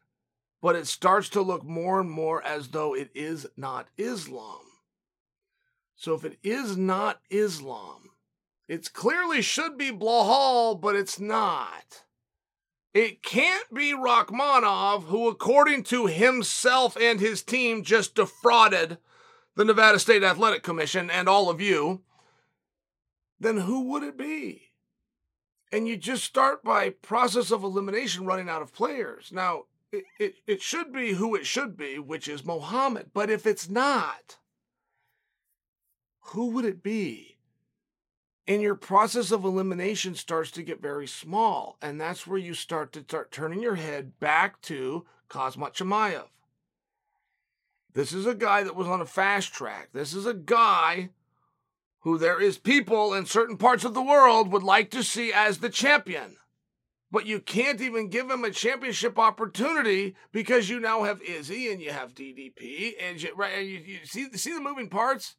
But 0.61 0.77
it 0.77 0.87
starts 0.87 1.27
to 1.29 1.41
look 1.41 1.65
more 1.65 1.99
and 1.99 2.09
more 2.09 2.41
as 2.41 2.69
though 2.69 2.95
it 2.95 3.09
is 3.13 3.45
not 3.57 3.87
Islam. 3.97 4.62
So 6.03 6.15
if 6.15 6.25
it 6.25 6.37
is 6.43 6.75
not 6.75 7.21
Islam, 7.29 8.09
it 8.67 8.91
clearly 8.91 9.41
should 9.41 9.77
be 9.77 9.89
Belal, 9.89 10.75
but 10.81 10.97
it's 10.97 11.17
not. 11.17 12.03
It 12.93 13.23
can't 13.23 13.73
be 13.73 13.93
Rakhmonov, 13.93 15.03
who, 15.03 15.29
according 15.29 15.83
to 15.83 16.07
himself 16.07 16.97
and 16.97 17.21
his 17.21 17.41
team, 17.41 17.83
just 17.83 18.15
defrauded 18.15 18.97
the 19.55 19.63
Nevada 19.63 19.97
State 19.97 20.23
Athletic 20.23 20.61
Commission 20.61 21.09
and 21.09 21.29
all 21.29 21.49
of 21.49 21.61
you. 21.61 22.01
Then 23.39 23.59
who 23.59 23.83
would 23.91 24.03
it 24.03 24.17
be? 24.17 24.71
And 25.71 25.87
you 25.87 25.95
just 25.95 26.25
start 26.25 26.65
by 26.65 26.89
process 26.89 27.49
of 27.49 27.63
elimination 27.63 28.25
running 28.25 28.49
out 28.49 28.61
of 28.61 28.73
players. 28.73 29.31
Now, 29.31 29.67
it, 29.89 30.03
it, 30.19 30.35
it 30.47 30.61
should 30.61 30.91
be 30.91 31.13
who 31.13 31.33
it 31.33 31.45
should 31.45 31.77
be, 31.77 31.97
which 31.97 32.27
is 32.27 32.43
Muhammad. 32.43 33.11
But 33.13 33.29
if 33.29 33.47
it's 33.47 33.69
not, 33.69 34.35
who 36.27 36.47
would 36.51 36.65
it 36.65 36.81
be? 36.81 37.33
and 38.47 38.61
your 38.61 38.75
process 38.75 39.31
of 39.31 39.45
elimination 39.45 40.15
starts 40.15 40.51
to 40.51 40.63
get 40.63 40.81
very 40.81 41.07
small. 41.07 41.77
And 41.81 41.99
that's 41.99 42.27
where 42.27 42.37
you 42.37 42.53
start 42.53 42.91
to 42.93 43.01
start 43.01 43.31
turning 43.31 43.61
your 43.61 43.75
head 43.75 44.19
back 44.19 44.61
to 44.63 45.05
Khamzat 45.29 45.73
Chimaev. 45.75 46.25
This 47.93 48.11
is 48.11 48.25
a 48.25 48.35
guy 48.35 48.63
that 48.63 48.75
was 48.75 48.87
on 48.87 49.01
a 49.01 49.05
fast 49.05 49.53
track. 49.53 49.89
This 49.93 50.13
is 50.13 50.25
a 50.25 50.33
guy 50.33 51.09
who 51.99 52.17
there 52.17 52.41
is 52.41 52.57
people 52.57 53.13
in 53.13 53.25
certain 53.25 53.55
parts 53.55 53.85
of 53.85 53.93
the 53.93 54.01
world 54.01 54.51
would 54.51 54.63
like 54.63 54.89
to 54.91 55.03
see 55.03 55.31
as 55.31 55.59
the 55.59 55.69
champion. 55.69 56.37
But 57.11 57.27
you 57.27 57.39
can't 57.39 57.79
even 57.79 58.09
give 58.09 58.29
him 58.29 58.43
a 58.43 58.49
championship 58.49 59.19
opportunity 59.19 60.15
because 60.31 60.67
you 60.67 60.79
now 60.79 61.03
have 61.03 61.21
Izzy 61.21 61.71
and 61.71 61.79
you 61.79 61.91
have 61.91 62.15
DDP 62.15 62.93
and 62.99 63.21
you, 63.21 63.33
right, 63.35 63.63
you, 63.63 63.77
you 63.77 63.99
see 64.03 64.27
see 64.33 64.53
the 64.53 64.59
moving 64.59 64.89
parts. 64.89 65.35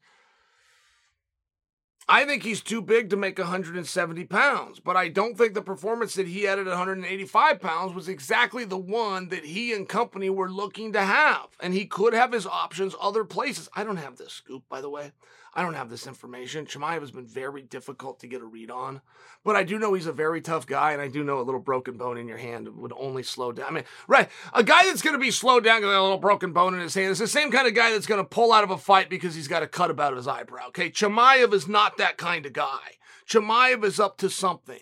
I 2.07 2.26
think 2.26 2.42
he's 2.42 2.61
too 2.61 2.82
big 2.82 3.09
to 3.11 3.16
make 3.16 3.38
170 3.38 4.24
pounds, 4.24 4.78
but 4.78 4.94
I 4.94 5.09
don't 5.09 5.38
think 5.38 5.55
the 5.55 5.62
performance 5.62 6.14
that 6.14 6.28
he 6.28 6.42
had 6.42 6.59
at 6.59 6.66
185 6.66 7.61
pounds 7.61 7.94
was 7.94 8.09
exactly 8.09 8.64
the 8.64 8.76
one 8.76 9.28
that 9.28 9.46
he 9.46 9.72
and 9.72 9.88
company 9.88 10.28
were 10.28 10.50
looking 10.50 10.92
to 10.92 11.00
have. 11.00 11.46
And 11.61 11.72
he 11.72 11.86
could 11.86 12.12
have 12.12 12.32
his 12.32 12.46
options 12.46 12.94
other 13.00 13.24
places. 13.24 13.70
I 13.74 13.84
don't 13.84 13.96
have 13.96 14.16
this 14.16 14.34
scoop, 14.34 14.64
by 14.68 14.82
the 14.82 14.90
way. 14.90 15.12
I 15.57 15.62
don't 15.62 15.74
have 15.74 15.88
this 15.88 16.09
information. 16.09 16.66
Chimaev 16.66 17.00
has 17.00 17.12
been 17.12 17.26
very 17.26 17.62
difficult 17.62 18.18
to 18.20 18.26
get 18.26 18.42
a 18.42 18.44
read 18.44 18.72
on, 18.72 19.00
but 19.44 19.55
I 19.55 19.62
do 19.62 19.78
know 19.78 19.94
he's 19.94 20.07
a 20.07 20.12
very 20.12 20.40
tough 20.40 20.66
guy, 20.66 20.92
and 20.92 21.00
I 21.00 21.07
do 21.07 21.22
know 21.22 21.38
a 21.38 21.42
little 21.42 21.61
broken 21.61 21.96
bone 21.96 22.18
in 22.18 22.26
your 22.26 22.38
hand 22.38 22.68
would 22.76 22.92
only 22.96 23.22
slow 23.22 23.52
down. 23.52 23.66
I 23.68 23.70
mean, 23.70 23.84
right, 24.09 24.28
a 24.52 24.64
guy 24.64 24.84
that's 24.84 25.02
going 25.02 25.14
to 25.14 25.20
be 25.20 25.30
slowed 25.30 25.62
down 25.62 25.82
with 25.82 25.90
a 25.90 26.02
little 26.02 26.18
broken 26.18 26.52
bone 26.52 26.74
in 26.74 26.80
his 26.80 26.94
hand 26.94 27.12
is 27.12 27.20
the 27.20 27.28
same 27.28 27.52
kind 27.52 27.68
of 27.68 27.74
guy 27.74 27.92
that's 27.92 28.07
going 28.07 28.20
to 28.20 28.28
pull 28.28 28.52
out 28.52 28.64
of 28.64 28.70
a 28.70 28.78
fight 28.78 29.09
because 29.09 29.36
he's 29.36 29.48
got 29.48 29.62
a 29.62 29.68
cut 29.68 29.90
about 29.90 30.16
his 30.16 30.26
eyebrow. 30.26 30.68
Okay, 30.68 30.90
Chimaev 30.90 31.52
is 31.52 31.68
not 31.68 31.98
that 31.98 32.16
kind 32.18 32.46
of 32.46 32.52
guy. 32.52 32.98
Chimaev 33.28 33.84
is 33.84 34.00
up 34.00 34.18
to 34.18 34.28
something. 34.28 34.80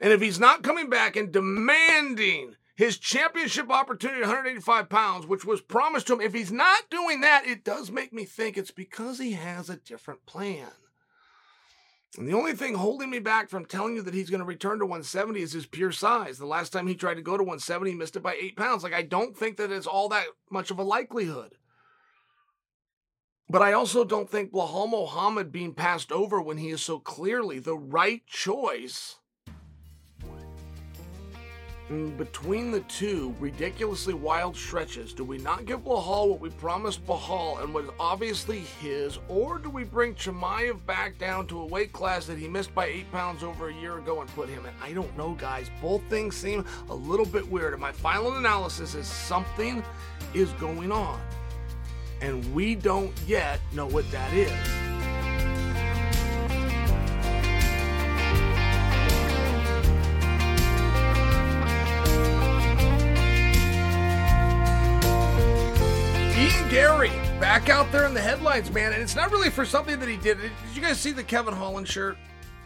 And 0.00 0.12
if 0.12 0.20
he's 0.20 0.40
not 0.40 0.62
coming 0.62 0.88
back 0.88 1.16
and 1.16 1.30
demanding 1.30 2.56
his 2.82 2.98
championship 2.98 3.70
opportunity 3.70 4.22
at 4.22 4.26
185 4.26 4.88
pounds, 4.88 5.26
which 5.26 5.44
was 5.44 5.60
promised 5.60 6.08
to 6.08 6.14
him. 6.14 6.20
If 6.20 6.34
he's 6.34 6.50
not 6.50 6.90
doing 6.90 7.20
that, 7.20 7.46
it 7.46 7.62
does 7.62 7.92
make 7.92 8.12
me 8.12 8.24
think 8.24 8.58
it's 8.58 8.72
because 8.72 9.20
he 9.20 9.32
has 9.32 9.70
a 9.70 9.76
different 9.76 10.26
plan. 10.26 10.68
And 12.18 12.26
the 12.26 12.34
only 12.34 12.54
thing 12.54 12.74
holding 12.74 13.08
me 13.08 13.20
back 13.20 13.48
from 13.48 13.64
telling 13.64 13.94
you 13.94 14.02
that 14.02 14.14
he's 14.14 14.30
going 14.30 14.40
to 14.40 14.46
return 14.46 14.80
to 14.80 14.84
170 14.84 15.40
is 15.40 15.52
his 15.52 15.64
pure 15.64 15.92
size. 15.92 16.38
The 16.38 16.44
last 16.46 16.70
time 16.70 16.88
he 16.88 16.96
tried 16.96 17.14
to 17.14 17.22
go 17.22 17.36
to 17.36 17.44
170, 17.44 17.92
he 17.92 17.96
missed 17.96 18.16
it 18.16 18.22
by 18.22 18.34
eight 18.34 18.56
pounds. 18.56 18.82
Like, 18.82 18.92
I 18.92 19.02
don't 19.02 19.36
think 19.36 19.58
that 19.58 19.70
it's 19.70 19.86
all 19.86 20.08
that 20.08 20.26
much 20.50 20.72
of 20.72 20.78
a 20.78 20.82
likelihood. 20.82 21.54
But 23.48 23.62
I 23.62 23.72
also 23.72 24.04
don't 24.04 24.28
think 24.28 24.50
Belal 24.50 24.90
Muhammad 24.90 25.52
being 25.52 25.72
passed 25.72 26.10
over 26.10 26.42
when 26.42 26.58
he 26.58 26.70
is 26.70 26.82
so 26.82 26.98
clearly 26.98 27.60
the 27.60 27.76
right 27.76 28.26
choice 28.26 29.20
Mm, 31.90 32.16
between 32.16 32.70
the 32.70 32.80
two 32.80 33.34
ridiculously 33.40 34.14
wild 34.14 34.56
stretches, 34.56 35.12
do 35.12 35.24
we 35.24 35.38
not 35.38 35.66
give 35.66 35.80
Belal 35.80 36.28
what 36.28 36.40
we 36.40 36.48
promised 36.50 37.04
Belal 37.06 37.62
and 37.62 37.74
what 37.74 37.84
is 37.84 37.90
obviously 37.98 38.60
his, 38.80 39.18
or 39.28 39.58
do 39.58 39.68
we 39.68 39.82
bring 39.82 40.14
Chimaev 40.14 40.84
back 40.86 41.18
down 41.18 41.46
to 41.48 41.60
a 41.60 41.66
weight 41.66 41.92
class 41.92 42.24
that 42.26 42.38
he 42.38 42.46
missed 42.46 42.72
by 42.74 42.86
eight 42.86 43.10
pounds 43.10 43.42
over 43.42 43.68
a 43.68 43.74
year 43.74 43.98
ago 43.98 44.20
and 44.20 44.30
put 44.30 44.48
him 44.48 44.64
in? 44.64 44.72
I 44.80 44.92
don't 44.92 45.14
know, 45.16 45.34
guys. 45.34 45.70
Both 45.80 46.02
things 46.04 46.36
seem 46.36 46.64
a 46.88 46.94
little 46.94 47.26
bit 47.26 47.46
weird, 47.50 47.72
and 47.72 47.82
my 47.82 47.92
final 47.92 48.34
analysis 48.34 48.94
is 48.94 49.06
something 49.06 49.82
is 50.34 50.50
going 50.52 50.92
on, 50.92 51.20
and 52.20 52.54
we 52.54 52.76
don't 52.76 53.12
yet 53.26 53.60
know 53.72 53.86
what 53.86 54.08
that 54.12 54.32
is. 54.32 54.91
Back 67.42 67.68
out 67.68 67.90
there 67.90 68.06
in 68.06 68.14
the 68.14 68.20
headlines, 68.20 68.70
man. 68.70 68.92
And 68.92 69.02
it's 69.02 69.16
not 69.16 69.32
really 69.32 69.50
for 69.50 69.64
something 69.64 69.98
that 69.98 70.08
he 70.08 70.16
did. 70.16 70.38
Did 70.40 70.52
you 70.76 70.80
guys 70.80 71.00
see 71.00 71.10
the 71.10 71.24
Kevin 71.24 71.52
Holland 71.52 71.88
shirt? 71.88 72.16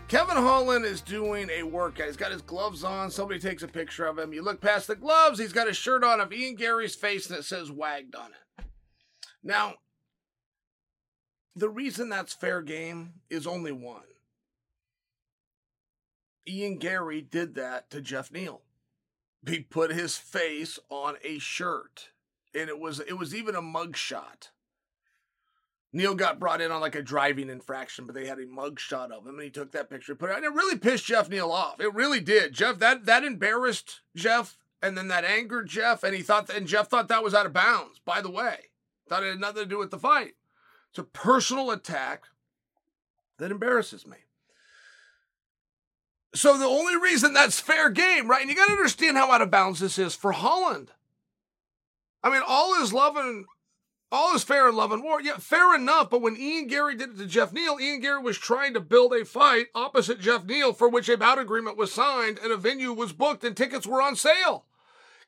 Kevin 0.07 0.37
Holland 0.37 0.85
is 0.85 1.01
doing 1.01 1.49
a 1.49 1.62
workout. 1.62 2.09
He's 2.09 2.16
got 2.18 2.31
his 2.31 2.43
gloves 2.43 2.85
on. 2.85 3.11
Somebody 3.11 3.41
takes 3.41 3.62
a 3.62 3.68
picture 3.68 4.05
of 4.05 4.18
him. 4.18 4.35
You 4.35 4.43
look 4.43 4.61
past 4.61 4.87
the 4.87 4.95
gloves, 4.95 5.39
he's 5.39 5.55
got 5.55 5.66
a 5.66 5.72
shirt 5.72 6.05
on 6.05 6.20
of 6.20 6.31
Ian 6.31 6.57
Garry's 6.57 6.95
face 6.95 7.27
that 7.29 7.47
says 7.47 7.72
wagged 7.72 8.14
on 8.14 8.33
it. 8.33 8.66
Now, 9.43 9.77
the 11.55 11.70
reason 11.70 12.11
that's 12.11 12.35
fair 12.35 12.61
game 12.61 13.14
is 13.31 13.47
only 13.47 13.72
one. 13.72 14.03
Ian 16.47 16.77
Garry 16.77 17.22
did 17.22 17.55
that 17.55 17.89
to 17.93 18.03
Geoff 18.03 18.31
Neal. 18.31 18.61
He 19.49 19.61
put 19.61 19.91
his 19.91 20.18
face 20.18 20.79
on 20.91 21.14
a 21.24 21.39
shirt 21.39 22.11
and 22.55 22.68
it 22.68 22.79
was 22.79 23.01
it 23.01 23.14
was 23.14 23.35
even 23.35 23.55
a 23.55 23.62
mugshot. 23.62 24.51
Neal 25.97 26.15
got 26.15 26.39
brought 26.39 26.61
in 26.61 26.71
on 26.71 26.81
like 26.81 26.95
a 26.95 27.03
driving 27.03 27.49
infraction, 27.49 28.07
but 28.07 28.15
they 28.15 28.27
had 28.27 28.39
a 28.39 28.47
mugshot 28.47 29.11
of 29.11 29.27
him, 29.27 29.35
and 29.35 29.43
he 29.43 29.51
took 29.51 29.73
that 29.73 29.91
picture, 29.91 30.15
put 30.15 30.31
it, 30.31 30.37
and 30.37 30.45
it 30.45 30.53
really 30.53 30.79
pissed 30.79 31.07
Geoff 31.07 31.29
Neal 31.29 31.51
off. 31.51 31.81
It 31.81 31.95
really 31.95 32.21
did. 32.21 32.53
Geoff 32.53 32.79
that 32.79 33.07
that 33.07 33.25
embarrassed 33.25 34.03
Geoff, 34.15 34.59
and 34.83 34.97
then 34.97 35.09
that 35.09 35.25
angered 35.25 35.69
Geoff, 35.69 36.05
and 36.05 36.15
he 36.15 36.23
thought, 36.23 36.51
and 36.51 36.67
Geoff 36.67 36.89
thought 36.89 37.09
that 37.09 37.25
was 37.25 37.35
out 37.35 37.47
of 37.47 37.53
bounds. 37.53 37.99
By 38.05 38.21
the 38.21 38.31
way, 38.31 38.67
thought 39.09 39.23
it 39.23 39.31
had 39.31 39.41
nothing 39.41 39.63
to 39.63 39.69
do 39.69 39.79
with 39.79 39.91
the 39.91 39.99
fight. 39.99 40.35
It's 40.91 40.99
a 40.99 41.05
personal 41.05 41.71
attack 41.71 42.25
that 43.39 43.51
embarrasses 43.51 44.07
me. 44.07 44.19
So 46.35 46.59
the 46.59 46.67
only 46.67 46.97
reason 46.97 47.33
that's 47.33 47.59
fair 47.59 47.89
game, 47.89 48.29
right? 48.29 48.43
And 48.43 48.51
you 48.51 48.57
got 48.57 48.67
to 48.67 48.73
understand 48.73 49.17
how 49.17 49.33
out 49.33 49.41
of 49.41 49.51
bounds 49.51 49.81
this 49.81 49.99
is 49.99 50.15
for 50.15 50.33
Holland. 50.33 50.91
I 52.23 52.31
mean, 52.31 52.43
all 52.47 52.79
his 52.79 52.93
love 52.93 53.17
and 53.17 53.47
all 54.13 54.35
is 54.35 54.45
fair 54.45 54.69
in 54.69 54.77
love 54.77 54.93
and 54.93 55.03
war. 55.03 55.21
Yeah, 55.21 55.37
fair 55.39 55.75
enough. 55.75 56.11
But 56.11 56.23
when 56.23 56.37
Ian 56.37 56.69
Garry 56.69 56.95
did 56.95 57.11
it 57.11 57.19
to 57.19 57.27
Geoff 57.27 57.53
Neal, 57.53 57.79
Ian 57.81 58.01
Garry 58.01 58.23
was 58.23 58.39
trying 58.39 58.75
to 58.75 58.81
build 58.81 59.13
a 59.13 59.25
fight 59.25 59.67
opposite 59.75 60.21
Geoff 60.21 60.45
Neal 60.45 60.73
for 60.73 60.89
which 60.89 61.09
a 61.09 61.17
bout 61.17 61.39
agreement 61.39 61.77
was 61.77 61.93
signed 61.93 62.39
and 62.43 62.53
a 62.53 62.57
venue 62.57 62.93
was 62.93 63.13
booked 63.13 63.45
and 63.45 63.57
tickets 63.57 63.87
were 63.87 64.01
on 64.01 64.15
sale. 64.15 64.65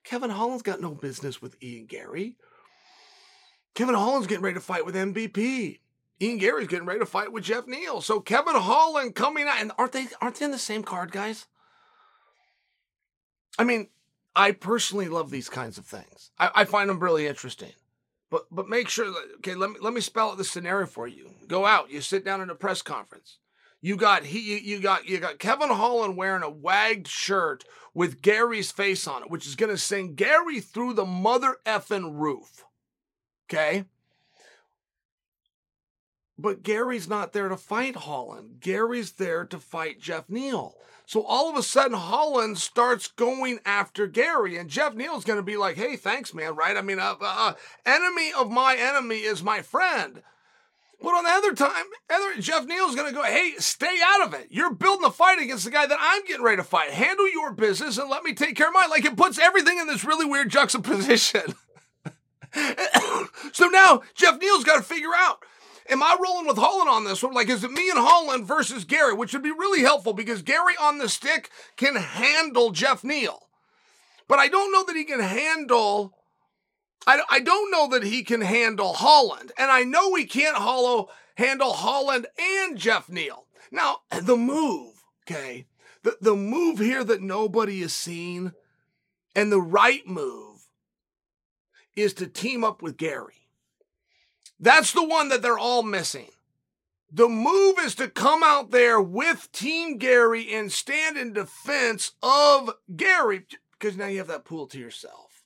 Kevin 0.04 0.30
Holland's 0.30 0.62
got 0.62 0.80
no 0.80 0.94
business 0.94 1.42
with 1.42 1.60
Ian 1.62 1.86
Garry. 1.86 2.36
Kevin 3.74 3.94
Holland's 3.94 4.26
getting 4.26 4.44
ready 4.44 4.54
to 4.54 4.60
fight 4.60 4.86
with 4.86 4.94
MVP. 4.94 5.80
Ian 6.20 6.38
Garry's 6.38 6.68
getting 6.68 6.86
ready 6.86 7.00
to 7.00 7.06
fight 7.06 7.32
with 7.32 7.44
Geoff 7.44 7.66
Neal. 7.66 8.00
So 8.00 8.20
Kevin 8.20 8.56
Holland 8.56 9.14
coming 9.14 9.46
out, 9.46 9.60
and 9.60 9.72
aren't 9.78 9.92
they 9.92 10.06
aren't 10.20 10.36
they 10.36 10.44
in 10.44 10.50
the 10.50 10.58
same 10.58 10.82
card, 10.82 11.12
guys? 11.12 11.46
I 13.58 13.64
mean, 13.64 13.88
I 14.34 14.52
personally 14.52 15.08
love 15.08 15.30
these 15.30 15.48
kinds 15.48 15.78
of 15.78 15.86
things. 15.86 16.30
I, 16.38 16.50
I 16.54 16.64
find 16.64 16.88
them 16.88 17.00
really 17.00 17.26
interesting. 17.26 17.72
But 18.30 18.46
but 18.50 18.68
make 18.68 18.88
sure 18.88 19.12
okay, 19.36 19.54
let 19.54 19.70
me 19.70 19.76
let 19.80 19.94
me 19.94 20.00
spell 20.00 20.30
out 20.30 20.38
the 20.38 20.44
scenario 20.44 20.86
for 20.86 21.06
you. 21.06 21.30
Go 21.46 21.64
out, 21.64 21.90
you 21.90 22.00
sit 22.00 22.24
down 22.24 22.40
in 22.40 22.50
a 22.50 22.54
press 22.54 22.82
conference. 22.82 23.38
You 23.80 23.96
got 23.96 24.24
he 24.24 24.40
you, 24.40 24.56
you 24.56 24.80
got 24.80 25.08
you 25.08 25.18
got 25.18 25.38
Kevin 25.38 25.70
Holland 25.70 26.16
wearing 26.16 26.42
a 26.42 26.50
wagged 26.50 27.08
shirt 27.08 27.64
with 27.94 28.22
Garry's 28.22 28.70
face 28.70 29.06
on 29.06 29.22
it, 29.22 29.30
which 29.30 29.46
is 29.46 29.54
gonna 29.54 29.78
send 29.78 30.16
Garry 30.16 30.60
through 30.60 30.94
the 30.94 31.06
mother 31.06 31.56
effing 31.64 32.18
roof. 32.18 32.64
Okay? 33.48 33.84
But 36.38 36.62
Garry's 36.62 37.08
not 37.08 37.32
there 37.32 37.48
to 37.48 37.56
fight 37.56 37.96
Holland. 37.96 38.60
Garry's 38.60 39.12
there 39.12 39.44
to 39.46 39.58
fight 39.58 40.00
Geoff 40.00 40.28
Neal. 40.28 40.76
So 41.04 41.22
all 41.22 41.50
of 41.50 41.56
a 41.56 41.62
sudden, 41.62 41.96
Holland 41.96 42.58
starts 42.58 43.08
going 43.08 43.60
after 43.64 44.06
Garry, 44.06 44.56
and 44.56 44.68
Geoff 44.68 44.94
Neal's 44.94 45.24
going 45.24 45.38
to 45.38 45.42
be 45.42 45.56
like, 45.56 45.76
"Hey, 45.76 45.96
thanks, 45.96 46.34
man." 46.34 46.54
Right? 46.54 46.76
I 46.76 46.82
mean, 46.82 46.98
uh, 47.00 47.16
uh, 47.20 47.54
enemy 47.86 48.30
of 48.38 48.50
my 48.50 48.76
enemy 48.76 49.20
is 49.20 49.42
my 49.42 49.62
friend. 49.62 50.22
But 51.00 51.14
on 51.14 51.24
the 51.24 51.30
other 51.30 51.54
time, 51.54 51.86
other, 52.10 52.40
Geoff 52.40 52.66
Neal's 52.66 52.94
going 52.94 53.08
to 53.08 53.14
go, 53.14 53.22
"Hey, 53.22 53.54
stay 53.58 53.96
out 54.04 54.26
of 54.26 54.34
it. 54.34 54.48
You're 54.50 54.74
building 54.74 55.06
a 55.06 55.10
fight 55.10 55.40
against 55.40 55.64
the 55.64 55.70
guy 55.70 55.86
that 55.86 55.98
I'm 55.98 56.26
getting 56.26 56.44
ready 56.44 56.58
to 56.58 56.64
fight. 56.64 56.90
Handle 56.90 57.30
your 57.32 57.52
business 57.52 57.96
and 57.96 58.10
let 58.10 58.22
me 58.22 58.34
take 58.34 58.54
care 58.54 58.68
of 58.68 58.74
mine." 58.74 58.90
Like 58.90 59.06
it 59.06 59.16
puts 59.16 59.38
everything 59.38 59.78
in 59.78 59.86
this 59.86 60.04
really 60.04 60.26
weird 60.26 60.50
juxtaposition. 60.50 61.54
so 63.52 63.66
now 63.68 64.02
Geoff 64.14 64.38
Neal's 64.40 64.64
got 64.64 64.76
to 64.76 64.82
figure 64.82 65.14
out 65.16 65.38
Am 65.90 66.02
I 66.02 66.16
rolling 66.22 66.46
with 66.46 66.58
Holland 66.58 66.90
on 66.90 67.04
this 67.04 67.22
one? 67.22 67.32
Like, 67.32 67.48
is 67.48 67.64
it 67.64 67.70
me 67.70 67.88
and 67.88 67.98
Holland 67.98 68.46
versus 68.46 68.84
Garry, 68.84 69.14
which 69.14 69.32
would 69.32 69.42
be 69.42 69.50
really 69.50 69.82
helpful 69.82 70.12
because 70.12 70.42
Garry 70.42 70.74
on 70.80 70.98
the 70.98 71.08
stick 71.08 71.50
can 71.76 71.96
handle 71.96 72.70
Geoff 72.70 73.02
Neal. 73.02 73.48
But 74.26 74.38
I 74.38 74.48
don't 74.48 74.70
know 74.70 74.84
that 74.84 74.96
he 74.96 75.04
can 75.04 75.20
handle. 75.20 76.14
I, 77.06 77.22
I 77.30 77.40
don't 77.40 77.70
know 77.70 77.88
that 77.88 78.04
he 78.04 78.22
can 78.22 78.42
handle 78.42 78.92
Holland. 78.92 79.52
And 79.58 79.70
I 79.70 79.84
know 79.84 80.14
he 80.14 80.26
can't 80.26 80.58
hollow, 80.58 81.08
handle 81.36 81.72
Holland 81.72 82.26
and 82.38 82.76
Geoff 82.76 83.08
Neal. 83.08 83.46
Now, 83.70 84.00
the 84.10 84.36
move, 84.36 85.02
okay? 85.26 85.66
The, 86.02 86.16
the 86.20 86.36
move 86.36 86.78
here 86.78 87.04
that 87.04 87.22
nobody 87.22 87.80
has 87.80 87.94
seen 87.94 88.52
and 89.34 89.50
the 89.50 89.60
right 89.60 90.06
move 90.06 90.68
is 91.96 92.12
to 92.14 92.26
team 92.26 92.62
up 92.62 92.82
with 92.82 92.96
Garry. 92.96 93.47
That's 94.60 94.92
the 94.92 95.06
one 95.06 95.28
that 95.28 95.42
they're 95.42 95.58
all 95.58 95.82
missing. 95.82 96.30
The 97.10 97.28
move 97.28 97.76
is 97.78 97.94
to 97.96 98.08
come 98.08 98.42
out 98.42 98.70
there 98.70 99.00
with 99.00 99.50
Team 99.52 99.96
Garry 99.96 100.52
and 100.52 100.70
stand 100.70 101.16
in 101.16 101.32
defense 101.32 102.12
of 102.22 102.70
Garry 102.94 103.46
because 103.78 103.96
now 103.96 104.06
you 104.06 104.18
have 104.18 104.26
that 104.26 104.44
pool 104.44 104.66
to 104.66 104.78
yourself. 104.78 105.44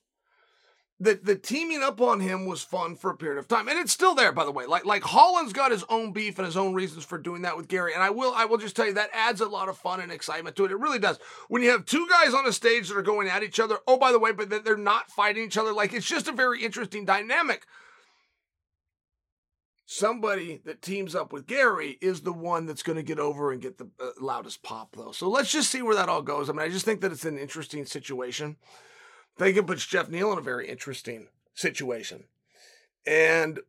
The, 0.99 1.19
the 1.21 1.35
teaming 1.35 1.81
up 1.81 1.99
on 1.99 2.19
him 2.19 2.45
was 2.45 2.63
fun 2.63 2.95
for 2.95 3.11
a 3.11 3.17
period 3.17 3.37
of 3.37 3.47
time, 3.47 3.67
and 3.67 3.77
it's 3.77 3.91
still 3.91 4.15
there, 4.15 4.31
by 4.31 4.45
the 4.45 4.51
way. 4.51 4.65
Like 4.65 4.85
like 4.85 5.03
Holland's 5.03 5.51
got 5.51 5.71
his 5.71 5.83
own 5.89 6.13
beef 6.13 6.37
and 6.37 6.45
his 6.45 6.55
own 6.55 6.73
reasons 6.73 7.03
for 7.03 7.17
doing 7.17 7.41
that 7.41 7.57
with 7.57 7.67
Garry, 7.67 7.93
and 7.93 8.01
I 8.01 8.09
will 8.09 8.33
I 8.33 8.45
will 8.45 8.57
just 8.57 8.75
tell 8.75 8.85
you 8.85 8.93
that 8.93 9.09
adds 9.11 9.41
a 9.41 9.47
lot 9.47 9.69
of 9.69 9.77
fun 9.77 9.99
and 9.99 10.11
excitement 10.11 10.55
to 10.57 10.65
it. 10.65 10.71
It 10.71 10.79
really 10.79 10.99
does. 10.99 11.19
When 11.49 11.61
you 11.61 11.71
have 11.71 11.85
two 11.85 12.07
guys 12.09 12.33
on 12.33 12.45
a 12.45 12.53
stage 12.53 12.87
that 12.87 12.97
are 12.97 13.01
going 13.01 13.27
at 13.27 13.43
each 13.43 13.59
other, 13.59 13.79
oh 13.87 13.97
by 13.97 14.11
the 14.11 14.19
way, 14.19 14.31
but 14.31 14.49
they're 14.63 14.77
not 14.77 15.11
fighting 15.11 15.43
each 15.43 15.57
other, 15.57 15.73
like 15.73 15.93
it's 15.93 16.07
just 16.07 16.27
a 16.27 16.33
very 16.33 16.63
interesting 16.63 17.05
dynamic 17.05 17.65
somebody 19.93 20.59
that 20.65 20.81
teams 20.81 21.15
up 21.15 21.31
with 21.31 21.45
Garry 21.45 21.97
is 22.01 22.21
the 22.21 22.33
one 22.33 22.65
that's 22.65 22.83
going 22.83 22.95
to 22.95 23.03
get 23.03 23.19
over 23.19 23.51
and 23.51 23.61
get 23.61 23.77
the 23.77 23.87
uh, 23.99 24.09
loudest 24.19 24.63
pop, 24.63 24.95
though. 24.95 25.11
So 25.11 25.29
let's 25.29 25.51
just 25.51 25.69
see 25.69 25.81
where 25.81 25.95
that 25.95 26.09
all 26.09 26.21
goes. 26.21 26.49
I 26.49 26.53
mean, 26.53 26.61
I 26.61 26.69
just 26.69 26.85
think 26.85 27.01
that 27.01 27.11
it's 27.11 27.25
an 27.25 27.37
interesting 27.37 27.85
situation. 27.85 28.57
I 29.37 29.43
think 29.43 29.57
it 29.57 29.67
puts 29.67 29.85
Geoff 29.85 30.09
Neal 30.09 30.31
in 30.31 30.37
a 30.37 30.41
very 30.41 30.67
interesting 30.67 31.27
situation. 31.53 32.25
And 33.05 33.59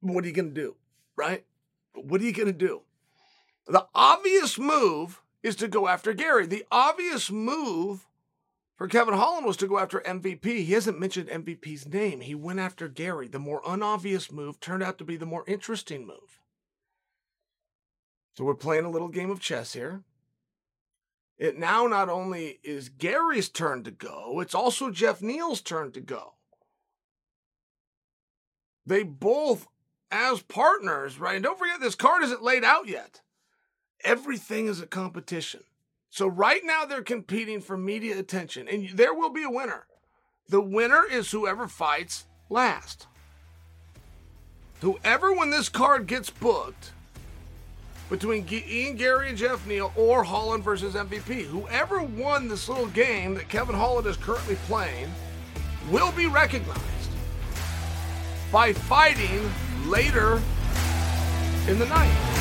what 0.00 0.24
are 0.24 0.28
you 0.28 0.34
going 0.34 0.54
to 0.54 0.60
do? 0.60 0.76
Right? 1.16 1.44
What 1.94 2.20
are 2.20 2.24
you 2.24 2.32
going 2.32 2.46
to 2.46 2.52
do? 2.52 2.82
The 3.66 3.86
obvious 3.94 4.58
move 4.58 5.22
is 5.42 5.56
to 5.56 5.68
go 5.68 5.88
after 5.88 6.12
Garry. 6.12 6.46
The 6.46 6.64
obvious 6.70 7.30
move 7.30 8.06
for 8.76 8.88
Kevin 8.88 9.14
Holland 9.14 9.46
was 9.46 9.56
to 9.58 9.68
go 9.68 9.78
after 9.78 10.00
MVP. 10.00 10.44
He 10.44 10.72
hasn't 10.72 10.98
mentioned 10.98 11.28
MVP's 11.28 11.86
name. 11.86 12.20
He 12.20 12.34
went 12.34 12.58
after 12.58 12.88
Garry. 12.88 13.28
The 13.28 13.38
more 13.38 13.66
unobvious 13.66 14.32
move 14.32 14.58
turned 14.58 14.82
out 14.82 14.98
to 14.98 15.04
be 15.04 15.16
the 15.16 15.26
more 15.26 15.44
interesting 15.46 16.06
move. 16.06 16.40
So 18.36 18.44
we're 18.44 18.54
playing 18.54 18.84
a 18.84 18.90
little 18.90 19.08
game 19.08 19.30
of 19.30 19.40
chess 19.40 19.74
here. 19.74 20.02
It 21.38 21.58
now 21.58 21.86
not 21.86 22.08
only 22.08 22.60
is 22.62 22.88
Garry's 22.88 23.48
turn 23.48 23.84
to 23.84 23.90
go, 23.90 24.40
it's 24.40 24.54
also 24.54 24.90
Geoff 24.90 25.22
Neal's 25.22 25.60
turn 25.60 25.92
to 25.92 26.00
go. 26.00 26.34
They 28.86 29.02
both, 29.02 29.66
as 30.10 30.42
partners, 30.42 31.18
right? 31.18 31.36
And 31.36 31.44
don't 31.44 31.58
forget, 31.58 31.80
this 31.80 31.94
card 31.94 32.22
isn't 32.22 32.42
laid 32.42 32.64
out 32.64 32.88
yet. 32.88 33.22
Everything 34.02 34.66
is 34.66 34.80
a 34.80 34.86
competition. 34.86 35.62
So 36.14 36.28
right 36.28 36.60
now 36.62 36.84
they're 36.84 37.02
competing 37.02 37.60
for 37.60 37.76
media 37.76 38.16
attention, 38.16 38.68
and 38.68 38.88
there 38.90 39.12
will 39.12 39.30
be 39.30 39.42
a 39.42 39.50
winner. 39.50 39.88
The 40.48 40.60
winner 40.60 41.02
is 41.10 41.32
whoever 41.32 41.66
fights 41.66 42.26
last. 42.48 43.08
Whoever, 44.80 45.32
when 45.32 45.50
this 45.50 45.68
card 45.68 46.06
gets 46.06 46.30
booked, 46.30 46.92
between 48.08 48.46
Ian 48.48 48.94
Garry 48.94 49.30
and 49.30 49.36
Geoff 49.36 49.66
Neal 49.66 49.92
or 49.96 50.22
Holland 50.22 50.62
versus 50.62 50.94
MVP, 50.94 51.46
whoever 51.46 52.00
won 52.00 52.46
this 52.46 52.68
little 52.68 52.86
game 52.86 53.34
that 53.34 53.48
Kevin 53.48 53.74
Holland 53.74 54.06
is 54.06 54.16
currently 54.16 54.54
playing 54.68 55.10
will 55.90 56.12
be 56.12 56.28
recognized 56.28 57.10
by 58.52 58.72
fighting 58.72 59.50
later 59.86 60.40
in 61.66 61.76
the 61.80 61.86
night. 61.86 62.33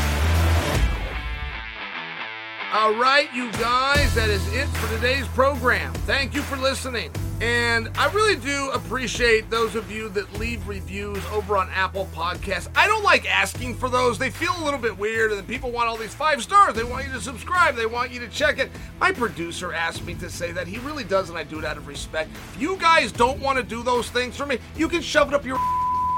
All 2.74 2.96
right, 2.96 3.32
you 3.36 3.52
guys, 3.52 4.16
that 4.16 4.32
is 4.32 4.52
it 4.52 4.66
for 4.66 4.96
today's 4.96 5.28
program. 5.28 5.94
Thank 6.08 6.34
you 6.34 6.42
for 6.42 6.58
listening. 6.58 7.12
And 7.40 7.88
I 7.96 8.12
really 8.12 8.36
do 8.36 8.72
appreciate 8.72 9.48
those 9.52 9.76
of 9.76 9.92
you 9.92 10.10
that 10.10 10.40
leave 10.40 10.68
reviews 10.68 11.24
over 11.28 11.56
on 11.56 11.70
Apple 11.70 12.10
Podcasts. 12.16 12.68
I 12.76 12.88
don't 12.88 13.04
like 13.04 13.32
asking 13.32 13.76
for 13.76 13.90
those. 13.90 14.18
They 14.18 14.32
feel 14.32 14.56
a 14.58 14.64
little 14.66 14.80
bit 14.80 14.98
weird, 14.98 15.32
and 15.32 15.48
people 15.48 15.70
want 15.70 15.88
all 15.88 15.98
these 15.98 16.16
five 16.16 16.42
stars. 16.42 16.74
They 16.74 16.84
want 16.84 17.06
you 17.06 17.14
to 17.14 17.22
subscribe. 17.22 17.76
They 17.76 17.86
want 17.86 18.10
you 18.10 18.20
to 18.22 18.28
check 18.28 18.58
it. 18.58 18.72
My 19.00 19.12
producer 19.12 19.72
asked 19.72 20.04
me 20.04 20.16
to 20.16 20.28
say 20.28 20.52
that. 20.54 20.66
He 20.66 20.80
really 20.80 21.04
does, 21.04 21.30
and 21.30 21.38
I 21.38 21.44
do 21.44 21.60
it 21.60 21.66
out 21.66 21.78
of 21.78 21.86
respect. 21.88 22.32
If 22.56 22.60
you 22.60 22.76
guys 22.78 23.12
don't 23.12 23.40
want 23.40 23.60
to 23.60 23.64
do 23.64 23.84
those 23.84 24.10
things 24.10 24.36
for 24.36 24.48
me, 24.48 24.58
you 24.76 24.90
can 24.90 25.04
shove 25.04 25.28
it 25.28 25.36
up 25.36 25.46
your 25.46 25.60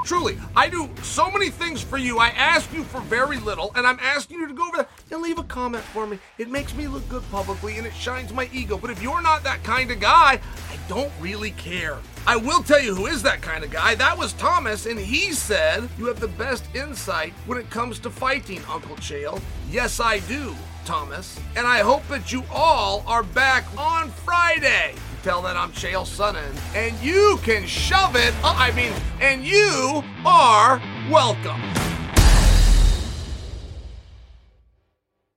Truly, 0.05 0.37
I 0.55 0.69
do 0.69 0.87
so 1.01 1.31
many 1.31 1.49
things 1.49 1.81
for 1.81 1.97
you. 1.97 2.19
I 2.19 2.27
ask 2.29 2.71
you 2.71 2.83
for 2.83 3.01
very 3.01 3.39
little, 3.39 3.71
and 3.75 3.87
I'm 3.87 3.97
asking 3.99 4.39
you 4.39 4.47
to 4.47 4.53
go 4.53 4.67
over 4.67 4.77
there 4.77 4.87
and 5.09 5.21
leave 5.23 5.39
a 5.39 5.43
comment 5.43 5.83
for 5.83 6.05
me. 6.05 6.19
It 6.37 6.47
makes 6.47 6.75
me 6.75 6.87
look 6.87 7.09
good 7.09 7.23
publicly 7.31 7.79
and 7.79 7.87
it 7.87 7.93
shines 7.93 8.31
my 8.31 8.47
ego. 8.53 8.77
But 8.77 8.91
if 8.91 9.01
you're 9.01 9.23
not 9.23 9.43
that 9.45 9.63
kind 9.63 9.89
of 9.89 9.99
guy, 9.99 10.39
I 10.69 10.77
don't 10.87 11.11
really 11.19 11.51
care. 11.51 11.97
I 12.27 12.35
will 12.35 12.61
tell 12.61 12.79
you 12.79 12.93
who 12.93 13.07
is 13.07 13.23
that 13.23 13.41
kind 13.41 13.63
of 13.63 13.71
guy. 13.71 13.95
That 13.95 14.15
was 14.15 14.33
Thomas, 14.33 14.85
and 14.85 14.99
he 14.99 15.31
said, 15.31 15.89
You 15.97 16.05
have 16.05 16.19
the 16.19 16.27
best 16.27 16.65
insight 16.75 17.33
when 17.47 17.57
it 17.57 17.71
comes 17.71 17.97
to 17.99 18.11
fighting, 18.11 18.61
Uncle 18.69 18.97
Chael. 18.97 19.41
Yes, 19.71 19.99
I 19.99 20.19
do, 20.19 20.53
Thomas. 20.85 21.39
And 21.55 21.65
I 21.65 21.79
hope 21.79 22.07
that 22.09 22.31
you 22.31 22.43
all 22.53 23.03
are 23.07 23.23
back 23.23 23.65
on 23.75 24.11
Friday 24.11 24.93
tell 25.25 25.41
that 25.41 25.57
I'm 25.57 25.71
Chael 25.71 26.05
Sonnen, 26.05 26.53
and 26.75 26.95
you 26.99 27.39
can 27.41 27.65
shove 27.65 28.15
it. 28.15 28.31
Uh, 28.43 28.53
I 28.55 28.69
mean, 28.73 28.93
and 29.19 29.43
you 29.43 30.03
are 30.23 30.79
welcome. 31.09 31.59